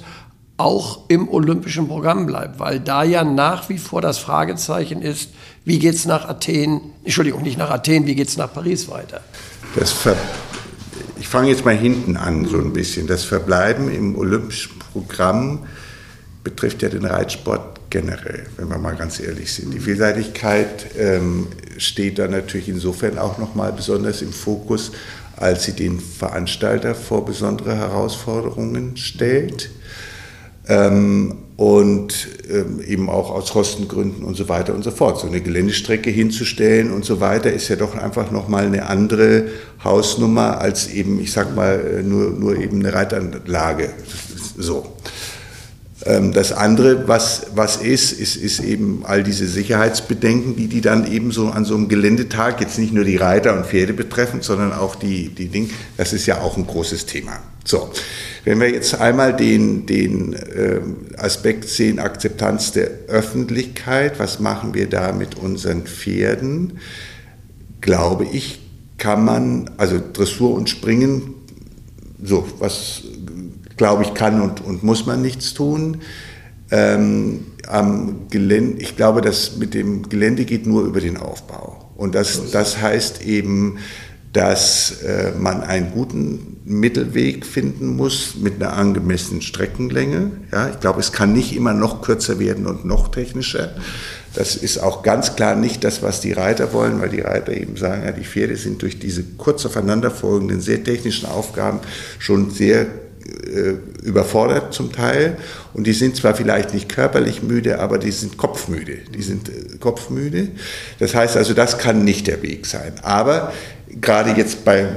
auch 0.56 1.00
im 1.08 1.28
olympischen 1.28 1.88
Programm 1.88 2.26
bleibt, 2.26 2.60
weil 2.60 2.78
da 2.78 3.02
ja 3.02 3.24
nach 3.24 3.68
wie 3.68 3.78
vor 3.78 4.00
das 4.00 4.18
Fragezeichen 4.18 5.02
ist, 5.02 5.30
wie 5.64 5.78
geht 5.78 5.94
es 5.94 6.04
nach 6.04 6.28
Athen, 6.28 6.80
Entschuldigung, 7.04 7.42
nicht 7.42 7.58
nach 7.58 7.70
Athen, 7.70 8.06
wie 8.06 8.14
geht 8.14 8.28
es 8.28 8.36
nach 8.36 8.52
Paris 8.52 8.88
weiter? 8.88 9.20
ich 11.18 11.28
fange 11.28 11.48
jetzt 11.48 11.64
mal 11.64 11.76
hinten 11.76 12.16
an 12.16 12.46
so 12.46 12.58
ein 12.58 12.72
bisschen. 12.72 13.06
Das 13.06 13.24
Verbleiben 13.24 13.90
im 13.90 14.16
olympischen 14.16 14.78
Programm 14.78 15.66
betrifft 16.44 16.82
ja 16.82 16.88
den 16.88 17.04
Reitsport 17.04 17.90
generell, 17.90 18.46
wenn 18.56 18.68
wir 18.68 18.78
mal 18.78 18.96
ganz 18.96 19.20
ehrlich 19.20 19.52
sind. 19.52 19.72
Die 19.72 19.80
Vielseitigkeit 19.80 20.86
ähm, 20.98 21.46
steht 21.76 22.18
da 22.18 22.26
natürlich 22.26 22.68
insofern 22.68 23.18
auch 23.18 23.38
nochmal 23.38 23.72
besonders 23.72 24.22
im 24.22 24.32
Fokus, 24.32 24.92
als 25.36 25.64
sie 25.64 25.72
den 25.72 26.00
Veranstalter 26.00 26.94
vor 26.94 27.24
besondere 27.24 27.76
Herausforderungen 27.76 28.96
stellt. 28.96 29.70
Ähm, 30.68 31.38
und 31.56 32.28
ähm, 32.50 32.80
eben 32.84 33.08
auch 33.08 33.30
aus 33.30 33.52
Kostengründen 33.52 34.24
und 34.24 34.36
so 34.36 34.48
weiter 34.48 34.74
und 34.74 34.82
so 34.82 34.90
fort. 34.90 35.20
So 35.20 35.28
eine 35.28 35.40
Geländestrecke 35.40 36.10
hinzustellen 36.10 36.92
und 36.92 37.04
so 37.04 37.20
weiter 37.20 37.52
ist 37.52 37.68
ja 37.68 37.76
doch 37.76 37.94
einfach 37.94 38.32
nochmal 38.32 38.66
eine 38.66 38.86
andere 38.86 39.44
Hausnummer 39.84 40.60
als 40.60 40.88
eben, 40.88 41.20
ich 41.20 41.30
sag 41.30 41.54
mal, 41.54 42.02
nur, 42.02 42.30
nur 42.30 42.56
eben 42.56 42.80
eine 42.80 42.92
Reitanlage. 42.92 43.90
So. 44.56 44.96
Ähm, 46.04 46.32
das 46.32 46.52
andere, 46.52 47.06
was, 47.06 47.46
was 47.54 47.76
ist, 47.76 48.12
ist, 48.12 48.36
ist 48.36 48.60
eben 48.60 49.02
all 49.04 49.22
diese 49.22 49.46
Sicherheitsbedenken, 49.46 50.56
die 50.56 50.66
die 50.66 50.80
dann 50.80 51.10
eben 51.10 51.30
so 51.30 51.48
an 51.48 51.64
so 51.64 51.76
einem 51.76 51.88
Geländetag, 51.88 52.60
jetzt 52.60 52.78
nicht 52.78 52.92
nur 52.92 53.04
die 53.04 53.16
Reiter 53.16 53.56
und 53.56 53.66
Pferde 53.66 53.92
betreffen, 53.92 54.42
sondern 54.42 54.72
auch 54.72 54.96
die, 54.96 55.28
die 55.28 55.48
Dinge, 55.48 55.68
das 55.96 56.12
ist 56.12 56.26
ja 56.26 56.40
auch 56.40 56.56
ein 56.56 56.66
großes 56.66 57.06
Thema. 57.06 57.38
So, 57.64 57.90
wenn 58.44 58.58
wir 58.58 58.70
jetzt 58.70 58.94
einmal 58.96 59.36
den, 59.36 59.86
den 59.86 60.34
ähm, 60.56 60.96
Aspekt 61.16 61.68
sehen, 61.68 62.00
Akzeptanz 62.00 62.72
der 62.72 62.90
Öffentlichkeit, 63.06 64.18
was 64.18 64.40
machen 64.40 64.74
wir 64.74 64.88
da 64.88 65.12
mit 65.12 65.36
unseren 65.36 65.82
Pferden, 65.82 66.78
glaube 67.80 68.26
ich, 68.32 68.60
kann 68.98 69.24
man, 69.24 69.70
also 69.76 70.00
Dressur 70.12 70.54
und 70.54 70.68
Springen, 70.68 71.34
so, 72.22 72.48
was 72.58 73.02
glaube 73.82 74.04
ich, 74.04 74.14
kann 74.14 74.40
und, 74.40 74.64
und 74.64 74.84
muss 74.84 75.06
man 75.06 75.22
nichts 75.22 75.54
tun. 75.54 76.02
Ähm, 76.70 77.46
am 77.66 78.28
Gelände, 78.30 78.80
ich 78.80 78.96
glaube, 78.96 79.22
das 79.22 79.56
mit 79.56 79.74
dem 79.74 80.08
Gelände 80.08 80.44
geht 80.44 80.68
nur 80.68 80.84
über 80.84 81.00
den 81.00 81.16
Aufbau. 81.16 81.90
Und 81.96 82.14
das, 82.14 82.52
das 82.52 82.80
heißt 82.80 83.24
eben, 83.24 83.78
dass 84.32 85.02
äh, 85.02 85.32
man 85.36 85.62
einen 85.62 85.90
guten 85.90 86.58
Mittelweg 86.64 87.44
finden 87.44 87.96
muss 87.96 88.36
mit 88.40 88.62
einer 88.62 88.74
angemessenen 88.74 89.42
Streckenlänge. 89.42 90.30
Ja, 90.52 90.68
ich 90.68 90.78
glaube, 90.78 91.00
es 91.00 91.10
kann 91.10 91.32
nicht 91.32 91.56
immer 91.56 91.74
noch 91.74 92.02
kürzer 92.02 92.38
werden 92.38 92.66
und 92.68 92.84
noch 92.84 93.08
technischer. 93.08 93.74
Das 94.32 94.54
ist 94.54 94.78
auch 94.78 95.02
ganz 95.02 95.34
klar 95.34 95.56
nicht 95.56 95.82
das, 95.82 96.02
was 96.02 96.20
die 96.20 96.32
Reiter 96.32 96.72
wollen, 96.72 97.00
weil 97.00 97.08
die 97.08 97.20
Reiter 97.20 97.52
eben 97.52 97.76
sagen, 97.76 98.04
ja, 98.04 98.12
die 98.12 98.24
Pferde 98.24 98.56
sind 98.56 98.80
durch 98.80 99.00
diese 99.00 99.24
kurz 99.36 99.66
aufeinanderfolgenden, 99.66 100.60
sehr 100.60 100.84
technischen 100.84 101.26
Aufgaben 101.26 101.80
schon 102.20 102.52
sehr 102.52 102.86
überfordert 104.02 104.74
zum 104.74 104.92
Teil 104.92 105.36
und 105.74 105.86
die 105.86 105.92
sind 105.92 106.16
zwar 106.16 106.34
vielleicht 106.34 106.74
nicht 106.74 106.88
körperlich 106.88 107.42
müde, 107.42 107.78
aber 107.78 107.98
die 107.98 108.10
sind 108.10 108.36
kopfmüde. 108.36 108.98
Die 109.14 109.22
sind 109.22 109.48
äh, 109.48 109.78
kopfmüde. 109.78 110.48
Das 110.98 111.14
heißt 111.14 111.36
also, 111.36 111.54
das 111.54 111.78
kann 111.78 112.04
nicht 112.04 112.26
der 112.26 112.42
Weg 112.42 112.66
sein. 112.66 112.94
Aber 113.02 113.52
gerade 114.00 114.32
jetzt 114.32 114.64
bei 114.64 114.88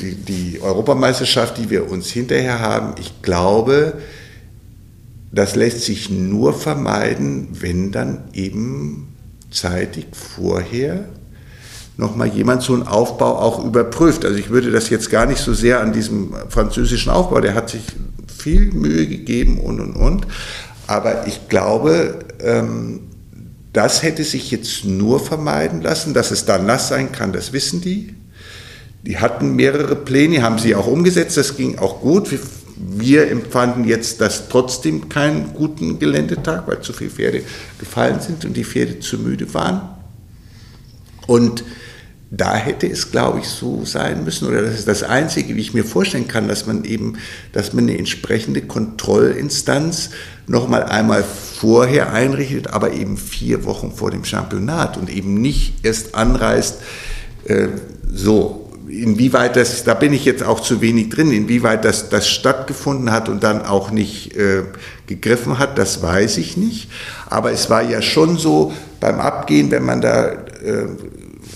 die, 0.00 0.14
die 0.14 0.60
Europameisterschaft, 0.60 1.58
die 1.58 1.70
wir 1.70 1.90
uns 1.90 2.10
hinterher 2.10 2.60
haben, 2.60 2.94
ich 3.00 3.22
glaube, 3.22 3.94
das 5.32 5.56
lässt 5.56 5.82
sich 5.82 6.10
nur 6.10 6.52
vermeiden, 6.52 7.48
wenn 7.52 7.90
dann 7.90 8.24
eben 8.34 9.14
zeitig 9.50 10.06
vorher 10.12 11.06
nochmal 11.96 12.28
jemand 12.28 12.62
so 12.62 12.74
einen 12.74 12.86
Aufbau 12.86 13.38
auch 13.38 13.64
überprüft. 13.64 14.24
Also 14.24 14.38
ich 14.38 14.50
würde 14.50 14.70
das 14.70 14.90
jetzt 14.90 15.10
gar 15.10 15.26
nicht 15.26 15.40
so 15.40 15.52
sehr 15.54 15.80
an 15.80 15.92
diesem 15.92 16.32
französischen 16.48 17.12
Aufbau, 17.12 17.40
der 17.40 17.54
hat 17.54 17.70
sich 17.70 17.82
viel 18.36 18.72
Mühe 18.72 19.06
gegeben 19.06 19.58
und 19.58 19.80
und 19.80 19.94
und. 19.94 20.26
Aber 20.86 21.26
ich 21.26 21.48
glaube, 21.48 22.18
ähm, 22.40 23.00
das 23.72 24.02
hätte 24.02 24.24
sich 24.24 24.50
jetzt 24.50 24.84
nur 24.84 25.20
vermeiden 25.20 25.80
lassen, 25.80 26.12
dass 26.12 26.30
es 26.30 26.44
da 26.44 26.58
nass 26.58 26.88
sein 26.88 27.12
kann, 27.12 27.32
das 27.32 27.52
wissen 27.52 27.80
die. 27.80 28.14
Die 29.02 29.18
hatten 29.18 29.56
mehrere 29.56 29.96
Pläne, 29.96 30.42
haben 30.42 30.58
sie 30.58 30.74
auch 30.74 30.86
umgesetzt, 30.86 31.36
das 31.36 31.56
ging 31.56 31.78
auch 31.78 32.00
gut. 32.00 32.28
Wir 32.76 33.30
empfanden 33.30 33.84
jetzt 33.84 34.20
das 34.20 34.48
trotzdem 34.48 35.08
keinen 35.08 35.54
guten 35.54 35.98
Geländetag, 35.98 36.64
weil 36.66 36.80
zu 36.80 36.92
viele 36.92 37.10
Pferde 37.10 37.42
gefallen 37.78 38.20
sind 38.20 38.44
und 38.44 38.56
die 38.56 38.64
Pferde 38.64 39.00
zu 39.00 39.18
müde 39.18 39.52
waren. 39.54 39.91
Und 41.32 41.64
da 42.30 42.54
hätte 42.56 42.86
es, 42.86 43.10
glaube 43.10 43.38
ich, 43.38 43.48
so 43.48 43.86
sein 43.86 44.22
müssen, 44.24 44.48
oder 44.48 44.60
das 44.60 44.74
ist 44.74 44.86
das 44.86 45.02
Einzige, 45.02 45.56
wie 45.56 45.62
ich 45.62 45.72
mir 45.72 45.82
vorstellen 45.82 46.28
kann, 46.28 46.46
dass 46.46 46.66
man 46.66 46.84
eben, 46.84 47.14
dass 47.54 47.72
man 47.72 47.84
eine 47.84 47.96
entsprechende 47.96 48.60
Kontrollinstanz 48.60 50.10
nochmal 50.46 50.82
einmal 50.82 51.24
vorher 51.24 52.12
einrichtet, 52.12 52.74
aber 52.74 52.92
eben 52.92 53.16
vier 53.16 53.64
Wochen 53.64 53.92
vor 53.92 54.10
dem 54.10 54.26
Championat 54.26 54.98
und 54.98 55.08
eben 55.08 55.40
nicht 55.40 55.86
erst 55.86 56.14
anreist, 56.14 56.82
äh, 57.46 57.68
so. 58.12 58.58
Inwieweit 58.88 59.56
das, 59.56 59.84
da 59.84 59.94
bin 59.94 60.12
ich 60.12 60.26
jetzt 60.26 60.42
auch 60.42 60.60
zu 60.60 60.82
wenig 60.82 61.08
drin, 61.08 61.32
inwieweit 61.32 61.86
das, 61.86 62.10
das 62.10 62.28
stattgefunden 62.28 63.10
hat 63.10 63.30
und 63.30 63.42
dann 63.42 63.64
auch 63.64 63.90
nicht 63.90 64.36
äh, 64.36 64.64
gegriffen 65.06 65.58
hat, 65.58 65.78
das 65.78 66.02
weiß 66.02 66.36
ich 66.36 66.58
nicht. 66.58 66.90
Aber 67.30 67.52
es 67.52 67.70
war 67.70 67.82
ja 67.82 68.02
schon 68.02 68.36
so 68.36 68.74
beim 69.00 69.18
Abgehen, 69.18 69.70
wenn 69.70 69.84
man 69.84 70.02
da 70.02 70.26
äh, 70.26 70.88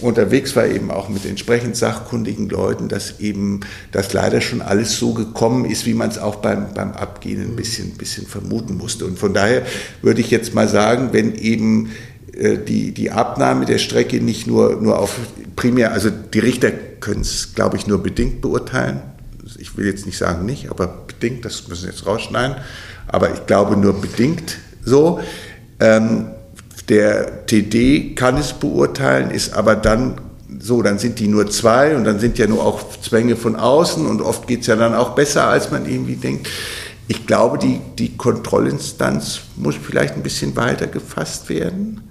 unterwegs 0.01 0.57
war, 0.57 0.66
eben 0.66 0.90
auch 0.90 1.09
mit 1.09 1.24
entsprechend 1.24 1.76
sachkundigen 1.76 2.49
Leuten, 2.49 2.88
dass 2.88 3.20
eben 3.20 3.61
das 3.92 4.12
leider 4.12 4.40
schon 4.40 4.62
alles 4.62 4.99
so 4.99 5.14
gekommen 5.14 5.64
ist, 5.64 5.86
wie 5.86 5.94
man 5.94 6.11
es 6.11 6.18
auch 6.18 6.36
beim, 6.36 6.74
beim 6.74 6.92
Abgehen 6.92 7.40
ein 7.42 7.57
bisschen, 7.57 7.92
bisschen 7.92 8.26
vermuten 8.26 8.76
musste. 8.76 9.05
Und 9.07 9.18
von 9.18 9.34
daher 9.34 9.62
würde 10.03 10.20
ich 10.20 10.30
jetzt 10.30 10.55
mal 10.55 10.68
sagen, 10.68 11.11
wenn 11.12 11.34
eben 11.34 11.90
äh, 12.36 12.59
die, 12.59 12.92
die 12.92 13.11
Abnahme 13.11 13.64
der 13.64 13.78
Strecke 13.78 14.20
nicht 14.20 14.47
nur, 14.47 14.80
nur 14.80 14.99
auf 14.99 15.16
primär, 15.57 15.92
also 15.92 16.11
die 16.11 16.38
Richter 16.38 16.70
können 16.70 17.22
es, 17.22 17.55
glaube 17.55 17.76
ich, 17.76 17.86
nur 17.86 18.03
bedingt 18.03 18.40
beurteilen. 18.40 19.01
Ich 19.59 19.76
will 19.76 19.86
jetzt 19.86 20.07
nicht 20.07 20.18
sagen 20.18 20.44
nicht, 20.44 20.70
aber 20.70 20.86
bedingt, 21.07 21.44
das 21.44 21.68
müssen 21.68 21.84
wir 21.84 21.90
jetzt 21.90 22.07
rausschneiden. 22.07 22.57
Aber 23.09 23.32
ich 23.32 23.47
glaube 23.47 23.76
nur 23.76 24.01
bedingt 24.01 24.59
so. 24.84 25.20
Ähm, 25.80 26.26
der 26.89 27.47
TD 27.47 28.14
kann 28.14 28.37
es 28.37 28.53
beurteilen, 28.53 29.30
ist 29.30 29.55
aber 29.55 29.76
dann 29.76 30.20
so, 30.59 30.82
dann 30.82 30.99
sind 30.99 31.18
die 31.18 31.28
nur 31.28 31.51
zwei 31.51 31.97
und 31.97 32.05
dann 32.05 32.18
sind 32.18 32.39
ja 32.39 32.47
nur 32.47 32.64
auch 32.64 32.80
Zwänge 33.01 33.37
von 33.37 33.57
außen 33.57 34.07
und 34.07 34.22
oft 34.22 34.47
geht 34.47 34.62
es 34.62 34.66
ja 34.68 34.76
dann 34.76 34.95
auch 34.95 35.11
besser, 35.11 35.49
als 35.49 35.70
man 35.70 35.87
irgendwie 35.87 36.16
denkt. 36.16 36.49
Ich 37.09 37.26
glaube, 37.26 37.59
die, 37.59 37.80
die 37.99 38.16
Kontrollinstanz 38.16 39.41
muss 39.57 39.76
vielleicht 39.76 40.14
ein 40.14 40.22
bisschen 40.22 40.57
weiter 40.57 40.87
gefasst 40.87 41.49
werden 41.49 42.03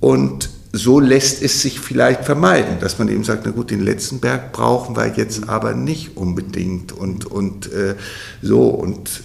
und 0.00 0.50
so 0.72 1.00
lässt 1.00 1.42
es 1.42 1.62
sich 1.62 1.80
vielleicht 1.80 2.24
vermeiden, 2.24 2.78
dass 2.80 2.98
man 2.98 3.08
eben 3.08 3.24
sagt, 3.24 3.42
na 3.44 3.50
gut, 3.50 3.70
den 3.70 3.80
letzten 3.84 4.20
Berg 4.20 4.52
brauchen 4.52 4.96
wir 4.96 5.12
jetzt 5.16 5.48
aber 5.48 5.74
nicht 5.74 6.16
unbedingt 6.16 6.92
und, 6.92 7.26
und 7.26 7.72
äh, 7.72 7.96
so 8.40 8.68
und. 8.68 9.22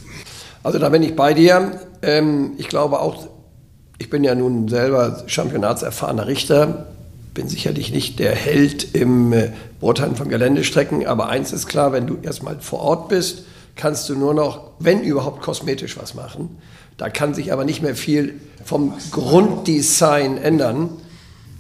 Also 0.64 0.80
da 0.80 0.90
bin 0.90 1.04
ich 1.04 1.16
bei 1.16 1.34
dir. 1.34 1.80
Ähm, 2.02 2.54
ich 2.58 2.68
glaube 2.68 3.00
auch, 3.00 3.28
ich 3.98 4.10
bin 4.10 4.24
ja 4.24 4.36
nun 4.36 4.68
selber 4.68 5.24
championatserfahrener 5.28 6.28
Richter, 6.28 6.88
bin 7.34 7.48
sicherlich 7.48 7.92
nicht 7.92 8.20
der 8.20 8.34
Held 8.34 8.96
im 8.96 9.34
äh, 9.34 9.52
Beurteilen 9.80 10.16
von 10.16 10.30
Geländestrecken, 10.30 11.06
aber 11.06 11.30
eins 11.30 11.52
ist 11.52 11.68
klar, 11.68 11.92
wenn 11.92 12.08
du 12.08 12.18
erstmal 12.22 12.60
vor 12.60 12.80
Ort 12.80 13.10
bist, 13.10 13.44
kannst 13.76 14.08
du 14.10 14.16
nur 14.16 14.34
noch, 14.34 14.72
wenn 14.80 15.02
überhaupt, 15.02 15.42
kosmetisch 15.42 15.98
was 15.98 16.16
machen. 16.16 16.58
Da 16.98 17.10
kann 17.10 17.34
sich 17.34 17.52
aber 17.52 17.66
nicht 17.66 17.82
mehr 17.82 17.96
viel 17.96 18.40
vom 18.64 18.94
Grunddesign 19.12 20.38
ändern. 20.38 20.90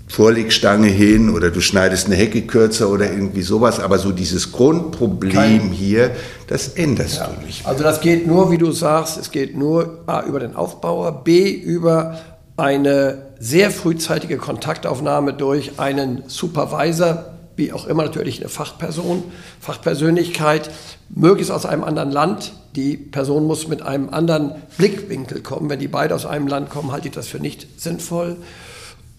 Vorlegstange 0.07 0.87
hin 0.87 1.29
oder 1.31 1.49
du 1.49 1.61
schneidest 1.61 2.05
eine 2.07 2.15
Hecke 2.15 2.43
kürzer 2.43 2.89
oder 2.89 3.11
irgendwie 3.11 3.41
sowas, 3.41 3.79
aber 3.79 3.97
so 3.97 4.11
dieses 4.11 4.51
Grundproblem 4.51 5.33
Kein, 5.33 5.69
hier, 5.71 6.11
das 6.47 6.69
änderst 6.69 7.17
ja. 7.17 7.27
du 7.27 7.45
nicht. 7.45 7.63
Mehr. 7.63 7.71
Also 7.71 7.83
das 7.83 8.01
geht 8.01 8.27
nur, 8.27 8.51
wie 8.51 8.57
du 8.57 8.71
sagst, 8.71 9.17
es 9.17 9.31
geht 9.31 9.57
nur 9.57 10.03
A 10.05 10.23
über 10.23 10.39
den 10.39 10.55
Aufbauer, 10.55 11.23
B 11.23 11.49
über 11.49 12.19
eine 12.55 13.23
sehr 13.39 13.71
frühzeitige 13.71 14.37
Kontaktaufnahme 14.37 15.33
durch 15.33 15.79
einen 15.79 16.23
Supervisor, 16.27 17.25
wie 17.55 17.73
auch 17.73 17.85
immer 17.87 18.03
natürlich 18.03 18.39
eine 18.39 18.49
Fachperson, 18.49 19.23
Fachpersönlichkeit, 19.59 20.69
möglichst 21.09 21.51
aus 21.51 21.65
einem 21.65 21.83
anderen 21.83 22.11
Land. 22.11 22.53
Die 22.75 22.95
Person 22.97 23.45
muss 23.45 23.67
mit 23.67 23.81
einem 23.81 24.09
anderen 24.09 24.51
Blickwinkel 24.77 25.41
kommen. 25.41 25.69
Wenn 25.69 25.79
die 25.79 25.87
beide 25.87 26.13
aus 26.13 26.25
einem 26.25 26.47
Land 26.47 26.69
kommen, 26.69 26.91
halte 26.91 27.07
ich 27.07 27.13
das 27.13 27.27
für 27.27 27.39
nicht 27.39 27.67
sinnvoll. 27.77 28.37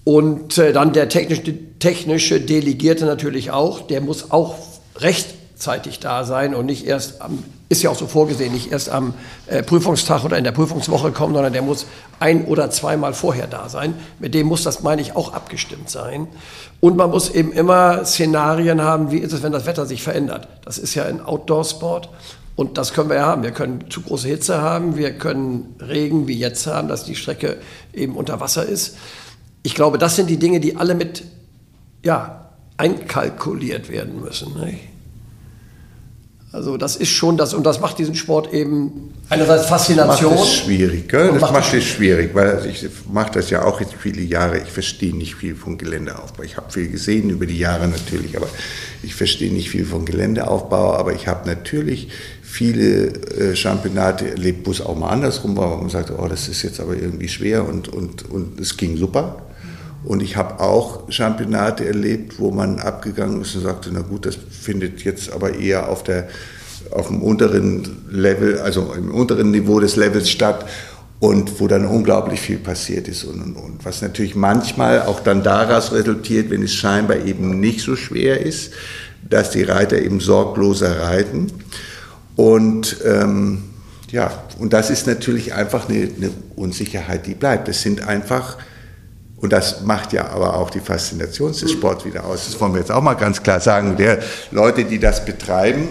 Und 0.06 0.56
äh, 0.56 0.72
dann 0.72 0.92
der 0.92 1.08
technische, 1.08 1.52
technische 1.80 2.40
Delegierte 2.40 3.06
natürlich 3.06 3.50
auch, 3.50 3.80
der 3.80 4.00
muss 4.00 4.30
auch 4.30 4.54
rechtzeitig 4.98 5.98
da 5.98 6.22
sein 6.22 6.54
und 6.54 6.66
nicht 6.66 6.86
erst 6.86 7.20
am, 7.20 7.42
ist 7.68 7.82
ja 7.82 7.90
auch 7.90 7.96
so 7.96 8.06
vorgesehen, 8.06 8.52
nicht 8.52 8.70
erst 8.70 8.88
am 8.88 9.14
äh, 9.48 9.64
Prüfungstag 9.64 10.24
oder 10.24 10.38
in 10.38 10.44
der 10.44 10.52
Prüfungswoche 10.52 11.10
kommen, 11.10 11.34
sondern 11.34 11.52
der 11.52 11.62
muss 11.62 11.86
ein 12.20 12.44
oder 12.44 12.70
zweimal 12.70 13.14
vorher 13.14 13.48
da 13.48 13.68
sein. 13.68 13.94
Mit 14.20 14.32
dem 14.34 14.46
muss 14.46 14.62
das, 14.62 14.84
meine 14.84 15.02
ich, 15.02 15.16
auch 15.16 15.32
abgestimmt 15.32 15.90
sein. 15.90 16.28
Und 16.78 16.96
man 16.96 17.10
muss 17.10 17.28
eben 17.30 17.50
immer 17.50 18.04
Szenarien 18.04 18.82
haben, 18.82 19.10
wie 19.10 19.18
ist 19.18 19.32
es, 19.32 19.42
wenn 19.42 19.50
das 19.50 19.66
Wetter 19.66 19.86
sich 19.86 20.04
verändert. 20.04 20.46
Das 20.64 20.78
ist 20.78 20.94
ja 20.94 21.02
ein 21.02 21.20
Outdoor-Sport. 21.20 22.10
Und 22.54 22.78
das 22.78 22.92
können 22.92 23.08
wir 23.08 23.16
ja 23.16 23.26
haben. 23.26 23.42
Wir 23.42 23.50
können 23.50 23.90
zu 23.90 24.02
große 24.02 24.28
Hitze 24.28 24.62
haben, 24.62 24.96
wir 24.96 25.18
können 25.18 25.74
Regen 25.80 26.28
wie 26.28 26.38
jetzt 26.38 26.68
haben, 26.68 26.86
dass 26.86 27.04
die 27.04 27.16
Strecke 27.16 27.56
eben 27.92 28.14
unter 28.14 28.38
Wasser 28.38 28.64
ist 28.64 28.96
ich 29.66 29.74
glaube, 29.74 29.98
das 29.98 30.14
sind 30.14 30.30
die 30.30 30.36
Dinge, 30.36 30.60
die 30.60 30.76
alle 30.76 30.94
mit 30.94 31.24
ja, 32.04 32.52
einkalkuliert 32.76 33.90
werden 33.90 34.20
müssen. 34.22 34.54
Nicht? 34.60 34.78
Also 36.52 36.76
das 36.76 36.94
ist 36.94 37.08
schon 37.08 37.36
das, 37.36 37.52
und 37.52 37.66
das 37.66 37.80
macht 37.80 37.98
diesen 37.98 38.14
Sport 38.14 38.54
eben 38.54 39.12
einerseits 39.28 39.66
Faszination. 39.66 40.30
Das 40.30 40.40
macht 40.40 40.48
es 40.48 40.54
schwierig, 40.54 41.08
gell? 41.08 41.32
das 41.32 41.40
macht, 41.40 41.52
macht 41.52 41.74
es 41.74 41.82
schwierig, 41.82 42.32
weil 42.32 42.64
ich 42.64 42.86
mache 43.12 43.32
das 43.32 43.50
ja 43.50 43.64
auch 43.64 43.80
jetzt 43.80 43.94
viele 43.94 44.22
Jahre. 44.22 44.58
Ich 44.58 44.70
verstehe 44.70 45.14
nicht 45.16 45.34
viel 45.34 45.56
von 45.56 45.78
Geländeaufbau. 45.78 46.44
Ich 46.44 46.56
habe 46.56 46.70
viel 46.70 46.88
gesehen 46.88 47.28
über 47.30 47.46
die 47.46 47.58
Jahre 47.58 47.88
natürlich, 47.88 48.36
aber 48.36 48.46
ich 49.02 49.16
verstehe 49.16 49.52
nicht 49.52 49.70
viel 49.70 49.84
von 49.84 50.04
Geländeaufbau. 50.04 50.94
Aber 50.94 51.12
ich 51.12 51.26
habe 51.26 51.48
natürlich 51.48 52.08
viele 52.40 53.08
äh, 53.08 53.56
Championate 53.56 54.30
erlebt, 54.30 54.64
wo 54.64 54.70
es 54.70 54.80
auch 54.80 54.96
mal 54.96 55.08
andersrum 55.08 55.56
war, 55.56 55.72
wo 55.72 55.76
man 55.78 55.90
sagte, 55.90 56.14
oh, 56.16 56.28
das 56.28 56.46
ist 56.46 56.62
jetzt 56.62 56.78
aber 56.78 56.94
irgendwie 56.94 57.28
schwer 57.28 57.66
und, 57.68 57.88
und, 57.88 58.30
und 58.30 58.60
es 58.60 58.76
ging 58.76 58.96
super. 58.96 59.42
Und 60.06 60.22
ich 60.22 60.36
habe 60.36 60.60
auch 60.60 61.10
Championate 61.10 61.84
erlebt, 61.84 62.38
wo 62.38 62.52
man 62.52 62.78
abgegangen 62.78 63.42
ist 63.42 63.56
und 63.56 63.62
sagte, 63.62 63.90
na 63.92 64.02
gut, 64.02 64.24
das 64.24 64.36
findet 64.36 65.02
jetzt 65.02 65.32
aber 65.32 65.56
eher 65.56 65.88
auf, 65.88 66.04
der, 66.04 66.28
auf 66.92 67.08
dem 67.08 67.20
unteren 67.22 68.04
Level, 68.08 68.60
also 68.60 68.94
im 68.96 69.10
unteren 69.10 69.50
Niveau 69.50 69.80
des 69.80 69.96
Levels 69.96 70.30
statt 70.30 70.64
und 71.18 71.60
wo 71.60 71.66
dann 71.66 71.86
unglaublich 71.86 72.40
viel 72.40 72.58
passiert 72.58 73.08
ist 73.08 73.24
und, 73.24 73.42
und, 73.42 73.56
und. 73.56 73.84
Was 73.84 74.00
natürlich 74.00 74.36
manchmal 74.36 75.02
auch 75.02 75.18
dann 75.18 75.42
daraus 75.42 75.92
resultiert, 75.92 76.50
wenn 76.50 76.62
es 76.62 76.74
scheinbar 76.74 77.24
eben 77.24 77.58
nicht 77.58 77.80
so 77.80 77.96
schwer 77.96 78.40
ist, 78.40 78.70
dass 79.28 79.50
die 79.50 79.64
Reiter 79.64 80.00
eben 80.00 80.20
sorgloser 80.20 81.00
reiten. 81.00 81.48
Und 82.36 82.98
ähm, 83.04 83.64
ja, 84.12 84.30
und 84.60 84.72
das 84.72 84.90
ist 84.90 85.08
natürlich 85.08 85.52
einfach 85.52 85.88
eine, 85.88 86.08
eine 86.16 86.30
Unsicherheit, 86.54 87.26
die 87.26 87.34
bleibt. 87.34 87.68
Es 87.68 87.82
sind 87.82 88.06
einfach 88.06 88.56
und 89.38 89.52
das 89.52 89.82
macht 89.82 90.12
ja 90.12 90.28
aber 90.28 90.56
auch 90.56 90.70
die 90.70 90.80
Faszination 90.80 91.52
des 91.52 91.70
Sports 91.70 92.04
wieder 92.04 92.24
aus. 92.24 92.46
Das 92.46 92.58
wollen 92.60 92.72
wir 92.72 92.80
jetzt 92.80 92.90
auch 92.90 93.02
mal 93.02 93.14
ganz 93.14 93.42
klar 93.42 93.60
sagen. 93.60 93.96
Der 93.96 94.20
Leute, 94.50 94.84
die 94.84 94.98
das 94.98 95.24
betreiben, 95.24 95.88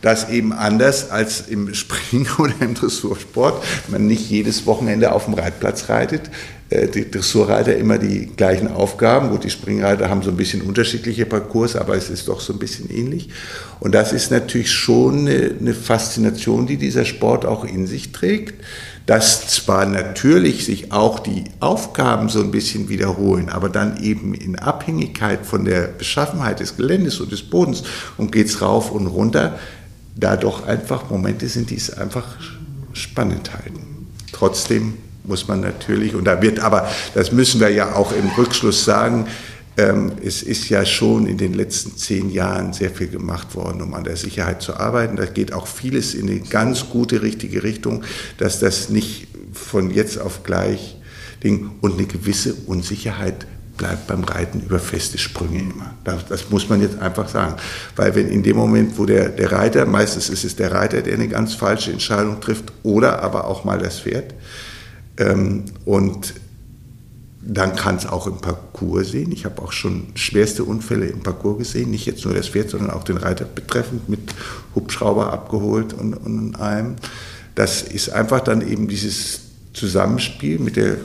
das 0.00 0.28
eben 0.28 0.52
anders 0.52 1.10
als 1.10 1.48
im 1.48 1.74
Springen 1.74 2.28
oder 2.38 2.54
im 2.60 2.74
Dressursport, 2.74 3.64
man 3.88 4.06
nicht 4.06 4.30
jedes 4.30 4.66
Wochenende 4.66 5.12
auf 5.12 5.24
dem 5.24 5.34
Reitplatz 5.34 5.88
reitet. 5.88 6.30
Äh, 6.70 6.86
die 6.86 7.10
Dressurreiter 7.10 7.76
immer 7.76 7.98
die 7.98 8.26
gleichen 8.26 8.68
Aufgaben. 8.68 9.30
Gut, 9.30 9.42
die 9.42 9.50
Springreiter 9.50 10.08
haben 10.08 10.22
so 10.22 10.30
ein 10.30 10.36
bisschen 10.36 10.62
unterschiedliche 10.62 11.26
Parcours, 11.26 11.74
aber 11.74 11.96
es 11.96 12.10
ist 12.10 12.28
doch 12.28 12.40
so 12.40 12.52
ein 12.52 12.60
bisschen 12.60 12.90
ähnlich. 12.90 13.30
Und 13.80 13.92
das 13.92 14.12
ist 14.12 14.30
natürlich 14.30 14.70
schon 14.70 15.26
eine 15.26 15.74
Faszination, 15.74 16.66
die 16.66 16.76
dieser 16.76 17.04
Sport 17.04 17.44
auch 17.44 17.64
in 17.64 17.88
sich 17.88 18.12
trägt 18.12 18.54
dass 19.06 19.48
zwar 19.48 19.84
natürlich 19.84 20.64
sich 20.64 20.92
auch 20.92 21.18
die 21.18 21.44
Aufgaben 21.60 22.28
so 22.30 22.40
ein 22.40 22.50
bisschen 22.50 22.88
wiederholen, 22.88 23.50
aber 23.50 23.68
dann 23.68 24.02
eben 24.02 24.32
in 24.34 24.58
Abhängigkeit 24.58 25.44
von 25.44 25.64
der 25.64 25.88
Beschaffenheit 25.88 26.60
des 26.60 26.76
Geländes 26.76 27.20
und 27.20 27.30
des 27.30 27.42
Bodens 27.42 27.82
und 28.16 28.32
geht 28.32 28.46
es 28.46 28.62
rauf 28.62 28.90
und 28.90 29.06
runter, 29.06 29.58
da 30.16 30.36
doch 30.36 30.66
einfach 30.66 31.10
Momente 31.10 31.48
sind, 31.48 31.70
die 31.70 31.76
es 31.76 31.90
einfach 31.90 32.24
spannend 32.92 33.52
halten. 33.52 34.06
trotzdem 34.32 34.94
muss 35.24 35.48
man 35.48 35.60
natürlich, 35.60 36.14
und 36.14 36.24
da 36.24 36.42
wird 36.42 36.60
aber, 36.60 36.88
das 37.14 37.32
müssen 37.32 37.60
wir 37.60 37.70
ja 37.70 37.94
auch 37.94 38.12
im 38.12 38.28
Rückschluss 38.36 38.84
sagen, 38.84 39.26
ähm, 39.76 40.12
es 40.22 40.42
ist 40.42 40.68
ja 40.68 40.84
schon 40.84 41.26
in 41.26 41.36
den 41.36 41.54
letzten 41.54 41.96
zehn 41.96 42.30
Jahren 42.30 42.72
sehr 42.72 42.90
viel 42.90 43.08
gemacht 43.08 43.54
worden, 43.54 43.82
um 43.82 43.94
an 43.94 44.04
der 44.04 44.16
Sicherheit 44.16 44.62
zu 44.62 44.76
arbeiten. 44.76 45.16
Da 45.16 45.26
geht 45.26 45.52
auch 45.52 45.66
vieles 45.66 46.14
in 46.14 46.28
eine 46.28 46.40
ganz 46.40 46.90
gute, 46.90 47.22
richtige 47.22 47.62
Richtung, 47.62 48.04
dass 48.38 48.60
das 48.60 48.88
nicht 48.88 49.28
von 49.52 49.90
jetzt 49.90 50.18
auf 50.18 50.42
gleich 50.42 50.96
Ding 51.42 51.72
und 51.80 51.94
eine 51.94 52.06
gewisse 52.06 52.54
Unsicherheit 52.66 53.46
bleibt 53.76 54.06
beim 54.06 54.22
Reiten 54.22 54.60
über 54.60 54.78
feste 54.78 55.18
Sprünge 55.18 55.58
immer. 55.58 55.94
Das, 56.04 56.26
das, 56.26 56.50
muss 56.50 56.68
man 56.68 56.80
jetzt 56.80 56.98
einfach 57.00 57.28
sagen. 57.28 57.56
Weil 57.96 58.14
wenn 58.14 58.28
in 58.28 58.42
dem 58.42 58.56
Moment, 58.56 58.96
wo 58.98 59.04
der, 59.04 59.30
der 59.30 59.50
Reiter, 59.50 59.84
meistens 59.84 60.28
ist 60.28 60.44
es 60.44 60.54
der 60.54 60.72
Reiter, 60.72 61.02
der 61.02 61.14
eine 61.14 61.28
ganz 61.28 61.54
falsche 61.54 61.90
Entscheidung 61.90 62.40
trifft, 62.40 62.72
oder 62.84 63.22
aber 63.22 63.46
auch 63.46 63.64
mal 63.64 63.78
das 63.78 64.00
Pferd, 64.00 64.34
ähm, 65.18 65.64
und 65.84 66.34
dann 67.46 67.76
kann 67.76 67.96
es 67.96 68.06
auch 68.06 68.26
im 68.26 68.38
Parcours 68.38 69.10
sehen. 69.10 69.30
Ich 69.32 69.44
habe 69.44 69.60
auch 69.60 69.72
schon 69.72 70.06
schwerste 70.14 70.64
Unfälle 70.64 71.06
im 71.06 71.20
Parcours 71.20 71.58
gesehen, 71.58 71.90
nicht 71.90 72.06
jetzt 72.06 72.24
nur 72.24 72.32
das 72.32 72.48
Pferd, 72.48 72.70
sondern 72.70 72.90
auch 72.90 73.04
den 73.04 73.18
Reiter 73.18 73.44
betreffend, 73.44 74.08
mit 74.08 74.20
Hubschrauber 74.74 75.32
abgeholt 75.32 75.92
und, 75.92 76.14
und 76.14 76.56
allem. 76.56 76.96
Das 77.54 77.82
ist 77.82 78.10
einfach 78.10 78.40
dann 78.40 78.66
eben 78.66 78.88
dieses 78.88 79.40
Zusammenspiel 79.74 80.58
mit 80.58 80.76
der 80.76 80.96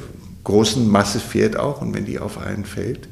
großen 0.45 0.87
Masse 0.87 1.19
Pferd 1.19 1.57
auch 1.57 1.81
und 1.81 1.93
wenn 1.93 2.05
die 2.05 2.19
auf 2.19 2.37
einen 2.37 2.65
fällt, 2.65 3.09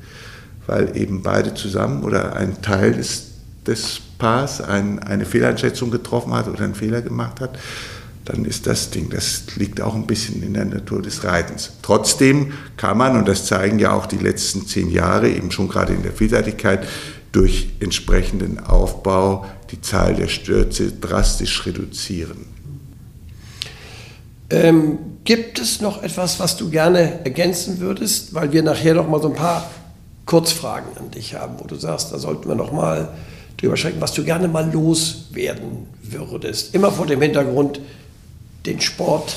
weil 0.65 0.95
eben 0.95 1.21
beide 1.21 1.53
zusammen 1.53 2.03
oder 2.03 2.35
ein 2.35 2.61
Teil 2.61 2.93
des, 2.93 3.25
des 3.65 3.99
Paars 4.17 4.61
ein, 4.61 4.99
eine 4.99 5.25
Fehleinschätzung 5.25 5.91
getroffen 5.91 6.33
hat 6.33 6.47
oder 6.47 6.63
einen 6.63 6.75
Fehler 6.75 7.01
gemacht 7.01 7.41
hat, 7.41 7.59
dann 8.27 8.43
ist 8.43 8.67
das 8.67 8.89
Ding, 8.89 9.09
das 9.09 9.43
liegt 9.55 9.79
auch 9.79 9.95
ein 9.95 10.05
bisschen 10.05 10.43
in 10.43 10.53
der 10.53 10.65
Natur 10.65 11.01
des 11.01 11.23
Reitens. 11.23 11.71
Trotzdem 11.81 12.51
kann 12.75 12.97
man, 12.97 13.15
und 13.15 13.25
das 13.25 13.45
zeigen 13.45 13.79
ja 13.79 13.93
auch 13.93 14.05
die 14.05 14.17
letzten 14.17 14.67
zehn 14.67 14.89
Jahre, 14.91 15.29
eben 15.29 15.49
schon 15.49 15.69
gerade 15.69 15.93
in 15.93 16.03
der 16.03 16.11
Vielseitigkeit, 16.11 16.85
durch 17.31 17.69
entsprechenden 17.79 18.59
Aufbau 18.59 19.45
die 19.71 19.79
Zahl 19.79 20.15
der 20.15 20.27
Stürze 20.27 20.91
drastisch 20.91 21.65
reduzieren. 21.65 22.45
Ähm, 24.49 24.97
gibt 25.23 25.59
es 25.59 25.79
noch 25.79 26.03
etwas, 26.03 26.37
was 26.39 26.57
du 26.57 26.69
gerne 26.69 27.23
ergänzen 27.23 27.79
würdest, 27.79 28.33
weil 28.33 28.51
wir 28.51 28.63
nachher 28.63 28.93
noch 28.93 29.07
mal 29.07 29.21
so 29.21 29.29
ein 29.29 29.35
paar 29.35 29.69
Kurzfragen 30.25 30.97
an 30.97 31.11
dich 31.11 31.33
haben, 31.35 31.55
wo 31.59 31.65
du 31.65 31.75
sagst, 31.75 32.11
da 32.11 32.19
sollten 32.19 32.49
wir 32.49 32.55
noch 32.55 32.73
mal 32.73 33.13
drüber 33.55 33.77
sprechen, 33.77 34.01
was 34.01 34.13
du 34.13 34.25
gerne 34.25 34.49
mal 34.49 34.69
loswerden 34.69 35.87
würdest. 36.01 36.75
Immer 36.75 36.91
vor 36.91 37.05
dem 37.05 37.21
Hintergrund, 37.21 37.79
den 38.67 38.81
Sport 38.81 39.35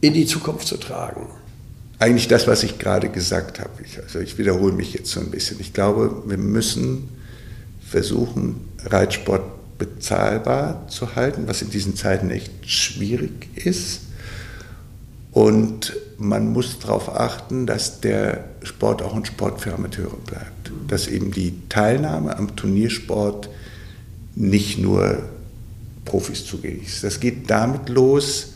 in 0.00 0.12
die 0.12 0.26
Zukunft 0.26 0.66
zu 0.66 0.76
tragen? 0.76 1.26
Eigentlich 1.98 2.28
das, 2.28 2.46
was 2.46 2.62
ich 2.62 2.78
gerade 2.78 3.08
gesagt 3.08 3.58
habe. 3.58 3.70
Ich, 3.84 3.98
also 3.98 4.20
ich 4.20 4.36
wiederhole 4.38 4.72
mich 4.72 4.92
jetzt 4.92 5.10
so 5.10 5.20
ein 5.20 5.30
bisschen. 5.30 5.58
Ich 5.60 5.72
glaube, 5.72 6.22
wir 6.26 6.36
müssen 6.36 7.08
versuchen, 7.80 8.68
Reitsport 8.84 9.42
bezahlbar 9.78 10.86
zu 10.88 11.16
halten, 11.16 11.44
was 11.46 11.62
in 11.62 11.70
diesen 11.70 11.96
Zeiten 11.96 12.30
echt 12.30 12.52
schwierig 12.68 13.48
ist. 13.56 14.00
Und 15.32 15.96
man 16.18 16.52
muss 16.52 16.78
darauf 16.78 17.14
achten, 17.14 17.66
dass 17.66 18.00
der 18.00 18.44
Sport 18.62 19.02
auch 19.02 19.14
ein 19.14 19.24
Sport 19.24 19.60
für 19.60 19.74
Amateure 19.74 20.16
bleibt. 20.26 20.72
Dass 20.88 21.08
eben 21.08 21.30
die 21.30 21.54
Teilnahme 21.68 22.36
am 22.36 22.56
Turniersport 22.56 23.48
nicht 24.34 24.78
nur 24.78 25.22
Profis 26.04 26.44
zugänglich 26.44 26.88
ist. 26.88 27.04
Das 27.04 27.20
geht 27.20 27.50
damit 27.50 27.88
los, 27.88 28.54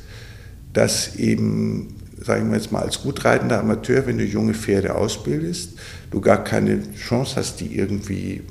dass 0.72 1.16
eben, 1.16 1.94
sagen 2.24 2.50
wir 2.50 2.58
jetzt 2.58 2.72
mal, 2.72 2.82
als 2.82 3.02
gut 3.02 3.24
reitender 3.24 3.60
Amateur, 3.60 4.06
wenn 4.06 4.18
du 4.18 4.24
junge 4.24 4.54
Pferde 4.54 4.94
ausbildest, 4.94 5.72
du 6.10 6.20
gar 6.20 6.44
keine 6.44 6.80
Chance 6.94 7.36
hast, 7.36 7.60
die 7.60 7.76
irgendwie 7.76 8.42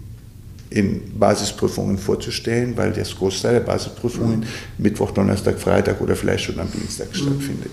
in 0.69 1.17
Basisprüfungen 1.17 1.97
vorzustellen, 1.97 2.77
weil 2.77 2.91
das 2.91 3.15
Großteil 3.15 3.53
der 3.53 3.59
Basisprüfungen 3.61 4.41
mhm. 4.41 4.45
Mittwoch, 4.77 5.11
Donnerstag, 5.11 5.59
Freitag 5.59 5.99
oder 5.99 6.15
vielleicht 6.15 6.43
schon 6.45 6.59
am 6.59 6.71
Dienstag 6.71 7.07
mhm. 7.09 7.15
stattfindet. 7.15 7.71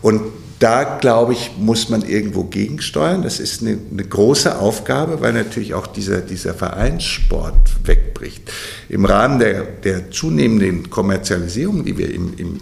Und 0.00 0.22
da, 0.58 0.98
glaube 0.98 1.32
ich, 1.32 1.52
muss 1.58 1.88
man 1.88 2.02
irgendwo 2.02 2.44
gegensteuern. 2.44 3.22
Das 3.22 3.40
ist 3.40 3.62
eine, 3.62 3.78
eine, 3.90 4.04
große 4.04 4.58
Aufgabe, 4.58 5.20
weil 5.20 5.32
natürlich 5.32 5.72
auch 5.72 5.86
dieser, 5.86 6.20
dieser 6.20 6.52
Vereinssport 6.52 7.86
wegbricht. 7.86 8.50
Im 8.88 9.06
Rahmen 9.06 9.38
der, 9.38 9.62
der 9.62 10.10
zunehmenden 10.10 10.90
Kommerzialisierung, 10.90 11.84
die 11.84 11.96
wir 11.96 12.14
im, 12.14 12.34
im 12.36 12.60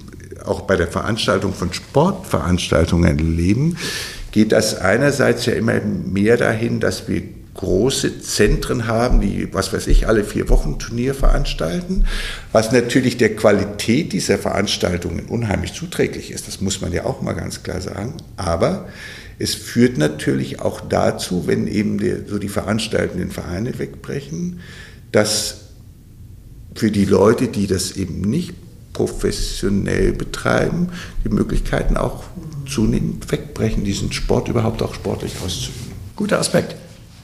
auch 0.49 0.63
bei 0.63 0.77
der 0.77 0.89
Veranstaltung 0.89 1.53
von 1.53 1.73
Sportveranstaltungen 1.73 3.19
erleben, 3.19 3.77
geht 4.33 4.53
das 4.53 4.79
einerseits 4.81 5.47
ja 5.47 5.55
immer 5.55 5.81
mehr 5.81 6.37
dahin, 6.37 6.81
dass 6.81 7.09
wir 7.09 7.23
große 7.55 8.21
Zentren 8.21 8.87
haben, 8.87 9.21
die, 9.21 9.53
was 9.53 9.73
weiß 9.73 9.89
ich, 9.89 10.07
alle 10.07 10.23
vier 10.23 10.49
Wochen 10.49 10.79
Turnier 10.79 11.13
veranstalten, 11.13 12.05
was 12.53 12.71
natürlich 12.71 13.17
der 13.17 13.35
Qualität 13.35 14.13
dieser 14.13 14.39
Veranstaltungen 14.39 15.27
unheimlich 15.27 15.73
zuträglich 15.73 16.31
ist. 16.31 16.47
Das 16.47 16.61
muss 16.61 16.81
man 16.81 16.93
ja 16.93 17.05
auch 17.05 17.21
mal 17.21 17.33
ganz 17.33 17.65
klar 17.65 17.81
sagen. 17.81 18.15
Aber 18.37 18.87
es 19.41 19.57
führt 19.57 19.99
natürlich 19.99 20.61
auch 20.61 20.81
dazu, 20.81 21.49
wenn 21.49 21.67
eben 21.67 21.99
die, 21.99 22.15
so 22.27 22.39
die 22.39 22.49
veranstaltenden 22.49 23.33
Vereine 23.33 23.77
wegbrechen, 23.79 24.61
dass 25.11 25.63
für 26.77 26.93
die 26.93 27.07
Leute, 27.07 27.49
die 27.49 27.67
das 27.67 27.93
eben 27.97 28.21
nicht 28.21 28.55
professionell 28.99 30.13
betreiben, 30.13 30.89
die 31.25 31.29
Möglichkeiten 31.29 31.97
auch 31.97 32.25
zunehmend 32.69 33.31
wegbrechen, 33.31 33.85
diesen 33.85 34.11
Sport 34.11 34.49
überhaupt 34.49 34.83
auch 34.83 34.93
sportlich 34.93 35.35
auszuüben. 35.45 35.93
Guter 36.17 36.41
Aspekt. 36.41 36.75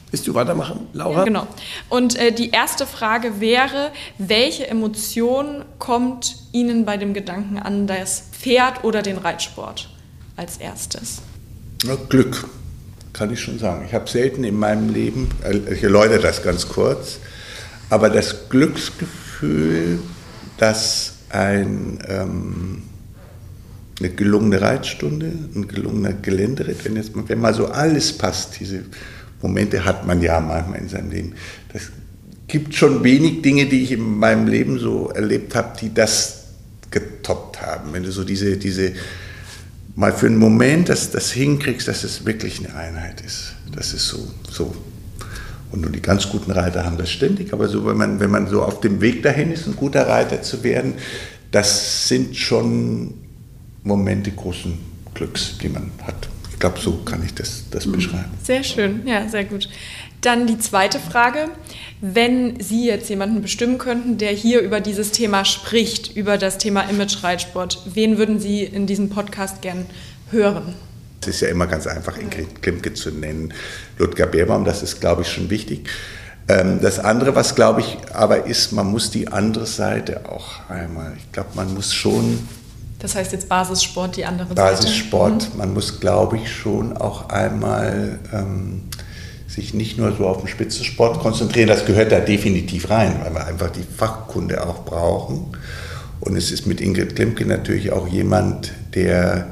Willst 0.09 0.25
du 0.25 0.33
weitermachen, 0.33 0.87
Laura? 0.93 1.19
Ja, 1.19 1.23
genau. 1.25 1.47
Und 1.89 2.17
äh, 2.17 2.31
die 2.31 2.51
erste 2.51 2.85
Frage 2.85 3.41
wäre, 3.41 3.91
welche 4.17 4.67
Emotion 4.67 5.65
kommt 5.77 6.37
Ihnen 6.53 6.85
bei 6.85 6.95
dem 6.95 7.13
Gedanken 7.13 7.59
an 7.59 7.87
das 7.87 8.23
Pferd 8.31 8.85
oder 8.85 9.01
den 9.01 9.17
Reitsport 9.17 9.89
als 10.37 10.55
erstes? 10.55 11.21
Ja, 11.83 11.97
Glück, 12.07 12.47
kann 13.11 13.33
ich 13.33 13.41
schon 13.41 13.59
sagen. 13.59 13.83
Ich 13.85 13.93
habe 13.93 14.09
selten 14.09 14.45
in 14.45 14.57
meinem 14.57 14.93
Leben, 14.93 15.29
äh, 15.43 15.73
ich 15.73 15.83
erläutere 15.83 16.21
das 16.21 16.41
ganz 16.41 16.69
kurz, 16.69 17.17
aber 17.89 18.09
das 18.09 18.47
Glücksgefühl, 18.47 19.99
dass 20.57 21.14
ein, 21.35 21.99
ähm, 22.07 22.83
eine 23.99 24.09
gelungene 24.09 24.61
Reitstunde, 24.61 25.31
ein 25.55 25.67
gelungener 25.67 26.13
Geländeritt, 26.13 26.83
wenn, 26.85 26.95
jetzt, 26.95 27.11
wenn 27.13 27.39
mal 27.39 27.53
so 27.53 27.67
alles 27.67 28.17
passt, 28.17 28.59
diese 28.59 28.81
Momente 29.41 29.85
hat 29.85 30.05
man 30.05 30.21
ja 30.21 30.39
manchmal 30.39 30.79
in 30.79 30.89
seinem 30.89 31.11
Leben. 31.11 31.33
Das 31.71 31.83
gibt 32.47 32.75
schon 32.75 33.03
wenig 33.03 33.41
Dinge, 33.41 33.65
die 33.65 33.83
ich 33.83 33.91
in 33.91 34.17
meinem 34.17 34.47
Leben 34.47 34.79
so 34.79 35.09
erlebt 35.09 35.55
habe, 35.55 35.77
die 35.79 35.93
das 35.93 36.45
getoppt 36.91 37.61
haben. 37.61 37.93
Wenn 37.93 38.03
du 38.03 38.11
so 38.11 38.23
diese, 38.23 38.57
diese 38.57 38.93
mal 39.95 40.11
für 40.11 40.27
einen 40.27 40.37
Moment 40.37 40.89
das, 40.89 41.11
das 41.11 41.31
hinkriegst, 41.31 41.87
dass 41.87 42.03
es 42.03 42.25
wirklich 42.25 42.59
eine 42.59 42.75
Einheit 42.75 43.21
ist. 43.21 43.53
Das 43.73 43.93
ist 43.93 44.07
so, 44.07 44.27
so. 44.49 44.75
Und 45.71 45.81
nur 45.81 45.91
die 45.91 46.01
ganz 46.01 46.29
guten 46.29 46.51
Reiter 46.51 46.85
haben 46.85 46.97
das 46.97 47.09
ständig, 47.09 47.51
aber 47.51 47.67
so, 47.67 47.85
wenn 47.85 47.97
man, 47.97 48.19
wenn 48.19 48.31
man 48.31 48.47
so 48.47 48.63
auf 48.63 48.79
dem 48.81 49.01
Weg 49.01 49.23
dahin 49.23 49.51
ist, 49.51 49.67
ein 49.67 49.75
guter 49.75 50.07
Reiter 50.07 50.41
zu 50.41 50.63
werden, 50.63 50.93
das 51.51 52.07
sind 52.07 52.35
schon 52.35 53.13
Momente 53.83 54.31
großen 54.31 54.77
Glücks, 55.13 55.57
die 55.61 55.69
man 55.69 55.91
hat. 56.05 56.29
Ich 56.51 56.59
glaube, 56.59 56.79
so 56.79 56.93
kann 57.03 57.23
ich 57.23 57.33
das, 57.33 57.65
das 57.71 57.85
mhm. 57.85 57.93
beschreiben. 57.93 58.31
Sehr 58.43 58.63
schön, 58.63 59.05
ja, 59.05 59.27
sehr 59.27 59.43
gut. 59.43 59.69
Dann 60.21 60.47
die 60.47 60.57
zweite 60.57 60.99
Frage. 60.99 61.49
Wenn 62.01 62.59
Sie 62.59 62.87
jetzt 62.87 63.09
jemanden 63.09 63.41
bestimmen 63.41 63.77
könnten, 63.77 64.17
der 64.17 64.31
hier 64.31 64.61
über 64.61 64.79
dieses 64.79 65.11
Thema 65.11 65.45
spricht, 65.45 66.15
über 66.15 66.37
das 66.37 66.57
Thema 66.57 66.81
Image-Reitsport, 66.89 67.81
wen 67.93 68.17
würden 68.17 68.39
Sie 68.39 68.63
in 68.63 68.87
diesem 68.87 69.09
Podcast 69.09 69.61
gern 69.61 69.85
hören? 70.31 70.73
Es 71.27 71.35
ist 71.35 71.41
ja 71.41 71.47
immer 71.49 71.67
ganz 71.67 71.87
einfach, 71.87 72.17
Ingrid 72.17 72.61
Klimke 72.61 72.93
zu 72.93 73.11
nennen. 73.11 73.53
Ludger 73.97 74.27
Beerbaum, 74.27 74.65
das 74.65 74.83
ist, 74.83 74.99
glaube 74.99 75.23
ich, 75.23 75.29
schon 75.29 75.49
wichtig. 75.49 75.89
Ähm, 76.47 76.79
das 76.81 76.99
andere, 76.99 77.35
was 77.35 77.55
glaube 77.55 77.81
ich 77.81 77.97
aber 78.13 78.45
ist, 78.45 78.71
man 78.71 78.87
muss 78.87 79.09
die 79.09 79.27
andere 79.27 79.65
Seite 79.65 80.29
auch 80.29 80.69
einmal, 80.69 81.13
ich 81.17 81.31
glaube, 81.31 81.49
man 81.55 81.73
muss 81.73 81.93
schon. 81.93 82.47
Das 82.99 83.15
heißt 83.15 83.31
jetzt 83.33 83.49
Basissport, 83.49 84.15
die 84.15 84.25
andere 84.25 84.53
Basissport, 84.53 84.81
Seite? 84.81 84.87
Basissport, 84.87 85.53
mhm. 85.53 85.57
man 85.57 85.73
muss 85.73 85.99
glaube 85.99 86.37
ich 86.37 86.51
schon 86.51 86.95
auch 86.97 87.29
einmal 87.29 88.19
ähm, 88.31 88.83
sich 89.47 89.73
nicht 89.73 89.97
nur 89.97 90.15
so 90.15 90.27
auf 90.27 90.39
den 90.39 90.47
Spitzensport 90.47 91.19
konzentrieren, 91.19 91.67
das 91.67 91.85
gehört 91.85 92.11
da 92.11 92.19
definitiv 92.19 92.89
rein, 92.89 93.15
weil 93.23 93.33
wir 93.33 93.47
einfach 93.47 93.71
die 93.71 93.83
Fachkunde 93.83 94.65
auch 94.67 94.85
brauchen. 94.85 95.47
Und 96.19 96.35
es 96.35 96.51
ist 96.51 96.65
mit 96.65 96.81
Ingrid 96.81 97.15
Klimke 97.15 97.45
natürlich 97.45 97.91
auch 97.91 98.07
jemand, 98.07 98.71
der 98.93 99.47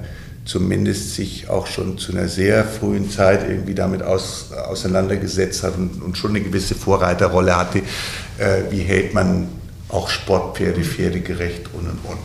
zumindest 0.46 1.16
sich 1.16 1.50
auch 1.50 1.68
schon 1.68 1.98
zu 1.98 2.12
einer 2.12 2.28
sehr 2.28 2.66
frühen 2.66 3.10
Zeit 3.10 3.48
irgendwie 3.48 3.76
damit 3.76 4.04
aus, 4.04 4.52
auseinandergesetzt 4.52 5.64
hat 5.64 5.78
und, 5.78 6.02
und, 6.02 6.18
schon 6.18 6.32
eine 6.32 6.42
gewisse 6.42 6.76
Vorreiterrolle 6.76 7.56
hatte. 7.56 7.80
Äh, 8.38 8.64
wie 8.70 8.80
hält 8.80 9.14
man 9.14 9.48
auch 9.90 10.10
Sportpferde, 10.10 10.84
pferdegerecht 10.84 11.70
und 11.74 11.88
und 11.88 12.00
und. 12.04 12.20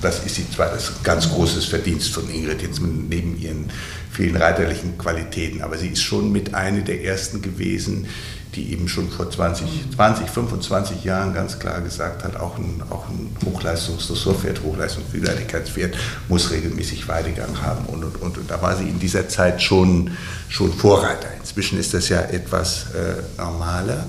Das, 0.00 0.16
das 0.18 0.26
ist 0.26 0.38
die 0.38 0.50
zweite, 0.50 0.74
das 0.74 0.92
ganz 1.02 1.30
großes 1.30 1.66
Verdienst 1.66 2.12
von 2.12 2.28
Ingrid, 2.28 2.62
jetzt 2.62 2.80
neben 2.80 3.40
ihren 3.40 3.70
vielen 4.12 4.36
reiterlichen 4.36 4.98
Qualitäten. 4.98 5.62
Aber 5.62 5.78
sie 5.78 5.88
ist 5.88 6.02
schon 6.02 6.30
mit 6.30 6.54
einer 6.54 6.82
der 6.82 7.02
ersten 7.02 7.42
gewesen, 7.42 8.06
die 8.54 8.72
eben 8.72 8.86
schon 8.86 9.10
vor 9.10 9.30
20, 9.30 9.66
20 9.96 10.28
25 10.28 11.04
Jahren 11.04 11.32
ganz 11.32 11.58
klar 11.58 11.80
gesagt 11.80 12.22
hat, 12.22 12.36
auch 12.36 12.58
ein, 12.58 12.82
auch 12.90 13.08
ein 13.08 13.34
Hochleistungs-Dressurpferd, 13.46 14.62
Hochleistungsvielseitigkeitspferd 14.62 15.96
muss 16.28 16.50
regelmäßig 16.50 17.08
Weidegang 17.08 17.62
haben 17.62 17.86
und, 17.86 18.04
und, 18.04 18.20
und. 18.20 18.36
Und 18.36 18.50
da 18.50 18.60
war 18.60 18.76
sie 18.76 18.84
in 18.84 18.98
dieser 18.98 19.28
Zeit 19.28 19.62
schon, 19.62 20.10
schon 20.48 20.72
Vorreiter. 20.72 21.28
Inzwischen 21.40 21.78
ist 21.78 21.94
das 21.94 22.10
ja 22.10 22.20
etwas 22.20 22.88
äh, 22.94 23.40
normaler. 23.40 24.06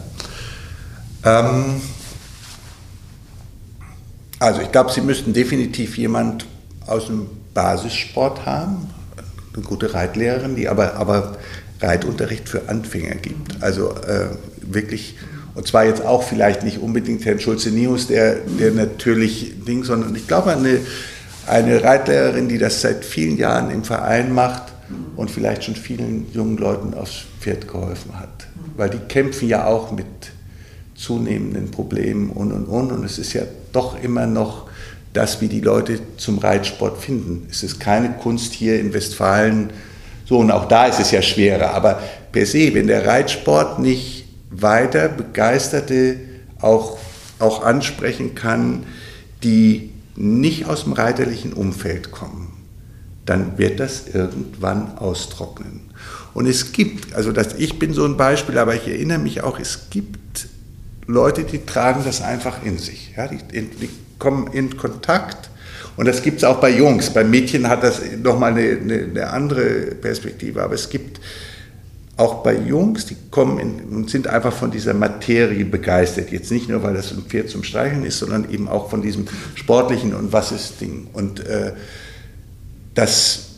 Ähm, 1.23 1.81
also 4.39 4.59
ich 4.59 4.71
glaube, 4.73 4.91
Sie 4.91 4.99
müssten 4.99 5.31
definitiv 5.31 5.97
jemand 5.97 6.45
aus 6.85 7.05
dem 7.05 7.29
Basissport 7.53 8.45
haben, 8.45 8.89
eine 9.53 9.63
gute 9.63 9.93
Reitlehrerin, 9.93 10.55
die 10.55 10.67
aber, 10.67 10.95
aber 10.95 11.37
Reitunterricht 11.81 12.49
für 12.49 12.69
Anfänger 12.69 13.15
gibt. 13.15 13.61
Also 13.61 13.91
äh, 13.91 14.27
wirklich, 14.61 15.17
und 15.55 15.67
zwar 15.67 15.85
jetzt 15.85 16.03
auch 16.03 16.23
vielleicht 16.23 16.63
nicht 16.63 16.79
unbedingt 16.79 17.25
Herrn 17.25 17.39
Schulze-Nius, 17.39 18.07
der, 18.07 18.35
der 18.59 18.71
natürlich 18.71 19.53
Ding, 19.65 19.83
sondern 19.83 20.15
ich 20.15 20.27
glaube 20.27 20.51
eine, 20.51 20.79
eine 21.47 21.83
Reitlehrerin, 21.83 22.47
die 22.47 22.57
das 22.57 22.81
seit 22.81 23.03
vielen 23.03 23.37
Jahren 23.37 23.69
im 23.69 23.83
Verein 23.83 24.33
macht 24.33 24.73
und 25.15 25.29
vielleicht 25.29 25.65
schon 25.65 25.75
vielen 25.75 26.31
jungen 26.33 26.57
Leuten 26.57 26.93
aufs 26.93 27.25
Pferd 27.39 27.67
geholfen 27.67 28.19
hat. 28.19 28.47
Weil 28.77 28.89
die 28.89 28.99
kämpfen 29.09 29.47
ja 29.47 29.65
auch 29.65 29.91
mit 29.91 30.05
zunehmenden 30.95 31.71
Problemen 31.71 32.29
und 32.29 32.51
und 32.51 32.65
und. 32.65 32.91
Und 32.91 33.03
es 33.03 33.17
ist 33.19 33.33
ja 33.33 33.43
doch 33.71 34.01
immer 34.01 34.25
noch 34.25 34.69
das, 35.13 35.41
wie 35.41 35.47
die 35.47 35.61
Leute 35.61 35.99
zum 36.17 36.39
Reitsport 36.39 36.97
finden. 36.97 37.47
Es 37.49 37.63
ist 37.63 37.79
keine 37.79 38.13
Kunst 38.13 38.53
hier 38.53 38.79
in 38.79 38.93
Westfalen, 38.93 39.69
so 40.25 40.39
und 40.39 40.51
auch 40.51 40.67
da 40.67 40.87
ist 40.87 40.99
es 40.99 41.11
ja 41.11 41.21
schwerer, 41.21 41.73
aber 41.73 42.01
per 42.31 42.45
se, 42.45 42.73
wenn 42.73 42.87
der 42.87 43.05
Reitsport 43.05 43.79
nicht 43.79 44.25
weiter 44.49 45.09
Begeisterte 45.09 46.17
auch, 46.59 46.97
auch 47.39 47.63
ansprechen 47.63 48.33
kann, 48.35 48.85
die 49.43 49.91
nicht 50.15 50.65
aus 50.65 50.83
dem 50.83 50.93
reiterlichen 50.93 51.53
Umfeld 51.53 52.11
kommen, 52.11 52.53
dann 53.25 53.57
wird 53.57 53.79
das 53.79 54.07
irgendwann 54.07 54.97
austrocknen. 54.97 55.81
Und 56.33 56.47
es 56.47 56.71
gibt, 56.71 57.13
also 57.13 57.31
das, 57.31 57.55
ich 57.55 57.79
bin 57.79 57.93
so 57.93 58.05
ein 58.05 58.17
Beispiel, 58.17 58.57
aber 58.57 58.75
ich 58.75 58.87
erinnere 58.87 59.19
mich 59.19 59.43
auch, 59.43 59.59
es 59.59 59.89
gibt 59.89 60.47
Leute, 61.05 61.43
die 61.43 61.65
tragen 61.65 62.03
das 62.05 62.21
einfach 62.21 62.63
in 62.63 62.77
sich. 62.77 63.13
Ja, 63.15 63.27
die, 63.27 63.37
die 63.37 63.89
kommen 64.23 64.47
in 64.53 64.77
Kontakt. 64.77 65.49
Und 65.97 66.07
das 66.07 66.23
gibt 66.23 66.37
es 66.37 66.43
auch 66.45 66.61
bei 66.61 66.69
Jungs. 66.69 67.09
Bei 67.09 67.25
Mädchen 67.25 67.67
hat 67.67 67.83
das 67.83 68.01
nochmal 68.23 68.53
eine, 68.53 68.79
eine, 68.79 69.03
eine 69.03 69.29
andere 69.29 69.95
Perspektive. 69.95 70.63
Aber 70.63 70.75
es 70.75 70.89
gibt 70.89 71.19
auch 72.15 72.41
bei 72.41 72.55
Jungs, 72.55 73.05
die 73.05 73.17
kommen 73.29 73.59
in, 73.59 73.81
und 73.93 74.09
sind 74.09 74.27
einfach 74.27 74.53
von 74.53 74.71
dieser 74.71 74.93
Materie 74.93 75.65
begeistert. 75.65 76.31
Jetzt 76.31 76.51
nicht 76.51 76.69
nur, 76.69 76.81
weil 76.83 76.93
das 76.93 77.11
ein 77.11 77.23
Pferd 77.23 77.49
zum 77.49 77.63
Streicheln 77.63 78.05
ist, 78.05 78.19
sondern 78.19 78.49
eben 78.49 78.69
auch 78.69 78.89
von 78.89 79.01
diesem 79.01 79.27
sportlichen 79.55 80.15
und 80.15 80.31
was 80.31 80.53
ist 80.53 80.79
Ding. 80.79 81.07
Und 81.11 81.45
äh, 81.45 81.73
das 82.95 83.49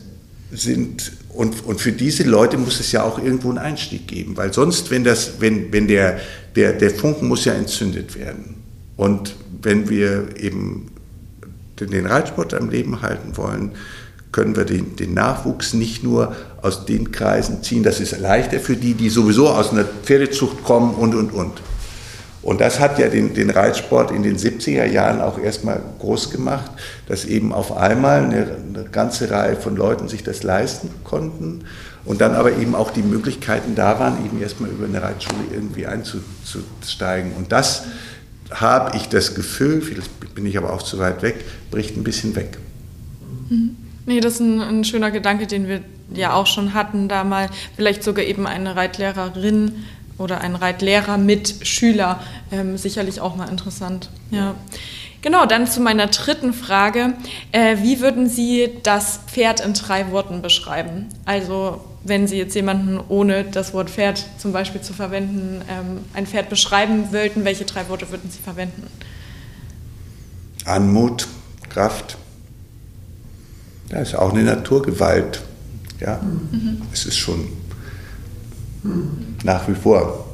sind 0.51 1.11
und, 1.29 1.65
und 1.65 1.79
für 1.79 1.91
diese 1.91 2.23
Leute 2.23 2.57
muss 2.57 2.79
es 2.79 2.91
ja 2.91 3.03
auch 3.03 3.19
irgendwo 3.19 3.49
einen 3.49 3.57
Einstieg 3.57 4.07
geben, 4.07 4.35
weil 4.37 4.51
sonst, 4.53 4.89
wenn, 4.89 5.03
das, 5.03 5.33
wenn, 5.39 5.71
wenn 5.71 5.87
der, 5.87 6.19
der, 6.55 6.73
der 6.73 6.89
Funken 6.89 7.27
muss 7.27 7.43
ja 7.43 7.53
entzündet 7.53 8.17
werden. 8.17 8.55
Und 8.95 9.35
wenn 9.65 9.89
wir 9.89 10.37
eben 10.37 10.91
den 11.79 12.05
Reitsport 12.05 12.53
am 12.53 12.69
Leben 12.69 13.01
halten 13.01 13.35
wollen, 13.35 13.71
können 14.31 14.55
wir 14.55 14.65
den, 14.65 14.95
den, 14.95 15.13
Nachwuchs 15.13 15.73
nicht 15.73 16.03
nur 16.03 16.35
aus 16.61 16.85
den 16.85 17.11
Kreisen 17.11 17.63
ziehen, 17.63 17.83
das 17.83 17.99
ist 17.99 18.19
leichter 18.19 18.59
für 18.59 18.75
die, 18.75 18.93
die 18.93 19.09
sowieso 19.09 19.49
aus 19.49 19.71
einer 19.71 19.85
Pferdezucht 19.85 20.63
kommen 20.63 20.93
und, 20.93 21.15
und, 21.15 21.33
und. 21.33 21.61
Und 22.41 22.61
das 22.61 22.79
hat 22.79 22.99
ja 22.99 23.07
den, 23.07 23.33
den 23.33 23.49
Reitsport 23.49 24.11
in 24.11 24.21
den 24.21 24.37
70er 24.37 24.85
Jahren 24.85 25.19
auch 25.19 25.39
erstmal 25.39 25.81
groß 25.99 26.29
gemacht, 26.29 26.69
dass 27.07 27.25
eben 27.25 27.51
auf 27.51 27.75
einmal 27.75 28.23
eine, 28.23 28.57
eine, 28.69 28.83
ganze 28.91 29.31
Reihe 29.31 29.55
von 29.55 29.75
Leuten 29.75 30.09
sich 30.09 30.21
das 30.21 30.43
leisten 30.43 30.91
konnten 31.03 31.63
und 32.03 32.21
dann 32.21 32.35
aber 32.35 32.55
eben 32.57 32.75
auch 32.75 32.91
die 32.91 33.01
Möglichkeiten 33.01 33.73
da 33.73 33.99
waren, 33.99 34.23
eben 34.23 34.39
erstmal 34.39 34.69
über 34.69 34.85
eine 34.85 35.01
Reitschule 35.01 35.45
irgendwie 35.51 35.87
einzusteigen. 35.87 37.31
Und 37.35 37.51
das 37.51 37.85
habe 38.51 38.95
ich 38.97 39.07
das 39.09 39.35
Gefühl, 39.35 39.81
vielleicht 39.81 40.35
bin 40.35 40.45
ich 40.45 40.57
aber 40.57 40.73
auch 40.73 40.83
zu 40.83 40.99
weit 40.99 41.21
weg, 41.21 41.43
bricht 41.71 41.97
ein 41.97 42.03
bisschen 42.03 42.35
weg. 42.35 42.57
Mhm. 43.49 43.75
Nee, 44.05 44.19
das 44.19 44.35
ist 44.35 44.39
ein, 44.41 44.61
ein, 44.61 44.83
schöner 44.83 45.11
Gedanke, 45.11 45.47
den 45.47 45.67
wir 45.67 45.81
ja 46.13 46.33
auch 46.33 46.45
schon 46.45 46.73
hatten, 46.73 47.07
da 47.09 47.23
mal 47.23 47.49
vielleicht 47.75 48.03
sogar 48.03 48.23
eben 48.23 48.45
eine 48.45 48.75
Reitlehrerin 48.75 49.71
oder 50.17 50.41
ein 50.41 50.55
Reitlehrer 50.55 51.17
mit 51.17 51.55
Schüler. 51.63 52.21
Ähm, 52.51 52.77
sicherlich 52.77 53.19
auch 53.19 53.35
mal 53.35 53.49
interessant. 53.49 54.09
Ja. 54.29 54.55
Genau, 55.21 55.47
dann 55.47 55.65
zu 55.65 55.81
meiner 55.81 56.07
dritten 56.07 56.53
Frage. 56.53 57.15
Äh, 57.51 57.77
wie 57.81 57.99
würden 57.99 58.29
Sie 58.29 58.69
das 58.83 59.21
Pferd 59.25 59.59
in 59.59 59.73
drei 59.73 60.11
Worten 60.11 60.43
beschreiben? 60.43 61.07
Also, 61.25 61.83
wenn 62.05 62.27
Sie 62.27 62.37
jetzt 62.37 62.53
jemanden 62.55 62.99
ohne 63.09 63.43
das 63.43 63.73
Wort 63.73 63.89
Pferd 63.89 64.23
zum 64.37 64.53
Beispiel 64.53 64.81
zu 64.81 64.93
verwenden, 64.93 65.61
ähm, 65.67 65.99
ein 66.13 66.27
Pferd 66.27 66.49
beschreiben 66.49 67.11
wollten, 67.11 67.43
welche 67.43 67.65
drei 67.65 67.89
Worte 67.89 68.09
würden 68.11 68.29
Sie 68.29 68.39
verwenden? 68.39 68.83
Anmut, 70.65 71.27
Kraft. 71.69 72.17
Das 73.89 74.09
ist 74.09 74.15
auch 74.15 74.33
eine 74.33 74.43
Naturgewalt. 74.43 75.41
Ja, 75.99 76.19
mhm. 76.21 76.81
es 76.93 77.05
ist 77.05 77.17
schon 77.17 77.47
nach 79.43 79.67
wie 79.67 79.75
vor. 79.75 80.25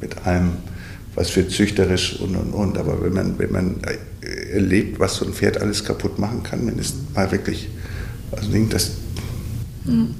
Mit 0.00 0.26
allem, 0.26 0.52
was 1.14 1.30
für 1.30 1.48
züchterisch 1.48 2.20
und 2.20 2.36
und 2.36 2.52
und. 2.52 2.78
Aber 2.78 3.02
wenn 3.02 3.12
man, 3.12 3.38
wenn 3.38 3.50
man 3.50 3.80
erlebt, 4.52 5.00
was 5.00 5.16
so 5.16 5.26
ein 5.26 5.32
Pferd 5.32 5.60
alles 5.60 5.84
kaputt 5.84 6.18
machen 6.18 6.42
kann, 6.42 6.66
wenn 6.66 6.78
es 6.78 6.94
mal 7.14 7.30
wirklich, 7.32 7.68
also 8.30 8.50
das. 8.68 8.92
Hm. 9.84 10.14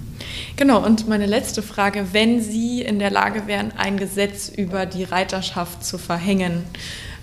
Genau, 0.58 0.84
und 0.84 1.06
meine 1.06 1.26
letzte 1.26 1.62
Frage, 1.62 2.08
wenn 2.10 2.42
Sie 2.42 2.82
in 2.82 2.98
der 2.98 3.12
Lage 3.12 3.46
wären, 3.46 3.70
ein 3.76 3.96
Gesetz 3.96 4.48
über 4.48 4.86
die 4.86 5.04
Reiterschaft 5.04 5.84
zu 5.84 5.98
verhängen 5.98 6.64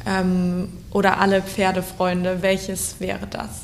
ähm, 0.05 0.69
oder 0.89 1.19
alle 1.19 1.41
Pferdefreunde, 1.41 2.37
welches 2.39 2.95
wäre 2.99 3.27
das? 3.29 3.63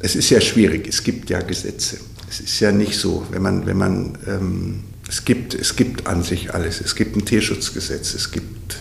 Es 0.00 0.16
ist 0.16 0.30
ja 0.30 0.40
schwierig, 0.40 0.88
es 0.88 1.04
gibt 1.04 1.28
ja 1.28 1.42
Gesetze. 1.42 1.98
Es 2.30 2.40
ist 2.40 2.58
ja 2.60 2.72
nicht 2.72 2.96
so, 2.96 3.26
wenn 3.30 3.42
man, 3.42 3.66
wenn 3.66 3.76
man 3.76 4.18
ähm, 4.26 4.84
es 5.06 5.26
gibt, 5.26 5.52
es 5.52 5.76
gibt 5.76 6.06
an 6.06 6.22
sich 6.22 6.54
alles. 6.54 6.80
Es 6.80 6.94
gibt 6.96 7.14
ein 7.14 7.26
Tierschutzgesetz, 7.26 8.14
es 8.14 8.30
gibt 8.30 8.78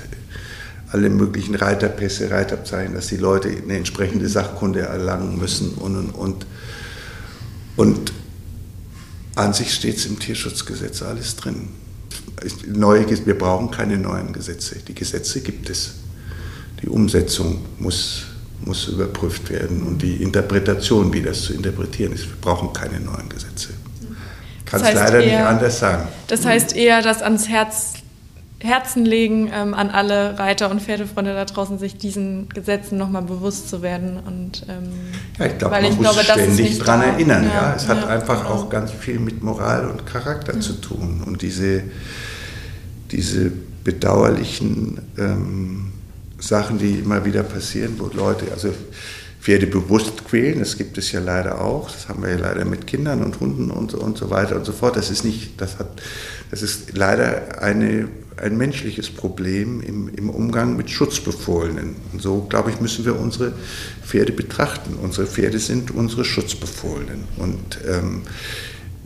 alle 0.93 1.09
möglichen 1.09 1.55
Reiterpässe, 1.55 2.31
Reitabzeichen, 2.31 2.93
dass 2.93 3.07
die 3.07 3.17
Leute 3.17 3.49
eine 3.49 3.75
entsprechende 3.75 4.29
Sachkunde 4.29 4.83
erlangen 4.83 5.37
müssen 5.37 5.73
und 5.73 5.97
und 5.97 6.11
und. 6.11 6.45
Und 7.75 8.13
an 9.35 9.53
sich 9.53 9.73
steht 9.73 9.97
es 9.97 10.05
im 10.05 10.19
Tierschutzgesetz 10.19 11.01
alles 11.01 11.35
drin. 11.35 11.69
Neue, 12.67 13.05
wir 13.25 13.37
brauchen 13.37 13.71
keine 13.71 13.97
neuen 13.97 14.33
Gesetze. 14.33 14.77
Die 14.87 14.93
Gesetze 14.93 15.41
gibt 15.41 15.69
es. 15.69 15.95
Die 16.81 16.89
Umsetzung 16.89 17.63
muss, 17.79 18.23
muss 18.65 18.87
überprüft 18.87 19.49
werden 19.49 19.83
und 19.83 20.01
die 20.01 20.21
Interpretation, 20.21 21.13
wie 21.13 21.21
das 21.21 21.43
zu 21.43 21.53
interpretieren 21.53 22.11
ist. 22.11 22.25
Wir 22.25 22.35
brauchen 22.41 22.73
keine 22.73 22.99
neuen 22.99 23.29
Gesetze. 23.29 23.69
Kann 24.65 24.81
es 24.81 24.93
leider 24.93 25.19
eher, 25.19 25.39
nicht 25.39 25.47
anders 25.47 25.79
sagen. 25.79 26.07
Das 26.27 26.45
heißt 26.45 26.75
eher, 26.75 27.01
das 27.01 27.21
ans 27.21 27.47
Herz, 27.47 27.93
Herzen 28.63 29.05
legen, 29.05 29.51
ähm, 29.53 29.73
an 29.73 29.89
alle 29.89 30.39
Reiter 30.39 30.71
und 30.71 30.81
Pferdefreunde 30.81 31.33
da 31.33 31.43
draußen, 31.43 31.77
sich 31.79 31.97
diesen 31.97 32.47
Gesetzen 32.47 32.97
nochmal 32.97 33.23
bewusst 33.23 33.69
zu 33.69 33.81
werden. 33.81 34.17
Und, 34.25 34.65
ähm, 34.69 34.89
ja, 35.37 35.47
ich 35.47 35.57
glaube, 35.57 35.75
man 35.75 35.83
ich 35.83 35.97
muss 35.97 36.13
glaube, 36.13 36.23
ständig 36.23 36.79
daran 36.79 37.01
erinnern. 37.01 37.43
Ja, 37.43 37.53
ja. 37.53 37.75
Es 37.75 37.83
ja, 37.83 37.89
hat 37.89 38.07
einfach 38.07 38.43
genau. 38.43 38.55
auch 38.55 38.69
ganz 38.69 38.91
viel 38.91 39.19
mit 39.19 39.43
Moral 39.43 39.89
und 39.89 40.05
Charakter 40.05 40.57
zu 40.61 40.79
tun. 40.79 41.23
Und 41.25 41.41
diese, 41.41 41.83
diese 43.11 43.51
bedauerlichen 43.83 45.01
ähm, 45.17 45.91
Sachen, 46.39 46.77
die 46.77 46.99
immer 46.99 47.25
wieder 47.25 47.43
passieren, 47.43 47.95
wo 47.97 48.09
Leute, 48.15 48.45
also 48.53 48.69
Pferde 49.41 49.67
bewusst 49.67 50.23
quälen, 50.25 50.59
das 50.59 50.77
gibt 50.77 50.97
es 50.97 51.11
ja 51.11 51.19
leider 51.19 51.59
auch, 51.59 51.91
das 51.91 52.07
haben 52.07 52.23
wir 52.23 52.29
ja 52.29 52.37
leider 52.37 52.63
mit 52.63 52.87
Kindern 52.87 53.21
und 53.21 53.41
Hunden 53.41 53.71
und 53.71 53.91
so, 53.91 53.97
und 53.99 54.17
so 54.17 54.29
weiter 54.29 54.55
und 54.55 54.63
so 54.63 54.71
fort. 54.71 54.95
Das 54.95 55.09
ist 55.11 55.25
nicht, 55.25 55.59
das 55.59 55.79
hat, 55.79 56.01
das 56.53 56.61
ist 56.61 56.95
leider 56.95 57.63
eine, 57.63 58.07
ein 58.37 58.55
menschliches 58.57 59.09
Problem 59.09 59.81
im, 59.81 60.07
im 60.09 60.29
Umgang 60.29 60.77
mit 60.77 60.91
Schutzbefohlenen. 60.91 61.95
Und 62.11 62.21
so, 62.21 62.41
glaube 62.47 62.69
ich, 62.69 62.79
müssen 62.79 63.05
wir 63.05 63.19
unsere 63.19 63.53
Pferde 64.05 64.33
betrachten. 64.33 64.93
Unsere 65.01 65.25
Pferde 65.25 65.57
sind 65.57 65.89
unsere 65.89 66.23
Schutzbefohlenen. 66.23 67.23
Und 67.37 67.79
ähm, 67.87 68.21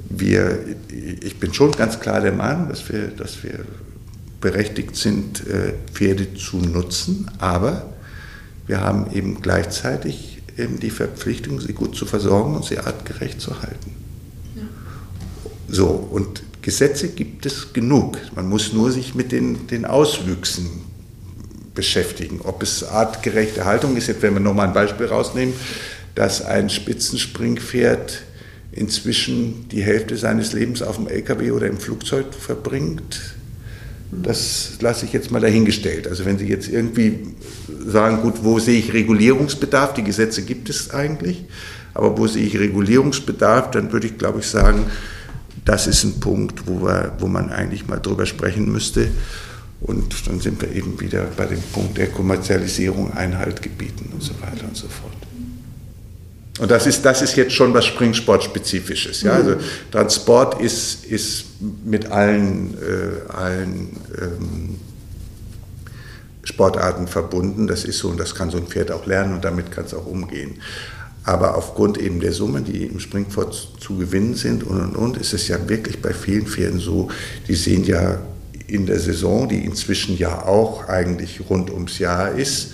wir, 0.09 0.59
ich 0.89 1.39
bin 1.39 1.53
schon 1.53 1.71
ganz 1.71 2.01
klar 2.01 2.19
der 2.19 2.33
Meinung, 2.33 2.67
dass 2.67 2.89
wir, 2.89 3.07
dass 3.07 3.41
wir 3.43 3.59
berechtigt 4.41 4.97
sind, 4.97 5.47
äh, 5.47 5.71
Pferde 5.93 6.33
zu 6.33 6.57
nutzen, 6.57 7.31
aber 7.37 7.93
wir 8.65 8.81
haben 8.81 9.09
eben 9.13 9.41
gleichzeitig 9.41 10.41
eben 10.57 10.81
die 10.81 10.89
Verpflichtung, 10.89 11.61
sie 11.61 11.71
gut 11.71 11.95
zu 11.95 12.05
versorgen 12.05 12.55
und 12.57 12.65
sie 12.65 12.77
artgerecht 12.77 13.39
zu 13.39 13.61
halten. 13.61 13.95
Ja. 14.53 14.63
So, 15.69 15.87
und 15.87 16.43
Gesetze 16.67 17.07
gibt 17.07 17.45
es 17.45 17.71
genug. 17.71 18.17
Man 18.35 18.49
muss 18.49 18.73
nur 18.73 18.91
sich 18.91 19.15
mit 19.15 19.31
den, 19.31 19.67
den 19.67 19.85
Auswüchsen 19.85 20.67
beschäftigen. 21.73 22.41
Ob 22.43 22.61
es 22.61 22.83
artgerechte 22.83 23.63
Haltung 23.63 23.95
ist, 23.95 24.07
jetzt 24.07 24.21
wenn 24.21 24.33
wir 24.33 24.41
nochmal 24.41 24.67
ein 24.67 24.73
Beispiel 24.73 25.05
rausnehmen, 25.05 25.53
dass 26.13 26.45
ein 26.45 26.69
Spitzenspringpferd 26.69 28.21
inzwischen 28.73 29.69
die 29.69 29.81
Hälfte 29.81 30.17
seines 30.17 30.51
Lebens 30.51 30.81
auf 30.81 30.97
dem 30.97 31.07
LKW 31.07 31.51
oder 31.51 31.67
im 31.67 31.77
Flugzeug 31.77 32.33
verbringt, 32.33 33.17
das 34.11 34.73
lasse 34.81 35.05
ich 35.05 35.13
jetzt 35.13 35.31
mal 35.31 35.39
dahingestellt. 35.39 36.05
Also 36.05 36.25
wenn 36.25 36.37
Sie 36.37 36.49
jetzt 36.49 36.67
irgendwie 36.67 37.27
sagen, 37.85 38.23
gut, 38.23 38.43
wo 38.43 38.59
sehe 38.59 38.77
ich 38.77 38.91
Regulierungsbedarf? 38.91 39.93
Die 39.93 40.03
Gesetze 40.03 40.41
gibt 40.41 40.69
es 40.69 40.91
eigentlich, 40.91 41.45
aber 41.93 42.17
wo 42.17 42.27
sehe 42.27 42.45
ich 42.45 42.59
Regulierungsbedarf? 42.59 43.71
Dann 43.71 43.93
würde 43.93 44.07
ich, 44.07 44.17
glaube 44.17 44.41
ich, 44.41 44.47
sagen, 44.47 44.87
das 45.67 45.85
ist 45.85 46.03
ein 46.05 46.19
Punkt, 46.19 46.65
wo, 46.65 46.81
wir, 46.81 47.11
wo 47.19 47.27
man 47.27 47.51
eigentlich 47.51 47.87
mal 47.87 47.99
drüber 47.99 48.25
sprechen 48.25 48.71
müsste. 48.71 49.09
Und 49.81 50.27
dann 50.27 50.39
sind 50.39 50.61
wir 50.61 50.71
eben 50.71 50.99
wieder 50.99 51.25
bei 51.35 51.45
dem 51.45 51.61
Punkt 51.61 51.97
der 51.97 52.07
Kommerzialisierung, 52.07 53.13
Einhalt 53.13 53.61
gebieten 53.61 54.09
und 54.13 54.23
so 54.23 54.31
weiter 54.41 54.65
und 54.65 54.75
so 54.75 54.87
fort. 54.87 55.13
Und 56.59 56.71
das 56.71 56.87
ist, 56.87 57.05
das 57.05 57.21
ist 57.21 57.35
jetzt 57.35 57.53
schon 57.53 57.73
was 57.73 57.85
Springsportspezifisches. 57.85 59.21
Ja? 59.21 59.33
Also 59.33 59.57
Transport 59.91 60.59
ist, 60.61 61.05
ist 61.05 61.45
mit 61.85 62.11
allen, 62.11 62.75
äh, 62.75 63.31
allen 63.31 63.97
ähm, 64.19 64.79
Sportarten 66.43 67.07
verbunden. 67.07 67.67
Das 67.67 67.83
ist 67.83 67.99
so 67.99 68.07
und 68.07 68.19
das 68.19 68.33
kann 68.33 68.49
so 68.49 68.57
ein 68.57 68.67
Pferd 68.67 68.89
auch 68.91 69.05
lernen 69.05 69.33
und 69.33 69.45
damit 69.45 69.69
kann 69.69 69.85
es 69.85 69.93
auch 69.93 70.07
umgehen. 70.07 70.59
Aber 71.27 71.57
aufgrund 71.57 71.97
eben 71.97 72.21
der 72.21 72.31
Summen, 72.31 72.63
die 72.63 72.85
im 72.85 73.01
Springpferd 73.01 73.53
zu 73.81 73.97
gewinnen 73.97 74.33
sind 74.33 74.63
und 74.63 74.79
und 74.79 74.95
und, 74.95 75.17
ist 75.17 75.33
es 75.33 75.49
ja 75.49 75.57
wirklich 75.67 76.01
bei 76.01 76.13
vielen 76.13 76.47
Pferden 76.47 76.79
so, 76.79 77.09
die 77.49 77.55
sehen 77.55 77.83
ja 77.83 78.19
in 78.65 78.85
der 78.85 78.97
Saison, 78.97 79.49
die 79.49 79.65
inzwischen 79.65 80.17
ja 80.17 80.45
auch 80.45 80.87
eigentlich 80.87 81.41
rund 81.49 81.69
ums 81.69 81.99
Jahr 81.99 82.31
ist, 82.31 82.71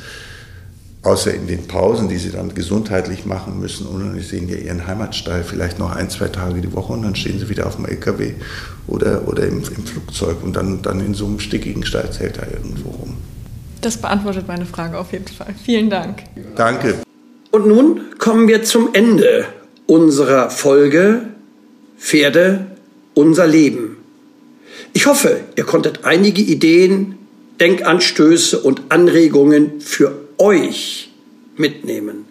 außer 1.01 1.33
in 1.33 1.47
den 1.47 1.65
Pausen, 1.65 2.09
die 2.09 2.17
sie 2.17 2.29
dann 2.29 2.53
gesundheitlich 2.53 3.25
machen 3.25 3.59
müssen, 3.59 3.87
und 3.87 4.13
sie 4.13 4.21
sehen 4.21 4.47
ja 4.47 4.57
ihren 4.57 4.85
Heimatstall 4.85 5.43
vielleicht 5.43 5.79
noch 5.79 5.95
ein, 5.95 6.11
zwei 6.11 6.27
Tage 6.27 6.61
die 6.61 6.73
Woche 6.73 6.93
und 6.93 7.01
dann 7.01 7.15
stehen 7.15 7.39
sie 7.39 7.49
wieder 7.49 7.65
auf 7.65 7.77
dem 7.77 7.87
LKW 7.87 8.33
oder, 8.85 9.27
oder 9.27 9.47
im, 9.47 9.63
im 9.63 9.85
Flugzeug 9.87 10.43
und 10.43 10.55
dann, 10.55 10.83
dann 10.83 10.99
in 10.99 11.15
so 11.15 11.25
einem 11.25 11.39
stickigen 11.39 11.83
Stallzelt 11.83 12.37
da 12.37 12.43
irgendwo 12.43 12.91
rum. 12.91 13.17
Das 13.81 13.97
beantwortet 13.97 14.47
meine 14.47 14.67
Frage 14.67 14.99
auf 14.99 15.11
jeden 15.11 15.27
Fall. 15.27 15.55
Vielen 15.65 15.89
Dank. 15.89 16.21
Danke. 16.55 16.99
Und 17.53 17.67
nun 17.67 18.17
kommen 18.17 18.47
wir 18.47 18.63
zum 18.63 18.95
Ende 18.95 19.45
unserer 19.85 20.49
Folge 20.49 21.27
Pferde, 21.99 22.65
unser 23.13 23.45
Leben. 23.45 23.97
Ich 24.93 25.05
hoffe, 25.05 25.41
ihr 25.55 25.63
konntet 25.63 25.99
einige 26.03 26.41
Ideen, 26.41 27.19
Denkanstöße 27.59 28.59
und 28.59 28.81
Anregungen 28.89 29.81
für 29.81 30.15
euch 30.39 31.11
mitnehmen. 31.55 32.25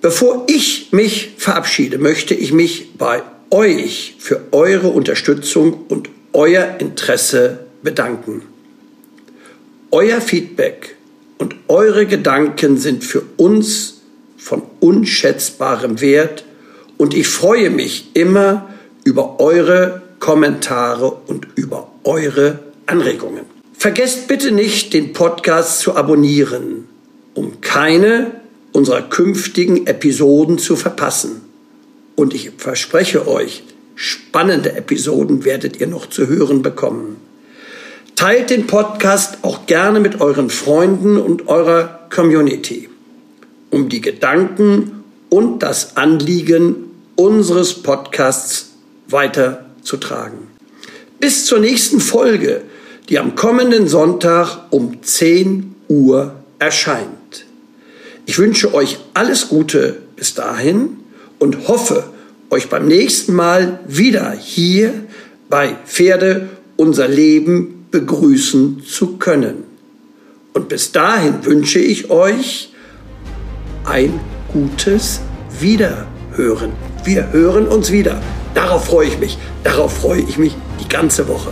Bevor 0.00 0.46
ich 0.46 0.92
mich 0.92 1.32
verabschiede, 1.36 1.98
möchte 1.98 2.34
ich 2.34 2.52
mich 2.52 2.96
bei 2.96 3.24
euch 3.50 4.14
für 4.20 4.40
eure 4.52 4.90
Unterstützung 4.90 5.84
und 5.88 6.08
euer 6.32 6.76
Interesse 6.78 7.66
bedanken. 7.82 8.42
Euer 9.90 10.20
Feedback 10.20 10.93
und 11.38 11.56
eure 11.68 12.06
Gedanken 12.06 12.76
sind 12.76 13.04
für 13.04 13.22
uns 13.36 14.02
von 14.36 14.62
unschätzbarem 14.80 16.00
Wert 16.00 16.44
und 16.96 17.14
ich 17.14 17.26
freue 17.26 17.70
mich 17.70 18.10
immer 18.14 18.68
über 19.04 19.40
eure 19.40 20.02
Kommentare 20.20 21.10
und 21.26 21.48
über 21.54 21.90
eure 22.04 22.60
Anregungen. 22.86 23.44
Vergesst 23.76 24.28
bitte 24.28 24.52
nicht, 24.52 24.94
den 24.94 25.12
Podcast 25.12 25.80
zu 25.80 25.96
abonnieren, 25.96 26.86
um 27.34 27.60
keine 27.60 28.30
unserer 28.72 29.02
künftigen 29.02 29.86
Episoden 29.86 30.58
zu 30.58 30.76
verpassen. 30.76 31.42
Und 32.16 32.34
ich 32.34 32.52
verspreche 32.56 33.28
euch, 33.28 33.64
spannende 33.94 34.74
Episoden 34.74 35.44
werdet 35.44 35.80
ihr 35.80 35.86
noch 35.86 36.08
zu 36.08 36.26
hören 36.28 36.62
bekommen. 36.62 37.16
Teilt 38.16 38.50
den 38.50 38.66
Podcast 38.68 39.38
auch 39.42 39.66
gerne 39.66 39.98
mit 39.98 40.20
euren 40.20 40.48
Freunden 40.48 41.18
und 41.18 41.48
eurer 41.48 42.06
Community, 42.14 42.88
um 43.70 43.88
die 43.88 44.00
Gedanken 44.00 45.02
und 45.30 45.64
das 45.64 45.96
Anliegen 45.96 46.76
unseres 47.16 47.74
Podcasts 47.74 48.70
weiterzutragen. 49.08 50.38
Bis 51.18 51.44
zur 51.44 51.58
nächsten 51.58 52.00
Folge, 52.00 52.62
die 53.08 53.18
am 53.18 53.34
kommenden 53.34 53.88
Sonntag 53.88 54.58
um 54.70 55.02
10 55.02 55.74
Uhr 55.88 56.36
erscheint. 56.60 57.46
Ich 58.26 58.38
wünsche 58.38 58.74
euch 58.74 58.98
alles 59.12 59.48
Gute 59.48 60.02
bis 60.14 60.34
dahin 60.34 60.98
und 61.40 61.66
hoffe, 61.66 62.04
euch 62.50 62.68
beim 62.68 62.86
nächsten 62.86 63.34
Mal 63.34 63.80
wieder 63.88 64.30
hier 64.30 64.94
bei 65.50 65.76
Pferde 65.84 66.48
unser 66.76 67.08
Leben 67.08 67.73
begrüßen 67.94 68.82
zu 68.84 69.18
können. 69.18 69.62
Und 70.52 70.68
bis 70.68 70.90
dahin 70.90 71.44
wünsche 71.46 71.78
ich 71.78 72.10
euch 72.10 72.72
ein 73.84 74.18
gutes 74.52 75.20
Wiederhören. 75.60 76.72
Wir 77.04 77.32
hören 77.32 77.68
uns 77.68 77.92
wieder. 77.92 78.20
Darauf 78.52 78.86
freue 78.86 79.06
ich 79.06 79.20
mich. 79.20 79.38
Darauf 79.62 79.96
freue 79.96 80.22
ich 80.22 80.38
mich 80.38 80.56
die 80.80 80.88
ganze 80.88 81.28
Woche. 81.28 81.50